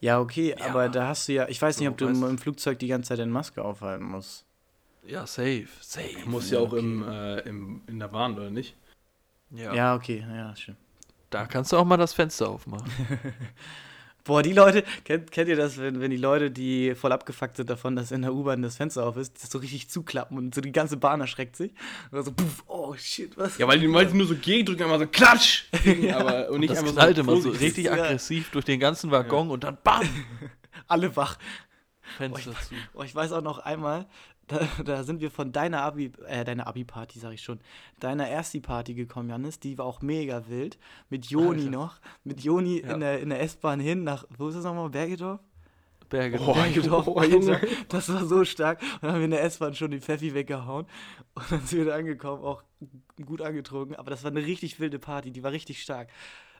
Ja, 0.00 0.20
okay, 0.20 0.54
Ja. 0.58 0.66
aber 0.66 0.88
da 0.90 1.08
hast 1.08 1.28
du 1.28 1.32
ja, 1.32 1.48
ich 1.48 1.60
weiß 1.62 1.78
nicht, 1.80 1.88
ob 1.88 1.96
du 1.96 2.06
im, 2.06 2.22
weißt- 2.22 2.28
im 2.30 2.38
Flugzeug 2.38 2.78
die 2.78 2.88
ganze 2.88 3.08
Zeit 3.08 3.20
deine 3.20 3.32
Maske 3.32 3.64
aufhalten 3.64 4.04
musst. 4.04 4.44
ja, 5.06 5.26
safe, 5.26 5.68
safe. 5.80 6.18
Muss 6.26 6.50
ja 6.50 6.58
auch 6.58 6.74
im, 6.74 7.02
äh, 7.08 7.40
im, 7.40 7.80
in 7.86 7.98
der 7.98 8.08
Bahn, 8.08 8.34
oder 8.36 8.50
nicht? 8.50 8.76
Ja, 9.54 9.74
Ja, 9.74 9.94
okay, 9.94 10.24
ja, 10.28 10.54
stimmt. 10.56 10.78
da 11.30 11.46
kannst 11.46 11.72
du 11.72 11.76
auch 11.76 11.84
mal 11.84 11.96
das 11.96 12.12
Fenster 12.12 12.48
aufmachen. 12.48 12.90
Boah, 14.26 14.42
die 14.42 14.54
Leute, 14.54 14.84
kennt, 15.04 15.30
kennt 15.32 15.50
ihr 15.50 15.56
das, 15.56 15.76
wenn, 15.76 16.00
wenn 16.00 16.10
die 16.10 16.16
Leute, 16.16 16.50
die 16.50 16.94
voll 16.94 17.12
abgefuckt 17.12 17.58
sind 17.58 17.68
davon, 17.68 17.94
dass 17.94 18.10
in 18.10 18.22
der 18.22 18.32
U-Bahn 18.32 18.62
das 18.62 18.76
Fenster 18.78 19.04
auf 19.04 19.18
ist, 19.18 19.42
das 19.42 19.50
so 19.50 19.58
richtig 19.58 19.90
zuklappen 19.90 20.38
und 20.38 20.54
so 20.54 20.62
die 20.62 20.72
ganze 20.72 20.96
Bahn 20.96 21.20
erschreckt 21.20 21.56
sich? 21.56 21.72
Oder 22.10 22.22
so, 22.22 22.32
puff, 22.32 22.64
oh 22.66 22.94
shit, 22.96 23.36
was? 23.36 23.58
Ja, 23.58 23.68
weil 23.68 23.78
die 23.80 23.86
meisten 23.86 24.16
nur 24.16 24.26
so 24.26 24.34
gegendrücken, 24.34 24.86
immer 24.86 24.98
so 24.98 25.06
klatsch! 25.06 25.64
aber, 26.14 26.48
und 26.48 26.60
nicht 26.60 26.70
Das 26.70 26.78
einfach 26.78 26.94
knallt 26.94 27.18
immer 27.18 27.36
so 27.36 27.42
vorsichtig. 27.42 27.60
richtig 27.66 27.84
Ja. 27.84 27.92
aggressiv 27.92 28.50
durch 28.50 28.64
den 28.64 28.80
ganzen 28.80 29.10
Waggon 29.10 29.50
und 29.50 29.62
dann 29.62 29.76
BAM! 29.84 30.08
Alle 30.88 31.14
wach. 31.16 31.36
Fenster 32.16 32.52
zu. 32.52 32.74
Oh, 32.94 33.02
ich 33.02 33.14
weiß 33.14 33.32
auch 33.32 33.42
noch 33.42 33.58
einmal, 33.58 34.06
da, 34.48 34.60
da 34.84 35.02
sind 35.04 35.20
wir 35.20 35.30
von 35.30 35.52
deiner 35.52 35.82
Abi, 35.82 36.12
äh, 36.26 36.44
deiner 36.44 36.66
Abi-Party, 36.66 37.18
sag 37.18 37.32
ich 37.32 37.42
schon, 37.42 37.60
deiner 38.00 38.28
Ersti-Party 38.28 38.94
gekommen, 38.94 39.28
Janis. 39.30 39.58
Die 39.60 39.78
war 39.78 39.86
auch 39.86 40.02
mega 40.02 40.48
wild. 40.48 40.78
Mit 41.10 41.26
Joni 41.26 41.60
Alter. 41.62 41.70
noch. 41.70 42.00
Mit 42.24 42.42
Joni 42.42 42.80
Ja. 42.80 42.94
in 42.94 43.00
der, 43.00 43.20
in 43.20 43.28
der 43.30 43.40
S-Bahn 43.42 43.80
hin 43.80 44.04
nach, 44.04 44.24
wo 44.36 44.48
ist 44.48 44.54
das 44.56 44.64
nochmal? 44.64 44.90
Bergedorf? 44.90 45.40
Berge. 46.10 46.38
Oh, 46.40 46.52
Bergedorf, 46.52 47.06
oh. 47.08 47.22
Junge. 47.22 47.60
Das 47.88 48.12
war 48.12 48.24
so 48.26 48.44
stark. 48.44 48.80
Und 48.82 49.02
dann 49.02 49.12
haben 49.12 49.18
wir 49.20 49.24
in 49.24 49.30
der 49.30 49.42
S-Bahn 49.44 49.74
schon 49.74 49.90
die 49.90 50.00
Pfeffi 50.00 50.34
weggehauen. 50.34 50.86
Und 51.34 51.50
dann 51.50 51.60
sind 51.62 51.78
wir 51.78 51.86
da 51.86 51.94
angekommen, 51.96 52.44
auch 52.44 52.62
gut 53.24 53.40
angetrunken. 53.40 53.96
Aber 53.96 54.10
das 54.10 54.22
war 54.22 54.30
eine 54.30 54.44
richtig 54.44 54.78
wilde 54.80 54.98
Party, 54.98 55.30
die 55.32 55.42
war 55.42 55.52
richtig 55.52 55.82
stark. 55.82 56.08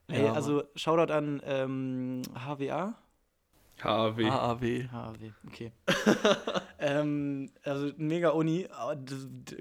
Ey, 0.08 0.24
Ja, 0.24 0.32
also 0.32 0.64
Shoutout 0.74 1.12
an 1.12 1.42
ähm, 1.44 2.22
HWA. 2.34 2.94
HW. 3.84 4.24
AAW. 4.30 4.88
HW, 4.90 5.30
okay. 5.46 5.72
ähm, 6.78 7.50
also 7.64 7.90
mega 7.96 8.30
Uni, 8.30 8.66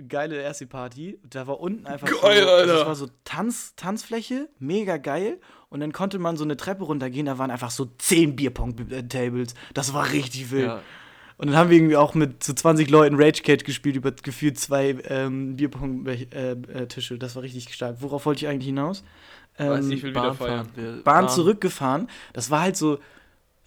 geile 0.08 0.42
erste 0.42 0.68
Party. 0.68 1.20
Da 1.30 1.46
war 1.48 1.60
unten 1.60 1.86
einfach 1.86 2.08
Geil, 2.08 2.18
so, 2.22 2.28
also 2.30 2.50
Alter. 2.52 2.74
Das 2.78 2.86
war 2.88 2.96
so 2.96 3.08
Tanz, 3.24 3.74
Tanzfläche, 3.76 4.50
mega 4.60 4.98
geil. 4.98 5.40
Und 5.70 5.80
dann 5.80 5.92
konnte 5.92 6.20
man 6.20 6.38
so 6.38 6.44
eine 6.44 6.56
Treppe 6.58 6.84
runtergehen, 6.84 7.26
da 7.26 7.38
waren 7.38 7.50
einfach 7.52 7.72
so 7.72 7.86
10 7.98 8.36
Bierpong-Tables. 8.36 9.56
Das 9.74 9.94
war 9.94 10.12
richtig 10.12 10.52
wild. 10.52 10.68
Ja. 10.68 10.82
Und 11.38 11.48
dann 11.48 11.58
haben 11.58 11.70
wir 11.72 11.78
irgendwie 11.78 11.98
auch 11.98 12.14
mit 12.14 12.44
so 12.44 12.54
20 12.54 12.90
Leuten 12.92 13.16
Rage 13.20 13.42
Cage 13.42 13.64
gespielt 13.64 13.96
über 13.96 14.12
gefühlt 14.12 14.60
zwei 14.60 14.96
ähm, 15.10 15.56
Bierpong-Tische. 15.56 17.18
das 17.18 17.36
war 17.36 17.44
richtig 17.44 17.74
stark. 17.74 17.98
Worauf 18.00 18.26
wollte 18.26 18.46
ich 18.46 18.48
eigentlich 18.52 18.68
hinaus? 18.68 19.04
Weiß 19.58 19.80
Ähm, 19.82 19.88
nicht, 19.90 19.98
ich 19.98 20.04
will 20.04 20.12
wieder 20.12 20.22
Bahn 20.22 20.36
feiern. 20.38 20.66
fahren. 20.66 20.70
Wir- 20.76 21.04
Bahn 21.04 21.30
zurückgefahren. 21.30 22.08
Das 22.34 22.50
war 22.52 22.62
halt 22.62 22.78
so 22.78 23.00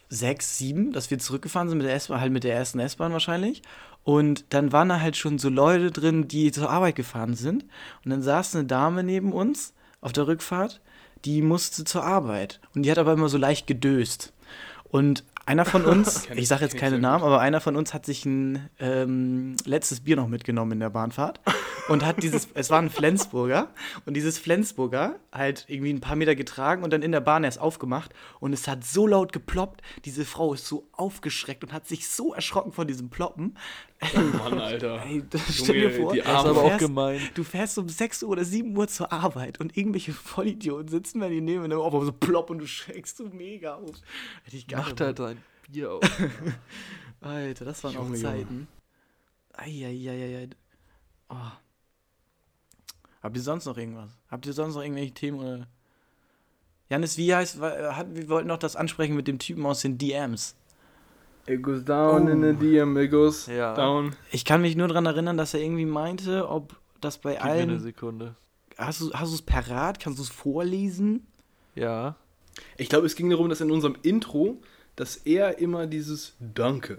sechs, 0.08 0.58
sieben, 0.58 0.92
dass 0.92 1.10
wir 1.10 1.18
zurückgefahren 1.18 1.68
sind 1.68 1.78
mit 1.78 1.86
der 1.86 1.94
S-Bahn, 1.94 2.20
halt 2.20 2.32
mit 2.32 2.44
der 2.44 2.54
ersten 2.54 2.78
S-Bahn 2.78 3.12
wahrscheinlich. 3.12 3.62
Und 4.04 4.44
dann 4.50 4.72
waren 4.72 4.88
da 4.88 5.00
halt 5.00 5.16
schon 5.16 5.38
so 5.38 5.48
Leute 5.48 5.90
drin, 5.90 6.28
die 6.28 6.52
zur 6.52 6.70
Arbeit 6.70 6.94
gefahren 6.94 7.34
sind. 7.34 7.64
Und 8.04 8.10
dann 8.10 8.22
saß 8.22 8.54
eine 8.54 8.64
Dame 8.66 9.02
neben 9.02 9.32
uns 9.32 9.74
auf 10.00 10.12
der 10.12 10.28
Rückfahrt, 10.28 10.80
die 11.24 11.42
musste 11.42 11.84
zur 11.84 12.04
Arbeit. 12.04 12.60
Und 12.74 12.82
die 12.82 12.90
hat 12.90 12.98
aber 12.98 13.12
immer 13.14 13.28
so 13.28 13.38
leicht 13.38 13.66
gedöst. 13.66 14.32
Und 14.84 15.24
einer 15.46 15.64
von 15.64 15.84
uns, 15.84 16.28
ich 16.34 16.48
sage 16.48 16.64
jetzt 16.64 16.76
keine 16.76 16.98
Namen, 16.98 17.24
aber 17.24 17.40
einer 17.40 17.60
von 17.60 17.76
uns 17.76 17.94
hat 17.94 18.04
sich 18.04 18.24
ein 18.26 18.68
ähm, 18.80 19.56
letztes 19.64 20.00
Bier 20.00 20.16
noch 20.16 20.28
mitgenommen 20.28 20.72
in 20.72 20.80
der 20.80 20.90
Bahnfahrt 20.90 21.40
und 21.88 22.04
hat 22.04 22.22
dieses, 22.22 22.48
es 22.54 22.68
war 22.68 22.80
ein 22.80 22.90
Flensburger 22.90 23.68
und 24.04 24.14
dieses 24.14 24.38
Flensburger 24.38 25.16
halt 25.32 25.64
irgendwie 25.68 25.92
ein 25.92 26.00
paar 26.00 26.16
Meter 26.16 26.34
getragen 26.34 26.82
und 26.82 26.92
dann 26.92 27.02
in 27.02 27.12
der 27.12 27.20
Bahn 27.20 27.44
erst 27.44 27.60
aufgemacht 27.60 28.12
und 28.40 28.52
es 28.52 28.66
hat 28.66 28.84
so 28.84 29.06
laut 29.06 29.32
geploppt, 29.32 29.82
diese 30.04 30.24
Frau 30.24 30.52
ist 30.52 30.66
so 30.66 30.88
aufgeschreckt 30.92 31.62
und 31.62 31.72
hat 31.72 31.86
sich 31.86 32.08
so 32.08 32.34
erschrocken 32.34 32.72
von 32.72 32.88
diesem 32.88 33.08
Ploppen. 33.08 33.56
Mann, 34.02 34.58
Alter. 34.60 35.02
Ey, 35.06 35.22
das, 35.28 35.42
stell 35.56 35.80
dir 35.80 35.90
vor, 35.90 36.12
die 36.12 36.18
Das 36.20 36.28
ist 36.28 36.34
Arme. 36.34 36.50
aber 36.50 36.54
du 36.54 36.60
auch 36.60 36.68
fährst, 36.68 36.80
gemein. 36.80 37.20
du 37.34 37.44
fährst 37.44 37.78
um 37.78 37.88
6 37.88 38.22
Uhr 38.24 38.28
oder 38.30 38.44
7 38.44 38.76
Uhr 38.76 38.88
zur 38.88 39.12
Arbeit 39.12 39.58
und 39.60 39.76
irgendwelche 39.76 40.12
Vollidioten 40.12 40.88
sitzen 40.88 41.20
bei 41.20 41.28
dir 41.30 41.40
neben 41.40 41.64
und 41.64 41.70
dann 41.70 41.78
auf 41.78 42.04
so 42.04 42.12
plopp 42.12 42.50
und 42.50 42.58
du 42.58 42.66
schreckst 42.66 43.16
so 43.16 43.24
mega 43.28 43.74
auf. 43.76 43.96
Hätte 44.44 44.56
ich 44.56 44.66
gar 44.66 44.82
Macht 44.82 45.00
halt 45.00 45.20
ein 45.20 45.42
Bier 45.70 45.92
auf. 45.92 46.02
Alter, 47.20 47.64
das 47.64 47.82
waren 47.84 47.96
auch 47.96 48.04
Junge, 48.04 48.18
Junge. 48.18 48.22
Zeiten. 48.22 48.68
Eieieiei. 49.54 50.50
Oh. 51.30 51.34
Habt 53.22 53.36
ihr 53.36 53.42
sonst 53.42 53.64
noch 53.64 53.76
irgendwas? 53.76 54.10
Habt 54.30 54.46
ihr 54.46 54.52
sonst 54.52 54.74
noch 54.74 54.82
irgendwelche 54.82 55.14
Themen? 55.14 55.38
Oder? 55.40 55.66
Janis, 56.88 57.16
wie 57.16 57.34
heißt, 57.34 57.60
hat, 57.60 58.14
wir 58.14 58.28
wollten 58.28 58.48
noch 58.48 58.58
das 58.58 58.76
ansprechen 58.76 59.16
mit 59.16 59.26
dem 59.26 59.38
Typen 59.38 59.66
aus 59.66 59.80
den 59.80 59.98
DMs. 59.98 60.54
It 61.48 61.62
goes 61.62 61.84
down 61.84 62.26
Oh. 62.26 62.30
in 62.30 62.42
the 62.42 62.52
DM, 62.54 62.96
it 62.96 63.10
goes 63.10 63.46
Ja. 63.46 63.74
down. 63.74 64.14
Ich 64.32 64.44
kann 64.44 64.62
mich 64.62 64.76
nur 64.76 64.88
daran 64.88 65.06
erinnern, 65.06 65.36
dass 65.36 65.54
er 65.54 65.60
irgendwie 65.60 65.84
meinte, 65.86 66.48
ob 66.48 66.74
das 67.00 67.18
bei 67.18 67.32
Gib 67.34 67.44
mir 67.44 67.50
eine 67.50 67.72
allen. 67.72 67.80
Sekunde. 67.80 68.34
Hast 68.76 69.00
du 69.00 69.12
hast 69.12 69.30
du 69.30 69.34
es 69.36 69.42
parat? 69.42 70.00
Kannst 70.00 70.18
du 70.18 70.22
es 70.22 70.28
vorlesen? 70.28 71.26
Ja. 71.74 72.16
Ich 72.78 72.88
glaube, 72.88 73.06
es 73.06 73.14
ging 73.14 73.30
darum, 73.30 73.48
dass 73.48 73.60
in 73.60 73.70
unserem 73.70 73.96
Intro, 74.02 74.60
dass 74.96 75.16
er 75.16 75.58
immer 75.58 75.86
dieses 75.86 76.34
Danke 76.40 76.98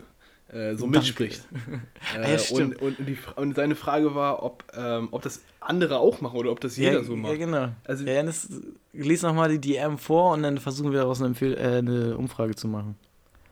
äh, 0.50 0.76
so 0.76 0.86
Danke. 0.86 1.00
mitspricht. 1.00 1.44
Ah, 2.16 2.20
ja, 2.22 2.24
Äh, 2.36 2.40
stimmt. 2.40 2.82
und, 2.82 2.98
und, 3.00 3.08
die, 3.08 3.18
und 3.36 3.56
seine 3.56 3.76
Frage 3.76 4.16
war, 4.16 4.44
ob, 4.44 4.64
ähm, 4.78 5.10
ob 5.12 5.22
das 5.24 5.42
andere 5.60 6.00
auch 6.00 6.22
machen 6.22 6.38
oder 6.38 6.52
ob 6.52 6.62
das 6.62 6.78
jeder 6.78 7.00
ja, 7.00 7.04
so 7.04 7.16
Ja, 7.16 7.20
macht. 7.22 7.38
genau. 7.38 7.70
Also- 7.84 8.06
ja, 8.06 8.14
Janis, 8.14 8.48
lies 8.94 9.24
nochmal 9.24 9.50
die 9.50 9.60
DM 9.60 9.98
vor 9.98 10.32
und 10.34 10.44
dann 10.44 10.58
versuchen 10.60 10.92
wir 10.94 11.00
daraus 11.00 11.20
eine, 11.20 11.28
Empfehl 11.30 11.54
äh, 11.58 11.80
eine 11.80 12.16
Umfrage 12.18 12.56
zu 12.56 12.68
machen. 12.70 12.96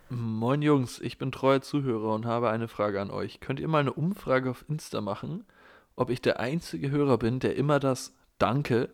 Moin 0.09 0.61
Jungs, 0.61 0.99
ich 0.99 1.17
bin 1.17 1.31
treuer 1.31 1.61
Zuhörer 1.61 2.13
und 2.13 2.25
habe 2.25 2.49
eine 2.49 2.67
Frage 2.67 3.01
an 3.01 3.09
euch. 3.09 3.39
Könnt 3.39 3.59
ihr 3.59 3.67
mal 3.67 3.79
eine 3.79 3.93
Umfrage 3.93 4.51
auf 4.51 4.63
Insta 4.69 5.01
machen, 5.01 5.45
ob 5.95 6.09
ich 6.09 6.21
der 6.21 6.39
einzige 6.39 6.91
Hörer 6.91 7.17
bin, 7.17 7.39
der 7.39 7.55
immer 7.55 7.79
das 7.79 8.13
Danke 8.37 8.89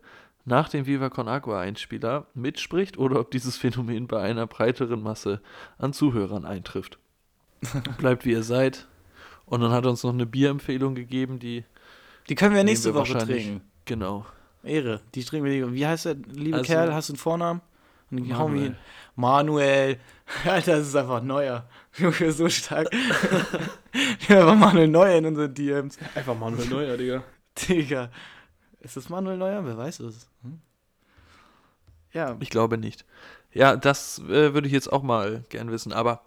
nach 0.45 0.70
dem 0.70 0.86
Viva 0.88 1.09
Con 1.09 1.28
Agua 1.28 1.59
Einspieler 1.59 2.28
mitspricht 2.34 2.97
oder 2.97 3.20
ob 3.20 3.32
dieses 3.32 3.57
Phänomen 3.57 4.07
bei 4.07 4.22
einer 4.22 4.47
breiteren 4.47 5.03
Masse 5.03 5.41
an 5.78 5.93
Zuhörern 5.93 6.45
eintrifft? 6.45 6.97
Bleibt 7.97 8.26
wie 8.26 8.32
ihr 8.32 8.43
seid. 8.43 8.88
Und 9.45 9.62
dann 9.62 9.72
hat 9.72 9.84
er 9.86 9.91
uns 9.91 10.03
noch 10.03 10.14
eine 10.14 10.26
Bierempfehlung 10.26 10.95
gegeben, 10.95 11.39
die 11.39 11.66
Die 12.30 12.36
können 12.36 12.55
wir 12.55 12.64
nächste 12.64 12.93
wir 12.93 13.01
Woche 13.01 13.18
trinken. 13.18 13.62
Genau. 13.86 14.26
Ehre. 14.64 15.01
Die 15.14 15.24
trinken 15.24 15.45
wir. 15.49 15.74
Wie 15.74 15.86
heißt 15.86 16.05
der 16.05 16.16
liebe 16.16 16.57
Also- 16.59 16.68
Kerl? 16.72 16.93
Hast 16.93 17.09
du 17.09 17.14
einen 17.14 17.18
Vornamen? 17.20 17.62
Und 18.12 18.30
dann 18.30 18.38
hauen 18.38 18.53
wir 18.53 18.62
Manuel. 18.62 18.72
ihn. 18.72 18.78
Manuel. 19.16 19.99
Alter, 20.45 20.78
das 20.78 20.88
ist 20.88 20.95
einfach 20.95 21.22
neuer. 21.22 21.68
Junge, 21.97 22.32
so 22.32 22.49
stark. 22.49 22.89
ja, 24.28 24.45
war 24.45 24.55
Manuel 24.55 24.88
Neuer 24.88 25.18
in 25.18 25.26
unseren 25.26 25.53
DMs. 25.53 25.97
Einfach 26.16 26.38
Manuel 26.38 26.68
Neuer, 26.68 26.97
Digga. 26.97 27.24
Digga. 27.57 28.09
Ist 28.80 28.97
das 28.97 29.09
Manuel 29.09 29.38
Neuer? 29.38 29.66
Wer 29.66 29.78
weiß 29.78 29.99
es? 30.01 30.30
Hm? 30.43 30.62
Ja. 32.14 32.38
Ich 32.39 32.49
glaube 32.49 32.78
nicht. 32.78 33.05
Ja, 33.53 33.76
das 33.76 34.20
äh, 34.20 34.53
würde 34.53 34.68
ich 34.68 34.74
jetzt 34.74 34.91
auch 34.91 35.03
mal 35.03 35.43
gern 35.49 35.72
wissen. 35.72 35.93
Aber 35.93 36.22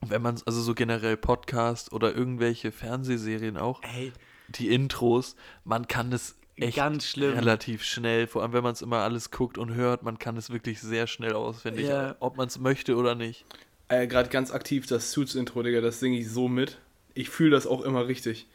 wenn 0.00 0.22
man, 0.22 0.40
also 0.46 0.60
so 0.60 0.74
generell 0.74 1.16
Podcast 1.16 1.92
oder 1.92 2.14
irgendwelche 2.14 2.72
Fernsehserien 2.72 3.56
auch, 3.56 3.82
Ey, 3.82 4.12
die 4.48 4.68
Intros, 4.68 5.36
man 5.64 5.88
kann 5.88 6.10
das 6.10 6.36
echt 6.62 6.76
ganz 6.76 7.06
schlimm. 7.06 7.34
relativ 7.34 7.82
schnell, 7.84 8.26
vor 8.26 8.42
allem 8.42 8.52
wenn 8.52 8.62
man 8.62 8.72
es 8.72 8.82
immer 8.82 8.98
alles 8.98 9.30
guckt 9.30 9.58
und 9.58 9.74
hört, 9.74 10.02
man 10.02 10.18
kann 10.18 10.36
es 10.36 10.50
wirklich 10.50 10.80
sehr 10.80 11.06
schnell 11.06 11.32
auswendig, 11.34 11.86
Ja. 11.86 12.16
ob 12.20 12.36
man 12.36 12.48
es 12.48 12.58
möchte 12.58 12.96
oder 12.96 13.14
nicht. 13.14 13.44
Äh, 13.88 14.06
Gerade 14.06 14.28
ganz 14.28 14.50
aktiv 14.50 14.86
das 14.86 15.12
Suits-Intro, 15.12 15.62
Digga, 15.62 15.80
das 15.80 16.00
singe 16.00 16.18
ich 16.18 16.30
so 16.30 16.48
mit. 16.48 16.78
Ich 17.14 17.30
fühle 17.30 17.50
das 17.52 17.66
auch 17.66 17.82
immer 17.82 18.06
richtig. 18.06 18.46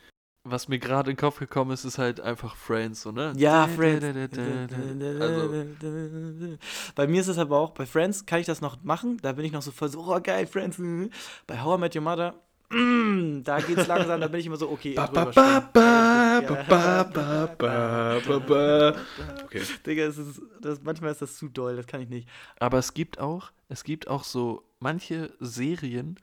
Was 0.46 0.68
mir 0.68 0.78
gerade 0.78 1.10
in 1.10 1.16
den 1.16 1.22
Kopf 1.22 1.40
gekommen 1.40 1.72
ist, 1.72 1.86
ist 1.86 1.98
halt 1.98 2.20
einfach 2.20 2.58
Friends, 2.58 3.02
so, 3.02 3.12
ne? 3.14 3.32
Ja, 3.38 3.66
Friends. 3.68 4.04
Also, 4.04 5.54
bei 6.96 7.08
mir 7.08 7.22
ist 7.22 7.28
es 7.30 7.38
aber 7.38 7.58
auch, 7.58 7.72
bei 7.72 7.86
Friends 7.86 8.26
kann 8.26 8.40
ich 8.42 8.46
das 8.46 8.60
noch 8.62 8.84
machen. 8.84 9.18
Da 9.22 9.32
bin 9.32 9.46
ich 9.46 9.52
noch 9.54 9.62
so 9.62 9.72
voll 9.72 9.90
so, 9.90 10.02
oh 10.02 10.20
geil, 10.22 10.46
Friends. 10.46 10.78
Bei 11.48 11.62
How 11.62 11.78
I 11.78 11.80
Met 11.80 11.96
Your 11.96 12.02
Mother, 12.02 12.36
mm, 12.74 13.44
da 13.44 13.60
geht's 13.60 13.88
langsam, 13.88 14.20
da 14.22 14.28
bin 14.28 14.40
ich 14.40 14.46
immer 14.46 14.58
so, 14.58 14.70
okay. 14.70 14.96
Digga, 19.86 20.04
es 20.04 20.18
ist, 20.18 20.42
das, 20.62 20.82
manchmal 20.84 21.12
ist 21.12 21.22
das 21.22 21.38
zu 21.38 21.50
doll, 21.50 21.76
das 21.76 21.88
kann 21.88 22.02
ich 22.02 22.10
nicht. 22.10 22.28
Aber 22.60 22.78
es 22.78 22.94
gibt 22.94 23.20
auch, 23.20 23.52
es 23.70 23.84
gibt 23.84 24.08
auch 24.08 24.24
so 24.24 24.64
manche 24.80 25.32
Serien, 25.40 26.18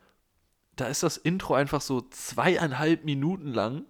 da 0.76 0.86
ist 0.86 1.02
das 1.02 1.16
Intro 1.16 1.54
einfach 1.54 1.80
so 1.80 2.00
zweieinhalb 2.10 3.04
Minuten 3.04 3.52
lang. 3.52 3.84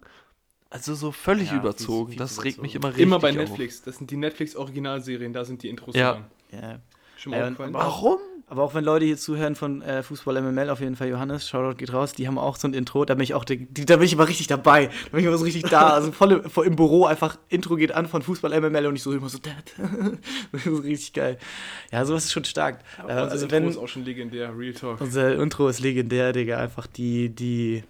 Also 0.69 0.95
so 0.95 1.11
völlig 1.11 1.45
Ja, 1.47 1.51
viel- 1.51 1.59
überzogen. 1.59 2.09
viel 2.11 2.17
das 2.19 2.35
zu 2.35 2.41
regt 2.41 2.61
mich 2.61 2.75
überzogen. 2.75 2.83
immer 2.83 2.87
richtig 2.89 3.03
Immer 3.03 3.19
bei 3.19 3.29
auf. 3.31 3.35
Netflix. 3.49 3.81
Das 3.81 3.97
sind 3.97 4.09
die 4.09 4.15
Netflix-Originalserien, 4.17 5.33
da 5.33 5.43
sind 5.43 5.63
die 5.63 5.69
Intros 5.69 5.95
Ja. 5.95 6.13
so 6.13 6.57
lang. 6.57 6.63
Ja. 6.63 6.79
Schon 7.21 7.31
mal 7.31 7.37
Ja, 7.39 7.43
aufgefallen? 7.45 7.75
aber 8.47 8.63
auch- 8.63 8.73
wenn 8.73 8.83
Leute 8.83 9.05
hier 9.05 9.15
zuhören 9.17 9.55
von 9.55 9.81
äh, 9.81 10.01
Fußball 10.03 10.41
MML, 10.41 10.69
auf 10.71 10.79
jeden 10.81 10.95
Fall 10.95 11.07
Johannes, 11.07 11.47
Shoutout 11.47 11.77
geht 11.77 11.93
raus, 11.93 12.13
die 12.13 12.27
haben 12.27 12.37
auch 12.37 12.55
so 12.57 12.67
ein 12.67 12.73
Intro, 12.73 13.05
da 13.05 13.13
bin 13.13 13.23
ich 13.23 13.33
auch, 13.33 13.45
die, 13.45 13.67
da 13.85 13.95
bin 13.97 14.05
ich 14.05 14.13
immer 14.13 14.27
richtig 14.27 14.47
dabei, 14.47 14.87
da 14.87 15.09
bin 15.11 15.19
ich 15.21 15.25
immer 15.27 15.37
so 15.37 15.45
richtig 15.45 15.63
da, 15.69 15.89
also 15.93 16.11
voll, 16.11 16.31
im- 16.33 16.49
voll 16.49 16.65
im 16.65 16.75
Büro 16.75 17.05
einfach, 17.05 17.37
Intro 17.49 17.75
geht 17.75 17.91
an 17.93 18.07
von 18.07 18.21
Fußball 18.23 18.51
MML 18.59 18.87
und 18.87 18.95
ich 18.95 19.03
so 19.03 19.13
immer 19.13 19.29
so, 19.29 19.37
das 20.51 20.65
ist 20.65 20.83
richtig 20.83 21.13
geil. 21.13 21.37
Ja, 21.91 22.03
sowas 22.05 22.25
ist 22.25 22.31
schon 22.31 22.43
stark. 22.43 22.79
Aber 22.97 23.09
Äh, 23.09 23.13
unser 23.21 23.31
also 23.31 23.45
Intro 23.45 23.55
wenn, 23.55 23.69
ist 23.69 23.77
auch 23.77 23.87
schon 23.87 24.03
legendär, 24.03 24.57
Real 24.57 24.73
Talk. 24.73 24.99
unser 24.99 25.35
Intro 25.39 25.67
ist 25.69 25.79
legendär, 25.79 26.33
Digga, 26.33 26.57
einfach 26.57 26.87
die, 26.87 27.29
die, 27.29 27.83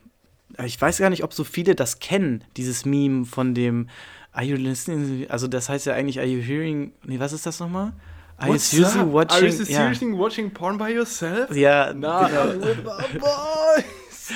ich 0.66 0.80
weiß 0.80 0.98
gar 1.00 1.10
nicht, 1.10 1.24
ob 1.24 1.34
so 1.34 1.44
viele 1.44 1.74
das 1.74 2.00
kennen, 2.00 2.44
dieses 2.58 2.86
Meme 2.86 3.26
von 3.26 3.56
dem, 3.56 3.88
are 4.34 4.46
you 4.46 4.58
listening, 4.58 5.26
also 5.30 5.48
das 5.48 5.70
heißt 5.70 5.86
ja 5.88 5.94
eigentlich, 5.94 6.20
are 6.20 6.28
you 6.28 6.42
hearing, 6.42 6.92
nee, 7.06 7.20
was 7.20 7.34
ist 7.34 7.46
das 7.46 7.60
nochmal? 7.60 7.94
Are 8.42 8.50
you 8.54 8.58
seriously 8.58 9.02
up? 9.02 9.08
watching? 9.08 9.38
Are 9.38 9.46
you 9.46 9.52
seriously 9.66 10.12
watching 10.14 10.52
porn 10.52 10.78
by 10.78 10.90
yourself? 10.90 11.56
Ja, 11.56 11.94
Na, 11.94 12.28
genau. 12.28 12.74
boys. 13.20 14.32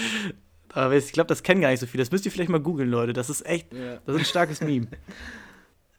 Aber 0.74 0.93
ich 0.93 1.12
glaube, 1.14 1.28
das 1.28 1.41
kennen 1.43 1.62
gar 1.62 1.70
nicht 1.72 1.80
so 1.80 1.86
viele. 1.88 2.03
Das 2.03 2.12
müsst 2.12 2.26
ihr 2.26 2.32
vielleicht 2.32 2.49
mal 2.49 2.60
googeln, 2.60 2.89
Leute. 2.89 3.14
Das 3.14 3.30
ist 3.30 3.45
echt, 3.45 3.74
Ja. 3.74 3.97
das 4.06 4.16
ist 4.16 4.22
ein 4.22 4.26
starkes 4.26 4.62
Meme. 4.62 4.88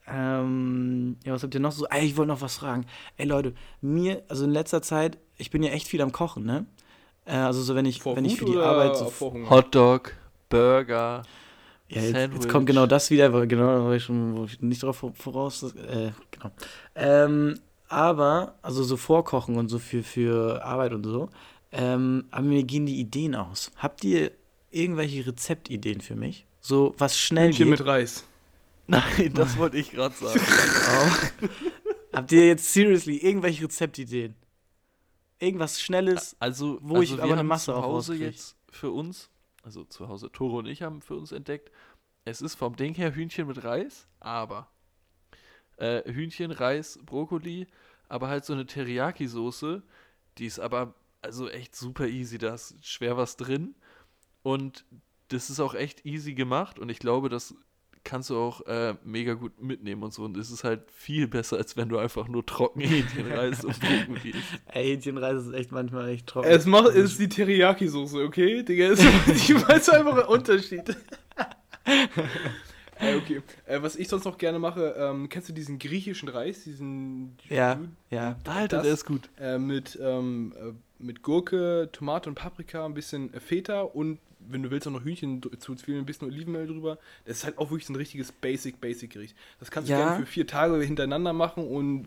ähm, 0.07 1.17
ja, 1.25 1.33
was 1.33 1.43
habt 1.43 1.53
ihr 1.53 1.59
noch 1.59 1.71
so? 1.71 1.85
Ey, 1.87 2.05
ich 2.05 2.15
wollte 2.17 2.29
noch 2.29 2.41
was 2.41 2.57
fragen. 2.57 2.85
Ey, 3.17 3.25
Leute, 3.25 3.53
mir, 3.81 4.23
also 4.29 4.45
in 4.45 4.51
letzter 4.51 4.81
Zeit, 4.81 5.17
ich 5.37 5.51
bin 5.51 5.63
ja 5.63 5.71
echt 5.71 5.87
viel 5.87 6.01
am 6.01 6.11
Kochen, 6.11 6.45
ne? 6.45 6.65
Äh, 7.25 7.35
also 7.35 7.61
so, 7.61 7.75
wenn 7.75 7.85
ich, 7.85 8.01
Vor 8.01 8.15
wenn 8.15 8.23
ich 8.25 8.37
für 8.37 8.45
die 8.45 8.57
Arbeit 8.57 8.95
so? 8.95 9.11
Hotdog, 9.49 10.13
Burger. 10.49 11.23
Ja, 11.89 12.01
jetzt, 12.01 12.33
jetzt 12.33 12.49
kommt 12.49 12.67
genau 12.67 12.85
das 12.85 13.09
wieder, 13.11 13.31
weil 13.33 13.47
genau, 13.47 13.65
da 13.77 13.83
war 13.85 13.93
ich 13.95 14.03
schon 14.03 14.35
wo 14.35 14.43
ich 14.45 14.61
nicht 14.61 14.83
drauf 14.83 15.03
voraus. 15.13 15.63
Äh, 15.63 16.11
genau. 16.31 16.51
Ähm, 16.95 17.59
aber, 17.87 18.55
also 18.61 18.83
so 18.83 18.97
vorkochen 18.97 19.57
und 19.57 19.69
so 19.69 19.79
für, 19.79 20.03
für 20.03 20.63
Arbeit 20.63 20.93
und 20.93 21.03
so, 21.03 21.29
ähm, 21.71 22.25
aber 22.31 22.45
mir 22.45 22.63
gehen 22.63 22.85
die 22.85 22.99
Ideen 22.99 23.35
aus. 23.35 23.71
Habt 23.77 24.03
ihr 24.03 24.31
irgendwelche 24.71 25.25
Rezeptideen 25.25 26.01
für 26.01 26.15
mich? 26.15 26.45
So 26.59 26.93
was 26.97 27.17
schnell 27.17 27.47
Hühnchen 27.47 27.69
geht? 27.69 27.79
mit 27.79 27.87
Reis. 27.87 28.25
Nein, 28.87 29.33
das 29.33 29.57
wollte 29.57 29.77
ich 29.77 29.91
gerade 29.91 30.15
sagen. 30.15 30.39
Oh. 30.89 31.47
Habt 32.13 32.31
ihr 32.31 32.47
jetzt 32.47 32.73
seriously 32.73 33.17
irgendwelche 33.17 33.65
Rezeptideen? 33.65 34.35
Irgendwas 35.39 35.81
Schnelles? 35.81 36.35
Also, 36.39 36.79
Wo 36.81 36.95
also 36.95 37.15
ich 37.15 37.21
aber 37.21 37.33
eine 37.33 37.43
Masse 37.43 37.65
zu 37.65 37.75
auch 37.75 37.83
Hause 37.83 38.15
jetzt 38.15 38.55
für 38.71 38.91
uns, 38.91 39.29
also 39.61 39.83
zu 39.83 40.07
Hause 40.07 40.31
Tore 40.31 40.57
und 40.57 40.65
ich 40.65 40.81
haben 40.81 41.01
für 41.01 41.15
uns 41.15 41.31
entdeckt, 41.31 41.69
es 42.25 42.41
ist 42.41 42.55
vom 42.55 42.75
Ding 42.75 42.95
her 42.95 43.13
Hühnchen 43.13 43.47
mit 43.47 43.63
Reis, 43.63 44.07
aber 44.19 44.67
äh, 45.77 46.03
Hühnchen, 46.11 46.51
Reis, 46.51 46.99
Brokkoli, 47.05 47.67
aber 48.09 48.27
halt 48.27 48.45
so 48.45 48.53
eine 48.53 48.65
Teriyaki-Soße, 48.65 49.81
die 50.37 50.45
ist 50.45 50.59
aber 50.59 50.93
also 51.21 51.49
echt 51.49 51.75
super 51.75 52.07
easy, 52.07 52.37
da 52.37 52.53
ist 52.53 52.75
schwer 52.85 53.17
was 53.17 53.37
drin 53.37 53.75
und 54.43 54.85
das 55.29 55.49
ist 55.49 55.59
auch 55.59 55.73
echt 55.73 56.05
easy 56.05 56.33
gemacht 56.33 56.79
und 56.79 56.89
ich 56.89 56.99
glaube, 56.99 57.29
das 57.29 57.55
kannst 58.03 58.29
du 58.29 58.37
auch 58.37 58.61
äh, 58.67 58.95
mega 59.03 59.33
gut 59.33 59.61
mitnehmen 59.61 60.01
und 60.01 60.13
so 60.13 60.23
und 60.23 60.37
es 60.37 60.49
ist 60.49 60.63
halt 60.63 60.89
viel 60.91 61.27
besser, 61.27 61.57
als 61.57 61.75
wenn 61.75 61.89
du 61.89 61.97
einfach 61.97 62.27
nur 62.29 62.45
trocken 62.45 62.79
Hähnchen, 62.81 63.29
Reis 63.31 63.65
und 63.65 63.77
Brokkoli 63.79 64.29
isst. 64.29 64.61
Ey, 64.67 64.85
Hähnchenreis 64.85 65.45
ist 65.45 65.53
echt 65.53 65.71
manchmal 65.71 66.09
echt 66.09 66.27
trocken. 66.27 66.47
Es 66.47 66.65
macht, 66.65 66.87
es 66.89 67.11
ist 67.11 67.19
die 67.19 67.27
Teriyaki-Soße, 67.27 68.23
okay? 68.23 68.63
Digga, 68.63 68.87
ist, 68.87 69.03
ich 69.27 69.53
weiß 69.53 69.89
einfach 69.89 70.17
einen 70.17 70.27
Unterschied. 70.27 70.95
äh, 72.99 73.15
okay. 73.15 73.41
Äh, 73.65 73.81
was 73.81 73.95
ich 73.95 74.07
sonst 74.07 74.25
noch 74.25 74.37
gerne 74.37 74.59
mache, 74.59 74.95
ähm, 74.97 75.29
kennst 75.29 75.49
du 75.49 75.53
diesen 75.53 75.79
griechischen 75.79 76.29
Reis? 76.29 76.63
Diesen. 76.63 77.37
Ja, 77.49 77.79
ja. 78.09 78.37
Alter, 78.45 78.77
Das- 78.77 78.83
der 78.85 78.93
ist 78.93 79.05
gut. 79.05 79.29
Äh, 79.39 79.57
mit, 79.57 79.97
ähm, 80.01 80.53
äh, 80.57 80.73
mit 81.03 81.21
Gurke, 81.21 81.89
Tomate 81.91 82.29
und 82.29 82.35
Paprika, 82.35 82.85
ein 82.85 82.93
bisschen 82.93 83.33
äh, 83.33 83.39
Feta 83.39 83.81
und 83.81 84.19
wenn 84.49 84.63
du 84.63 84.71
willst 84.71 84.87
auch 84.87 84.91
noch 84.91 85.03
Hühnchen 85.03 85.41
dr- 85.41 85.59
zuziehen, 85.59 85.97
ein 85.97 86.05
bisschen 86.05 86.27
Olivenöl 86.29 86.67
drüber. 86.67 86.97
Das 87.25 87.37
ist 87.37 87.43
halt 87.43 87.57
auch 87.57 87.69
wirklich 87.69 87.85
so 87.85 87.91
ein 87.91 87.97
richtiges 87.97 88.31
Basic, 88.31 88.79
Basic 88.79 89.11
Gericht. 89.11 89.35
Das 89.59 89.69
kannst 89.71 89.89
du 89.89 89.93
Ja. 89.93 89.97
gerne 90.05 90.19
für 90.21 90.25
vier 90.25 90.47
Tage 90.47 90.79
hintereinander 90.81 91.33
machen 91.33 91.67
und 91.67 92.05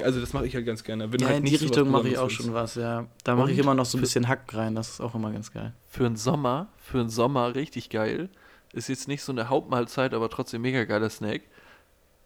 also 0.00 0.20
das 0.20 0.32
mache 0.32 0.46
ich 0.46 0.54
halt 0.54 0.66
ganz 0.66 0.84
gerne. 0.84 1.10
Wenn 1.10 1.18
du 1.18 1.24
Ja, 1.24 1.30
halt 1.32 1.40
in 1.40 1.46
die 1.46 1.56
Richtung 1.56 1.90
mache 1.90 2.08
ich 2.08 2.16
auch 2.18 2.30
schon 2.30 2.54
was, 2.54 2.76
ja. 2.76 3.06
Da 3.24 3.34
mache 3.34 3.50
ich 3.50 3.58
immer 3.58 3.74
noch 3.74 3.86
so 3.86 3.98
ein 3.98 4.02
bisschen 4.02 4.28
Hack 4.28 4.54
rein, 4.54 4.76
das 4.76 4.90
ist 4.90 5.00
auch 5.00 5.14
immer 5.16 5.32
ganz 5.32 5.52
geil. 5.52 5.72
für 5.88 6.04
den 6.04 6.14
Sommer, 6.16 6.68
für 6.78 6.98
den 6.98 7.08
Sommer 7.08 7.56
richtig 7.56 7.90
geil. 7.90 8.28
Ist 8.72 8.88
jetzt 8.88 9.08
nicht 9.08 9.22
so 9.22 9.32
eine 9.32 9.48
Hauptmahlzeit, 9.48 10.14
aber 10.14 10.28
trotzdem 10.30 10.62
mega 10.62 10.84
geiler 10.84 11.10
Snack. 11.10 11.42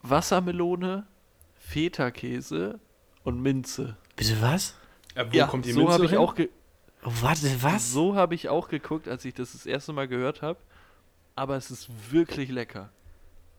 Wassermelone, 0.02 1.06
Feta-Käse 1.58 2.78
und 3.22 3.40
Minze. 3.40 3.96
Bitte 4.16 4.40
was? 4.40 4.76
Äh, 5.14 5.24
wo 5.30 5.46
kommt 5.46 5.64
die 5.64 5.72
so 5.72 5.80
Minze 5.80 5.94
habe 5.94 6.04
ich 6.06 6.16
auch 6.16 6.34
ge 6.34 6.50
Oh, 7.06 7.12
warte, 7.20 7.62
was? 7.62 7.92
so 7.92 8.14
habe 8.14 8.34
ich 8.34 8.48
auch 8.48 8.68
geguckt, 8.68 9.08
als 9.08 9.24
ich 9.26 9.34
das 9.34 9.52
das 9.52 9.66
erste 9.66 9.92
Mal 9.92 10.08
gehört 10.08 10.40
habe. 10.40 10.58
Aber 11.34 11.56
es 11.56 11.70
ist 11.70 11.88
wirklich 12.10 12.48
lecker. 12.50 12.90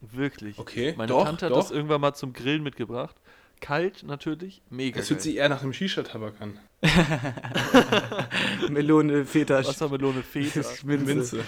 Wirklich. 0.02 0.58
Okay, 0.58 0.94
Meine 0.98 1.10
doch, 1.10 1.26
Tante 1.26 1.46
hat 1.46 1.52
doch. 1.52 1.58
das 1.58 1.72
irgendwann 1.72 2.02
mal 2.02 2.14
zum 2.14 2.34
Grillen 2.34 2.64
mitgebracht. 2.64 3.16
Kalt 3.62 4.04
natürlich, 4.04 4.62
mega 4.70 5.00
Es 5.00 5.10
hört 5.10 5.22
sich 5.22 5.38
eher 5.38 5.50
nach 5.50 5.62
einem 5.62 5.74
Shisha-Tabak 5.74 6.34
an. 6.42 6.60
Melone, 8.70 9.26
Feta, 9.26 9.64
Wassermelone, 9.64 10.24
Feta. 10.24 10.62
Minze. 10.84 11.06
Minze. 11.06 11.44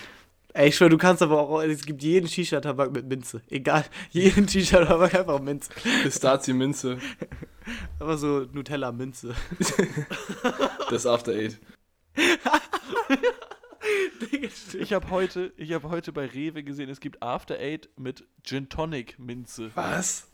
Ey, 0.57 0.69
ich 0.69 0.75
schwör, 0.75 0.89
du 0.89 0.97
kannst 0.97 1.21
aber 1.21 1.39
auch, 1.39 1.61
es 1.61 1.85
gibt 1.85 2.01
jeden 2.01 2.27
Shisha-Tabak 2.27 2.91
mit 2.91 3.07
Minze. 3.07 3.43
Egal, 3.47 3.85
jeden 4.09 4.47
Shisha-Tabak 4.47 5.13
einfach 5.13 5.39
Minze. 5.39 5.69
Pistazie-Minze. 6.01 6.97
Aber 7.99 8.17
so 8.17 8.39
Nutella-Minze. 8.51 9.35
Das 10.89 11.05
After 11.05 11.33
Eight. 11.33 11.59
Ich 14.79 14.93
habe 14.93 15.11
heute, 15.11 15.53
ich 15.57 15.73
habe 15.73 15.89
heute 15.89 16.11
bei 16.11 16.25
Rewe 16.25 16.63
gesehen, 16.63 16.89
es 16.89 17.01
gibt 17.01 17.21
After 17.21 17.59
Eight 17.59 17.89
mit 17.95 18.25
Gin 18.41 18.67
Tonic 18.67 19.19
Minze. 19.19 19.69
Was? 19.75 20.27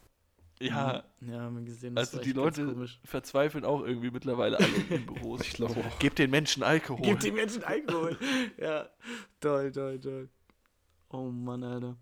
Ja, 0.60 1.04
Ja, 1.22 1.42
haben 1.42 1.58
wir 1.58 1.64
gesehen. 1.66 1.96
das 1.96 2.12
also 2.14 2.24
die 2.24 2.32
Leute 2.32 2.76
verzweifeln 3.04 3.66
auch 3.66 3.84
irgendwie 3.84 4.12
mittlerweile 4.12 4.58
alle 4.58 4.68
in 4.90 5.06
Büros. 5.06 5.42
Ich 5.48 5.54
glaube 5.54 5.76
auch. 5.80 6.00
Gebt 6.00 6.20
den 6.20 6.30
Menschen 6.32 6.64
Alkohol. 6.64 7.02
Gib 7.06 7.20
den 7.20 7.36
Menschen 7.36 7.64
Alkohol. 7.64 8.18
ja, 8.58 8.88
toll, 9.40 9.72
toll, 9.72 10.00
toll. 10.00 10.30
Oh 11.10 11.30
Mann, 11.30 11.64
Alter. 11.64 11.96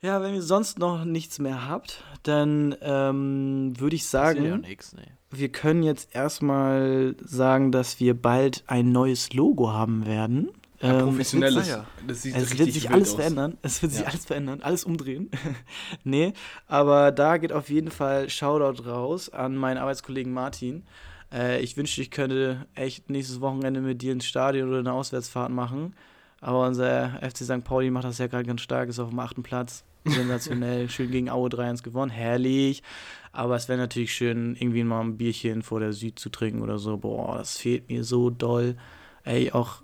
Ja, 0.00 0.22
wenn 0.22 0.34
ihr 0.34 0.42
sonst 0.42 0.78
noch 0.78 1.04
nichts 1.04 1.38
mehr 1.40 1.68
habt, 1.68 2.04
dann 2.22 2.76
ähm, 2.82 3.72
würde 3.80 3.96
ich 3.96 4.02
Ist 4.02 4.12
ja 4.12 4.26
sagen, 4.26 4.60
nix, 4.60 4.92
nee. 4.94 5.02
wir 5.30 5.48
können 5.48 5.82
jetzt 5.82 6.14
erstmal 6.14 7.16
sagen, 7.20 7.72
dass 7.72 7.98
wir 7.98 8.14
bald 8.14 8.62
ein 8.68 8.92
neues 8.92 9.32
Logo 9.32 9.72
haben 9.72 10.06
werden. 10.06 10.50
Ja, 10.80 10.92
Ähm, 11.00 11.06
professionelles. 11.06 11.78
Das 12.06 12.22
sieht 12.22 12.36
Es 12.36 12.56
wird 12.58 12.72
sich 12.72 12.90
alles 12.90 13.10
aus. 13.10 13.16
verändern. 13.16 13.58
Es 13.62 13.82
wird 13.82 13.92
sich 13.92 14.02
Ja. 14.02 14.08
alles 14.08 14.24
verändern, 14.24 14.60
alles 14.62 14.84
umdrehen. 14.84 15.30
nee, 16.04 16.32
aber 16.66 17.10
da 17.10 17.36
geht 17.38 17.52
auf 17.52 17.68
jeden 17.68 17.90
Fall 17.90 18.30
Shoutout 18.30 18.84
raus 18.88 19.28
an 19.28 19.56
meinen 19.56 19.78
Arbeitskollegen 19.78 20.32
Martin. 20.32 20.84
Äh, 21.32 21.60
ich 21.62 21.76
wünschte, 21.76 22.00
ich 22.00 22.10
könnte 22.10 22.66
echt 22.74 23.10
nächstes 23.10 23.40
Wochenende 23.40 23.80
mit 23.80 24.02
dir 24.02 24.12
ins 24.12 24.24
Stadion 24.26 24.68
oder 24.68 24.78
eine 24.78 24.92
Auswärtsfahrt 24.92 25.50
machen. 25.50 25.94
Aber 26.40 26.64
unser 26.66 27.18
FC 27.22 27.38
St. 27.38 27.64
Pauli 27.64 27.90
macht 27.90 28.04
das 28.04 28.18
ja 28.18 28.28
gerade 28.28 28.44
ganz 28.44 28.60
stark, 28.60 28.88
ist 28.88 29.00
auf 29.00 29.08
dem 29.10 29.18
achten 29.18 29.42
Platz. 29.42 29.84
Sensationell, 30.04 30.88
schön 30.90 31.10
gegen 31.10 31.28
Aue 31.28 31.48
3-1 31.48 31.82
gewonnen, 31.82 32.10
herrlich. 32.12 32.84
Aber 33.32 33.56
es 33.56 33.68
wäre 33.68 33.78
natürlich 33.78 34.14
schön, 34.14 34.54
irgendwie 34.58 34.84
mal 34.84 35.00
ein 35.00 35.16
Bierchen 35.18 35.62
vor 35.62 35.80
der 35.80 35.92
Süd 35.92 36.18
zu 36.20 36.28
trinken 36.30 36.62
oder 36.62 36.78
so. 36.78 36.96
Boah, 36.96 37.38
das 37.38 37.58
fehlt 37.58 37.88
mir 37.88 38.04
so 38.04 38.30
doll. 38.30 38.76
Ey, 39.24 39.50
auch 39.50 39.82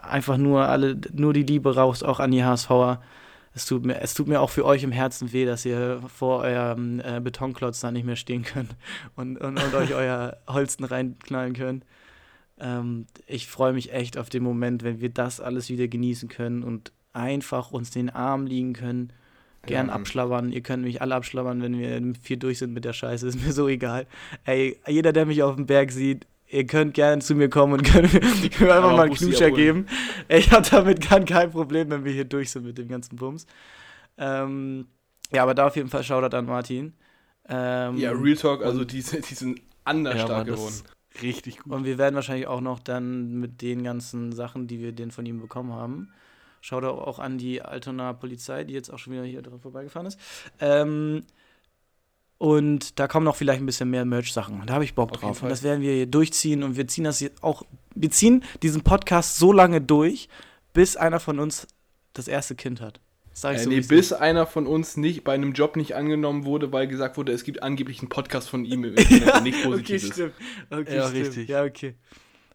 einfach 0.00 0.36
nur 0.36 0.68
alle, 0.68 0.98
nur 1.12 1.32
die 1.32 1.42
Liebe 1.42 1.74
raus, 1.74 2.02
auch 2.02 2.20
an 2.20 2.30
die 2.30 2.44
HSVer. 2.44 3.02
Es 3.52 3.66
tut, 3.66 3.84
mir, 3.84 4.00
es 4.00 4.14
tut 4.14 4.28
mir 4.28 4.40
auch 4.40 4.50
für 4.50 4.64
euch 4.64 4.84
im 4.84 4.92
Herzen 4.92 5.32
weh, 5.32 5.44
dass 5.44 5.64
ihr 5.64 6.00
vor 6.14 6.40
eurem 6.40 7.00
äh, 7.00 7.20
Betonklotz 7.20 7.80
da 7.80 7.90
nicht 7.90 8.04
mehr 8.06 8.16
stehen 8.16 8.42
könnt 8.42 8.76
und, 9.16 9.38
und, 9.38 9.62
und 9.62 9.74
euch 9.74 9.94
euer 9.94 10.36
Holzen 10.48 10.84
reinknallen 10.84 11.54
könnt. 11.54 11.84
Ähm, 12.60 13.06
ich 13.26 13.48
freue 13.48 13.72
mich 13.72 13.92
echt 13.92 14.18
auf 14.18 14.28
den 14.28 14.44
Moment, 14.44 14.84
wenn 14.84 15.00
wir 15.00 15.08
das 15.08 15.40
alles 15.40 15.68
wieder 15.68 15.88
genießen 15.88 16.28
können 16.28 16.62
und 16.62 16.92
einfach 17.12 17.72
uns 17.72 17.90
den 17.90 18.10
Arm 18.10 18.46
liegen 18.46 18.72
können. 18.72 19.12
Gern 19.66 19.88
Ja, 19.88 19.94
abschlabbern. 19.94 20.52
Ihr 20.52 20.62
könnt 20.62 20.84
mich 20.84 21.02
alle 21.02 21.14
abschlabbern, 21.14 21.60
wenn 21.60 21.78
wir 21.78 22.14
vier 22.22 22.38
durch 22.38 22.58
sind 22.58 22.72
mit 22.72 22.84
der 22.84 22.94
Scheiße. 22.94 23.26
Ist 23.26 23.44
mir 23.44 23.52
so 23.52 23.68
egal. 23.68 24.06
Ey, 24.44 24.78
jeder, 24.86 25.12
der 25.12 25.26
mich 25.26 25.42
auf 25.42 25.56
dem 25.56 25.66
Berg 25.66 25.92
sieht, 25.92 26.26
ihr 26.50 26.66
könnt 26.66 26.94
gerne 26.94 27.22
zu 27.22 27.34
mir 27.34 27.48
kommen 27.48 27.74
und 27.74 27.82
könnt 27.90 28.12
mir 28.12 28.74
einfach 28.74 28.92
mal 28.96 29.02
einen 29.06 29.14
Knutscher 29.14 29.50
geben. 29.50 29.86
Ich 30.28 30.50
habe 30.50 30.68
damit 30.68 31.08
gar 31.08 31.20
kein 31.20 31.50
Problem, 31.50 31.90
wenn 31.90 32.04
wir 32.04 32.12
hier 32.12 32.24
durch 32.24 32.50
sind 32.50 32.64
mit 32.64 32.76
dem 32.78 32.88
ganzen 32.88 33.16
Bums. 33.16 33.46
Ähm, 34.18 34.86
ja, 35.32 35.42
aber 35.42 35.54
da 35.54 35.66
auf 35.68 35.76
jeden 35.76 35.88
Fall 35.88 36.02
Shoutout 36.02 36.36
an 36.36 36.46
Martin. 36.46 36.94
Ähm, 37.48 37.96
Ja, 37.96 38.12
Real 38.12 38.36
Talk, 38.36 38.64
also 38.64 38.84
die, 38.84 39.00
sind- 39.00 39.28
die 39.30 39.34
sind 39.34 39.60
anders 39.84 40.16
Ja, 40.16 40.24
stark 40.26 40.46
geworden. 40.46 40.74
richtig 41.22 41.58
gut. 41.58 41.72
Und 41.72 41.84
wir 41.84 41.98
werden 41.98 42.14
wahrscheinlich 42.14 42.46
auch 42.46 42.60
noch 42.60 42.80
dann 42.80 43.38
mit 43.40 43.62
den 43.62 43.82
ganzen 43.82 44.32
Sachen, 44.32 44.66
die 44.66 44.80
wir 44.80 44.92
den 44.92 45.10
von 45.10 45.24
ihm 45.26 45.40
bekommen 45.40 45.72
haben, 45.72 46.12
schaut 46.60 46.84
auch 46.84 47.18
an 47.18 47.38
die 47.38 47.62
Altona 47.62 48.12
Polizei, 48.12 48.64
die 48.64 48.74
jetzt 48.74 48.90
auch 48.92 48.98
schon 48.98 49.14
wieder 49.14 49.24
hier 49.24 49.42
dran 49.42 49.60
vorbeigefahren 49.60 50.06
ist. 50.06 50.18
Ähm, 50.60 51.24
und 52.40 52.98
da 52.98 53.06
kommen 53.06 53.26
noch 53.26 53.36
vielleicht 53.36 53.60
ein 53.60 53.66
bisschen 53.66 53.90
mehr 53.90 54.06
Merch-Sachen. 54.06 54.62
Da 54.64 54.72
habe 54.72 54.82
ich 54.84 54.94
Bock 54.94 55.12
drauf. 55.12 55.42
Und 55.42 55.50
das 55.50 55.62
werden 55.62 55.82
wir 55.82 55.92
hier 55.92 56.06
durchziehen. 56.06 56.62
Und 56.62 56.74
wir 56.74 56.88
ziehen 56.88 57.04
das 57.04 57.20
jetzt 57.20 57.42
auch, 57.44 57.64
wir 57.94 58.10
ziehen 58.10 58.42
diesen 58.62 58.80
Podcast 58.80 59.36
so 59.36 59.52
lange 59.52 59.82
durch, 59.82 60.30
bis 60.72 60.96
einer 60.96 61.20
von 61.20 61.38
uns 61.38 61.66
das 62.14 62.28
erste 62.28 62.54
Kind 62.54 62.80
hat. 62.80 62.98
Das 63.28 63.42
Sag 63.42 63.52
ich 63.56 63.60
Äh, 63.60 63.64
so, 63.64 63.68
nee, 63.68 63.80
bis 63.80 64.06
ist. 64.06 64.12
einer 64.14 64.46
von 64.46 64.66
uns 64.66 64.96
nicht 64.96 65.22
bei 65.22 65.34
einem 65.34 65.52
Job 65.52 65.76
nicht 65.76 65.94
angenommen 65.94 66.46
wurde, 66.46 66.72
weil 66.72 66.88
gesagt 66.88 67.18
wurde, 67.18 67.30
es 67.32 67.44
gibt 67.44 67.62
angeblich 67.62 67.98
einen 68.00 68.08
Podcast 68.08 68.48
von 68.48 68.64
ihm, 68.64 68.84
im 68.84 68.94
Internet, 68.94 69.26
der 69.26 69.40
nicht 69.42 69.62
positiv 69.62 69.96
okay, 69.96 70.06
ist. 70.06 70.12
stimmt. 70.14 70.32
Okay, 70.70 70.96
Ja, 70.96 71.08
stimmt. 71.08 71.26
richtig. 71.26 71.48
Ja, 71.50 71.62
okay. 71.64 71.94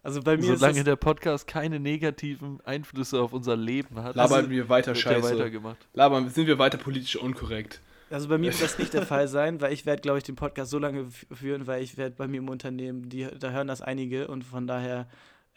Also 0.02 0.22
bei 0.24 0.36
mir 0.36 0.58
Solange 0.58 0.84
der 0.84 0.96
Podcast 0.96 1.46
keine 1.48 1.80
negativen 1.80 2.60
Einflüsse 2.66 3.22
auf 3.22 3.34
unser 3.34 3.56
Leben 3.56 4.02
hat, 4.02 4.16
Labern 4.16 4.50
wir 4.50 4.68
weiter 4.68 4.96
Scheiße. 4.96 5.22
weitergemacht. 5.32 5.78
Labern, 5.94 6.28
sind 6.32 6.48
wir 6.48 6.58
weiter 6.58 6.80
politisch 6.80 7.18
unkorrekt. 7.18 7.82
Also 8.10 8.28
bei 8.28 8.38
mir 8.38 8.52
wird 8.52 8.62
das 8.62 8.78
nicht 8.78 8.94
der 8.94 9.02
Fall 9.06 9.28
sein, 9.28 9.62
weil 9.62 9.74
ich 9.74 9.86
werde, 9.86 10.02
glaube 10.02 10.20
ich, 10.20 10.24
den 10.24 10.36
Podcast 10.36 10.72
so 10.72 10.80
lange 10.80 11.08
führen, 11.32 11.68
weil 11.68 11.82
ich 11.84 11.98
werde 11.98 12.16
bei 12.16 12.28
mir 12.28 12.38
im 12.38 12.50
Unternehmen, 12.50 13.10
die, 13.10 13.28
da 13.40 13.52
hören 13.52 13.68
das 13.68 13.82
einige 13.82 14.28
und 14.28 14.44
von 14.44 14.68
daher 14.68 15.08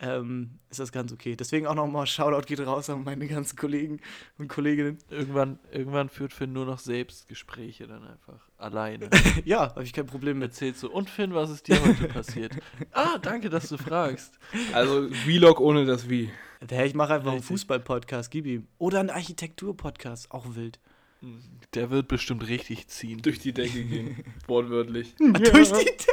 ähm, 0.00 0.60
ist 0.70 0.78
das 0.78 0.92
ganz 0.92 1.12
okay. 1.12 1.34
Deswegen 1.34 1.66
auch 1.66 1.74
nochmal 1.74 2.06
Shoutout 2.06 2.46
geht 2.46 2.60
raus 2.60 2.88
an 2.88 3.02
meine 3.02 3.26
ganzen 3.26 3.56
Kollegen 3.56 4.00
und 4.38 4.48
Kolleginnen. 4.48 4.98
Irgendwann, 5.10 5.58
irgendwann 5.72 6.08
führt 6.08 6.32
Finn 6.32 6.52
nur 6.52 6.66
noch 6.66 6.78
Selbstgespräche 6.78 7.86
dann 7.88 8.04
einfach. 8.04 8.48
Alleine. 8.58 9.10
ja, 9.44 9.70
habe 9.70 9.82
ich 9.82 9.92
kein 9.92 10.06
Problem 10.06 10.38
mit. 10.38 10.50
Erzählst 10.50 10.80
so, 10.80 10.90
und 10.90 11.10
Finn, 11.10 11.34
was 11.34 11.50
ist 11.50 11.66
dir 11.66 11.80
heute 11.84 12.08
passiert? 12.08 12.52
ah, 12.92 13.18
danke, 13.18 13.50
dass 13.50 13.68
du 13.68 13.76
fragst. 13.76 14.38
Also 14.72 15.08
Vlog 15.10 15.60
ohne 15.60 15.84
das 15.84 16.08
Wie. 16.08 16.30
Hey, 16.68 16.86
ich 16.86 16.94
mache 16.94 17.14
einfach 17.14 17.32
einen. 17.32 17.42
Fußball-Podcast, 17.42 18.30
gib 18.30 18.46
ihm. 18.46 18.68
Oder 18.78 19.00
einen 19.00 19.10
Architektur-Podcast, 19.10 20.30
auch 20.30 20.54
wild. 20.54 20.78
Der 21.74 21.90
wird 21.90 22.08
bestimmt 22.08 22.46
richtig 22.48 22.88
ziehen. 22.88 23.20
Durch 23.22 23.38
die 23.38 23.52
Decke 23.52 23.84
gehen. 23.84 24.24
Wortwörtlich. 24.46 25.14
Durch 25.18 25.72
die 25.72 25.84
Decke 25.84 26.06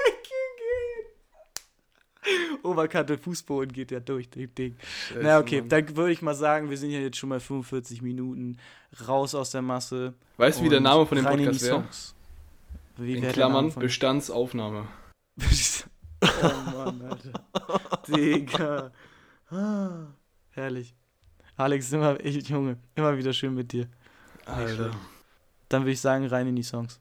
gehen. 2.23 2.55
Oberkante 2.63 3.17
Fußboden 3.17 3.71
geht 3.71 3.91
ja 3.91 3.99
durch 3.99 4.27
dem 4.31 4.53
Ding. 4.55 4.75
Na 5.21 5.37
okay, 5.37 5.59
Mann. 5.59 5.69
dann 5.69 5.95
würde 5.95 6.11
ich 6.11 6.23
mal 6.23 6.33
sagen, 6.33 6.71
wir 6.71 6.77
sind 6.77 6.89
ja 6.89 6.99
jetzt 6.99 7.17
schon 7.17 7.29
mal 7.29 7.39
45 7.39 8.01
Minuten 8.01 8.57
raus 9.07 9.35
aus 9.35 9.51
der 9.51 9.61
Masse. 9.61 10.15
Weißt 10.37 10.59
du, 10.59 10.63
wie 10.63 10.69
der 10.69 10.81
Name 10.81 11.05
von 11.05 11.17
dem 11.17 11.25
Podcast 11.25 11.61
die 11.61 11.65
wäre? 11.65 11.75
Songs. 11.81 12.15
Wie 12.97 13.17
In 13.17 13.27
Klammern 13.31 13.73
Bestandsaufnahme. 13.73 14.87
oh 16.21 16.47
Mann, 16.75 17.01
Alter. 17.01 17.33
Digga. 18.07 18.91
Ah, 19.51 20.07
herrlich. 20.51 20.95
Alex, 21.57 21.91
immer, 21.91 22.19
ich, 22.23 22.47
Junge, 22.49 22.77
immer 22.95 23.17
wieder 23.17 23.33
schön 23.33 23.53
mit 23.53 23.71
dir. 23.71 23.87
Alter. 24.45 24.91
Dann 25.69 25.83
würde 25.83 25.91
ich 25.91 26.01
sagen, 26.01 26.25
rein 26.27 26.47
in 26.47 26.55
die 26.55 26.63
Songs. 26.63 26.99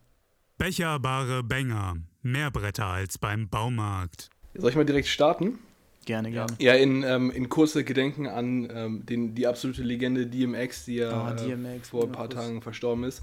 Becherbare 0.59 1.43
Bänger. 1.43 1.97
Mehr 2.23 2.51
Bretter 2.51 2.87
als 2.87 3.19
beim 3.19 3.49
Baumarkt. 3.49 4.31
Soll 4.55 4.71
ich 4.71 4.77
mal 4.77 4.85
direkt 4.87 5.09
starten? 5.09 5.59
Gerne, 6.07 6.31
gerne. 6.31 6.55
Ja, 6.59 6.75
in, 6.75 7.03
ähm, 7.03 7.31
in 7.31 7.49
kurzer 7.49 7.83
Gedenken 7.83 8.27
an 8.27 8.69
ähm, 8.73 9.07
den, 9.07 9.35
die 9.35 9.47
absolute 9.47 9.83
Legende 9.83 10.27
DMX, 10.27 10.85
die 10.85 10.97
ja 10.97 11.11
Ah, 11.11 11.33
äh, 11.33 11.37
DMX, 11.37 11.89
vor 11.91 12.05
ein 12.05 12.13
paar. 12.13 12.29
Tagen 12.31 12.63
verstorben 12.63 13.05
ist. 13.05 13.23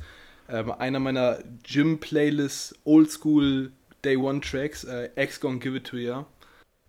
Ähm, 0.49 0.71
einer 0.71 0.99
meiner 0.99 1.39
Gym-Playlists, 1.63 2.75
Oldschool 2.83 3.71
Day 4.03 4.17
One 4.17 4.41
Tracks, 4.41 4.83
äh, 4.83 5.09
X 5.15 5.39
Gonna 5.39 5.59
Give 5.59 5.77
It 5.77 5.85
To 5.85 5.97
Ya. 5.97 6.25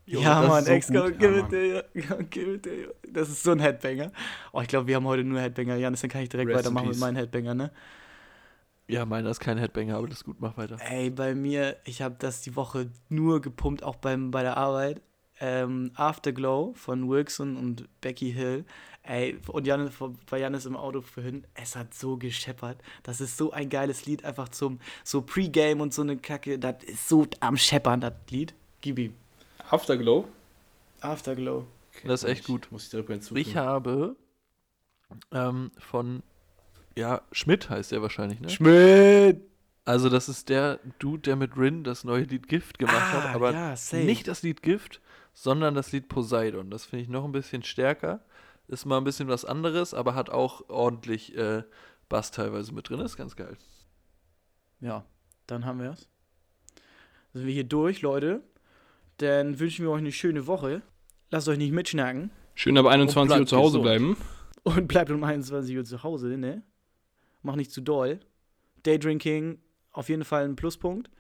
Ja, 0.06 0.40
das 0.40 0.48
Mann, 0.48 0.64
so 0.64 0.72
Ex, 0.72 0.86
gut. 0.88 0.94
Ja, 0.94 1.04
you, 1.04 1.12
go, 2.08 2.16
give 2.30 2.54
it 2.54 2.62
to 2.62 2.70
you. 2.70 2.88
Das 3.10 3.28
ist 3.28 3.42
so 3.42 3.52
ein 3.52 3.60
Headbanger. 3.60 4.10
Oh, 4.52 4.60
ich 4.60 4.68
glaube, 4.68 4.86
wir 4.86 4.96
haben 4.96 5.06
heute 5.06 5.24
nur 5.24 5.40
Headbanger. 5.40 5.76
Janis, 5.76 6.00
dann 6.00 6.10
kann 6.10 6.22
ich 6.22 6.28
direkt 6.28 6.50
Rest 6.50 6.60
weitermachen 6.60 6.88
mit 6.88 6.98
meinen 6.98 7.16
Headbanger, 7.16 7.54
ne? 7.54 7.70
Ja, 8.88 9.06
meiner 9.06 9.30
ist 9.30 9.40
kein 9.40 9.58
Headbanger, 9.58 9.96
aber 9.96 10.08
das 10.08 10.18
ist 10.18 10.24
gut, 10.24 10.40
mach 10.40 10.56
weiter. 10.56 10.76
Ey, 10.80 11.10
bei 11.10 11.34
mir, 11.34 11.76
ich 11.84 12.02
habe 12.02 12.16
das 12.18 12.42
die 12.42 12.56
Woche 12.56 12.90
nur 13.08 13.40
gepumpt, 13.40 13.82
auch 13.82 13.96
beim, 13.96 14.30
bei 14.30 14.42
der 14.42 14.56
Arbeit. 14.56 15.00
Ähm, 15.40 15.90
Afterglow 15.94 16.74
von 16.74 17.08
Wilson 17.08 17.56
und 17.56 17.88
Becky 18.00 18.32
Hill. 18.32 18.64
Ey, 19.02 19.38
und 19.48 19.66
Janis, 19.66 19.94
bei 20.30 20.38
Janis 20.38 20.66
im 20.66 20.76
Auto 20.76 21.00
vorhin, 21.00 21.44
es 21.54 21.74
hat 21.74 21.94
so 21.94 22.16
gescheppert. 22.16 22.80
Das 23.02 23.20
ist 23.20 23.36
so 23.36 23.50
ein 23.50 23.68
geiles 23.68 24.06
Lied, 24.06 24.24
einfach 24.24 24.50
zum 24.50 24.78
so 25.02 25.22
Pre-Game 25.22 25.80
und 25.80 25.92
so 25.94 26.02
eine 26.02 26.16
Kacke. 26.18 26.58
Das 26.58 26.84
ist 26.84 27.08
so 27.08 27.26
am 27.40 27.56
Scheppern, 27.56 28.00
das 28.00 28.14
Lied. 28.30 28.54
Gib 28.80 28.98
ihm. 28.98 29.14
Afterglow. 29.72 30.28
Afterglow. 31.00 31.66
Okay, 31.94 32.08
Das 32.08 32.22
ist 32.22 32.28
echt 32.28 32.40
ich- 32.42 32.46
gut. 32.46 32.68
Muss 32.70 32.84
ich 32.84 32.90
direkt 32.90 33.08
mal 33.08 33.14
hinzufügen. 33.16 33.40
Ich 33.40 33.56
habe 33.56 34.16
ähm, 35.32 35.70
von, 35.78 36.22
ja, 36.96 37.22
Schmidt 37.32 37.70
heißt 37.70 37.92
der 37.92 38.02
wahrscheinlich, 38.02 38.40
ne? 38.40 38.48
Schmidt! 38.50 39.40
Also 39.84 40.08
das 40.08 40.28
ist 40.28 40.48
der 40.48 40.78
Dude, 41.00 41.22
der 41.22 41.36
mit 41.36 41.56
Rin 41.56 41.82
das 41.84 42.04
neue 42.04 42.22
Lied 42.22 42.46
Gift 42.48 42.78
gemacht 42.78 42.96
Ah, 43.00 43.22
hat, 43.24 43.34
aber 43.34 43.52
ja, 43.52 43.74
safe. 43.76 44.04
nicht 44.04 44.28
das 44.28 44.42
Lied 44.42 44.62
Gift, 44.62 45.00
sondern 45.34 45.74
das 45.74 45.90
Lied 45.90 46.08
Poseidon. 46.08 46.70
Das 46.70 46.84
finde 46.84 47.02
ich 47.02 47.08
noch 47.08 47.24
ein 47.24 47.32
bisschen 47.32 47.64
stärker. 47.64 48.20
Ist 48.68 48.84
mal 48.86 48.98
ein 48.98 49.04
bisschen 49.04 49.26
was 49.28 49.44
anderes, 49.44 49.92
aber 49.92 50.14
hat 50.14 50.30
auch 50.30 50.68
ordentlich 50.68 51.36
äh, 51.36 51.64
Bass 52.08 52.30
teilweise 52.30 52.72
mit 52.72 52.88
drin. 52.88 53.00
Ist 53.00 53.16
ganz 53.16 53.34
geil. 53.34 53.56
Ja, 54.80 55.04
dann 55.48 55.64
haben 55.66 55.80
wir 55.80 55.90
es. 55.90 56.08
Sind 57.32 57.46
wir 57.46 57.52
hier 57.52 57.64
durch, 57.64 58.02
Leute. 58.02 58.42
Dann 59.18 59.58
wünschen 59.58 59.84
wir 59.84 59.90
euch 59.90 59.98
eine 59.98 60.12
schöne 60.12 60.46
Woche. 60.46 60.82
Lasst 61.30 61.48
euch 61.48 61.58
nicht 61.58 61.72
mitschnacken. 61.72 62.30
Schön 62.54 62.76
ab 62.76 62.86
21 62.86 63.40
Uhr 63.40 63.46
zu 63.46 63.56
Hause 63.56 63.78
gesund. 63.78 63.82
bleiben. 63.84 64.16
Und 64.64 64.86
bleibt 64.88 65.10
um 65.10 65.24
21 65.24 65.76
Uhr 65.76 65.84
zu 65.84 66.02
Hause, 66.02 66.36
ne? 66.36 66.62
Mach 67.42 67.56
nicht 67.56 67.72
zu 67.72 67.80
doll. 67.80 68.20
Daydrinking 68.84 69.58
auf 69.90 70.08
jeden 70.08 70.24
Fall 70.24 70.44
ein 70.44 70.56
Pluspunkt. 70.56 71.10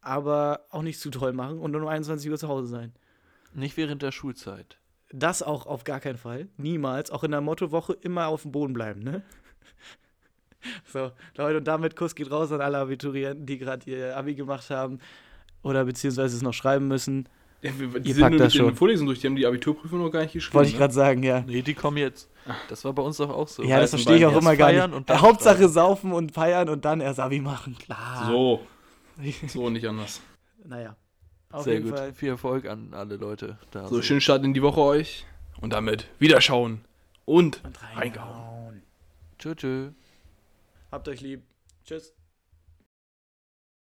Aber 0.00 0.66
auch 0.70 0.82
nicht 0.82 0.98
zu 1.00 1.10
doll 1.10 1.32
machen 1.32 1.58
und 1.58 1.74
um 1.76 1.86
21 1.86 2.30
Uhr 2.30 2.38
zu 2.38 2.48
Hause 2.48 2.66
sein. 2.66 2.92
Nicht 3.54 3.76
während 3.76 4.02
der 4.02 4.12
Schulzeit. 4.12 4.78
Das 5.12 5.42
auch 5.42 5.66
auf 5.66 5.84
gar 5.84 6.00
keinen 6.00 6.16
Fall. 6.16 6.48
Niemals. 6.56 7.10
Auch 7.10 7.22
in 7.22 7.30
der 7.30 7.40
Mottowoche 7.40 7.92
immer 7.92 8.28
auf 8.28 8.42
dem 8.42 8.52
Boden 8.52 8.72
bleiben, 8.72 9.00
ne? 9.00 9.22
So, 10.86 11.10
Leute, 11.36 11.58
und 11.58 11.64
damit 11.66 11.96
Kuss 11.96 12.14
geht 12.14 12.30
raus 12.30 12.52
an 12.52 12.60
alle 12.60 12.78
Abiturienten, 12.78 13.46
die 13.46 13.58
gerade 13.58 13.90
ihr 13.90 14.16
Abi 14.16 14.36
gemacht 14.36 14.70
haben 14.70 15.00
oder 15.64 15.84
beziehungsweise 15.84 16.36
es 16.36 16.42
noch 16.42 16.54
schreiben 16.54 16.86
müssen. 16.86 17.28
Ja, 17.62 17.70
wir, 17.78 18.00
die 18.00 18.08
Ihr 18.08 18.14
sind 18.14 18.22
packt 18.22 18.32
nur 18.32 18.40
das 18.40 18.54
schon. 18.54 18.74
Vorlesungen 18.74 19.06
durch, 19.06 19.20
die 19.20 19.26
haben 19.28 19.36
die 19.36 19.46
Abiturprüfung 19.46 20.00
noch 20.00 20.10
gar 20.10 20.22
nicht 20.22 20.32
geschrieben. 20.32 20.54
Wollte 20.54 20.68
ich 20.68 20.74
ne? 20.74 20.80
gerade 20.80 20.94
sagen, 20.94 21.22
ja. 21.22 21.44
Nee, 21.46 21.62
die 21.62 21.74
kommen 21.74 21.96
jetzt. 21.96 22.28
Das 22.68 22.84
war 22.84 22.92
bei 22.92 23.02
uns 23.02 23.18
doch 23.18 23.30
auch 23.30 23.46
so. 23.46 23.62
Ja, 23.62 23.78
das 23.78 23.90
verstehe 23.90 24.16
ich 24.16 24.26
auch 24.26 24.36
immer 24.36 24.56
gar 24.56 24.72
nicht. 24.72 24.92
und 24.92 25.08
Hauptsache 25.08 25.58
schreiben. 25.58 25.72
saufen 25.72 26.12
und 26.12 26.32
feiern 26.32 26.68
und 26.68 26.84
dann 26.84 27.00
erst 27.00 27.20
Abi 27.20 27.40
machen. 27.40 27.76
Klar. 27.78 28.26
So, 28.26 28.66
so 29.46 29.70
nicht 29.70 29.86
anders. 29.86 30.20
Naja. 30.64 30.96
Auf 31.52 31.64
Sehr 31.64 31.74
jeden 31.74 31.90
gut. 31.90 31.98
Fall. 31.98 32.14
Viel 32.14 32.30
Erfolg 32.30 32.66
an 32.66 32.94
alle 32.94 33.16
Leute 33.16 33.58
da. 33.70 33.86
So, 33.86 34.02
schönen 34.02 34.20
Start 34.22 34.42
in 34.44 34.54
die 34.54 34.62
Woche 34.62 34.80
euch. 34.80 35.26
Und 35.60 35.72
damit 35.72 36.08
Wiederschauen 36.18 36.80
und 37.24 37.62
Und 37.62 37.78
reingehauen. 37.94 38.82
Tschö, 39.38 39.54
tschö. 39.54 39.90
Habt 40.90 41.06
euch 41.08 41.20
lieb. 41.20 41.42
Tschüss. 41.84 42.14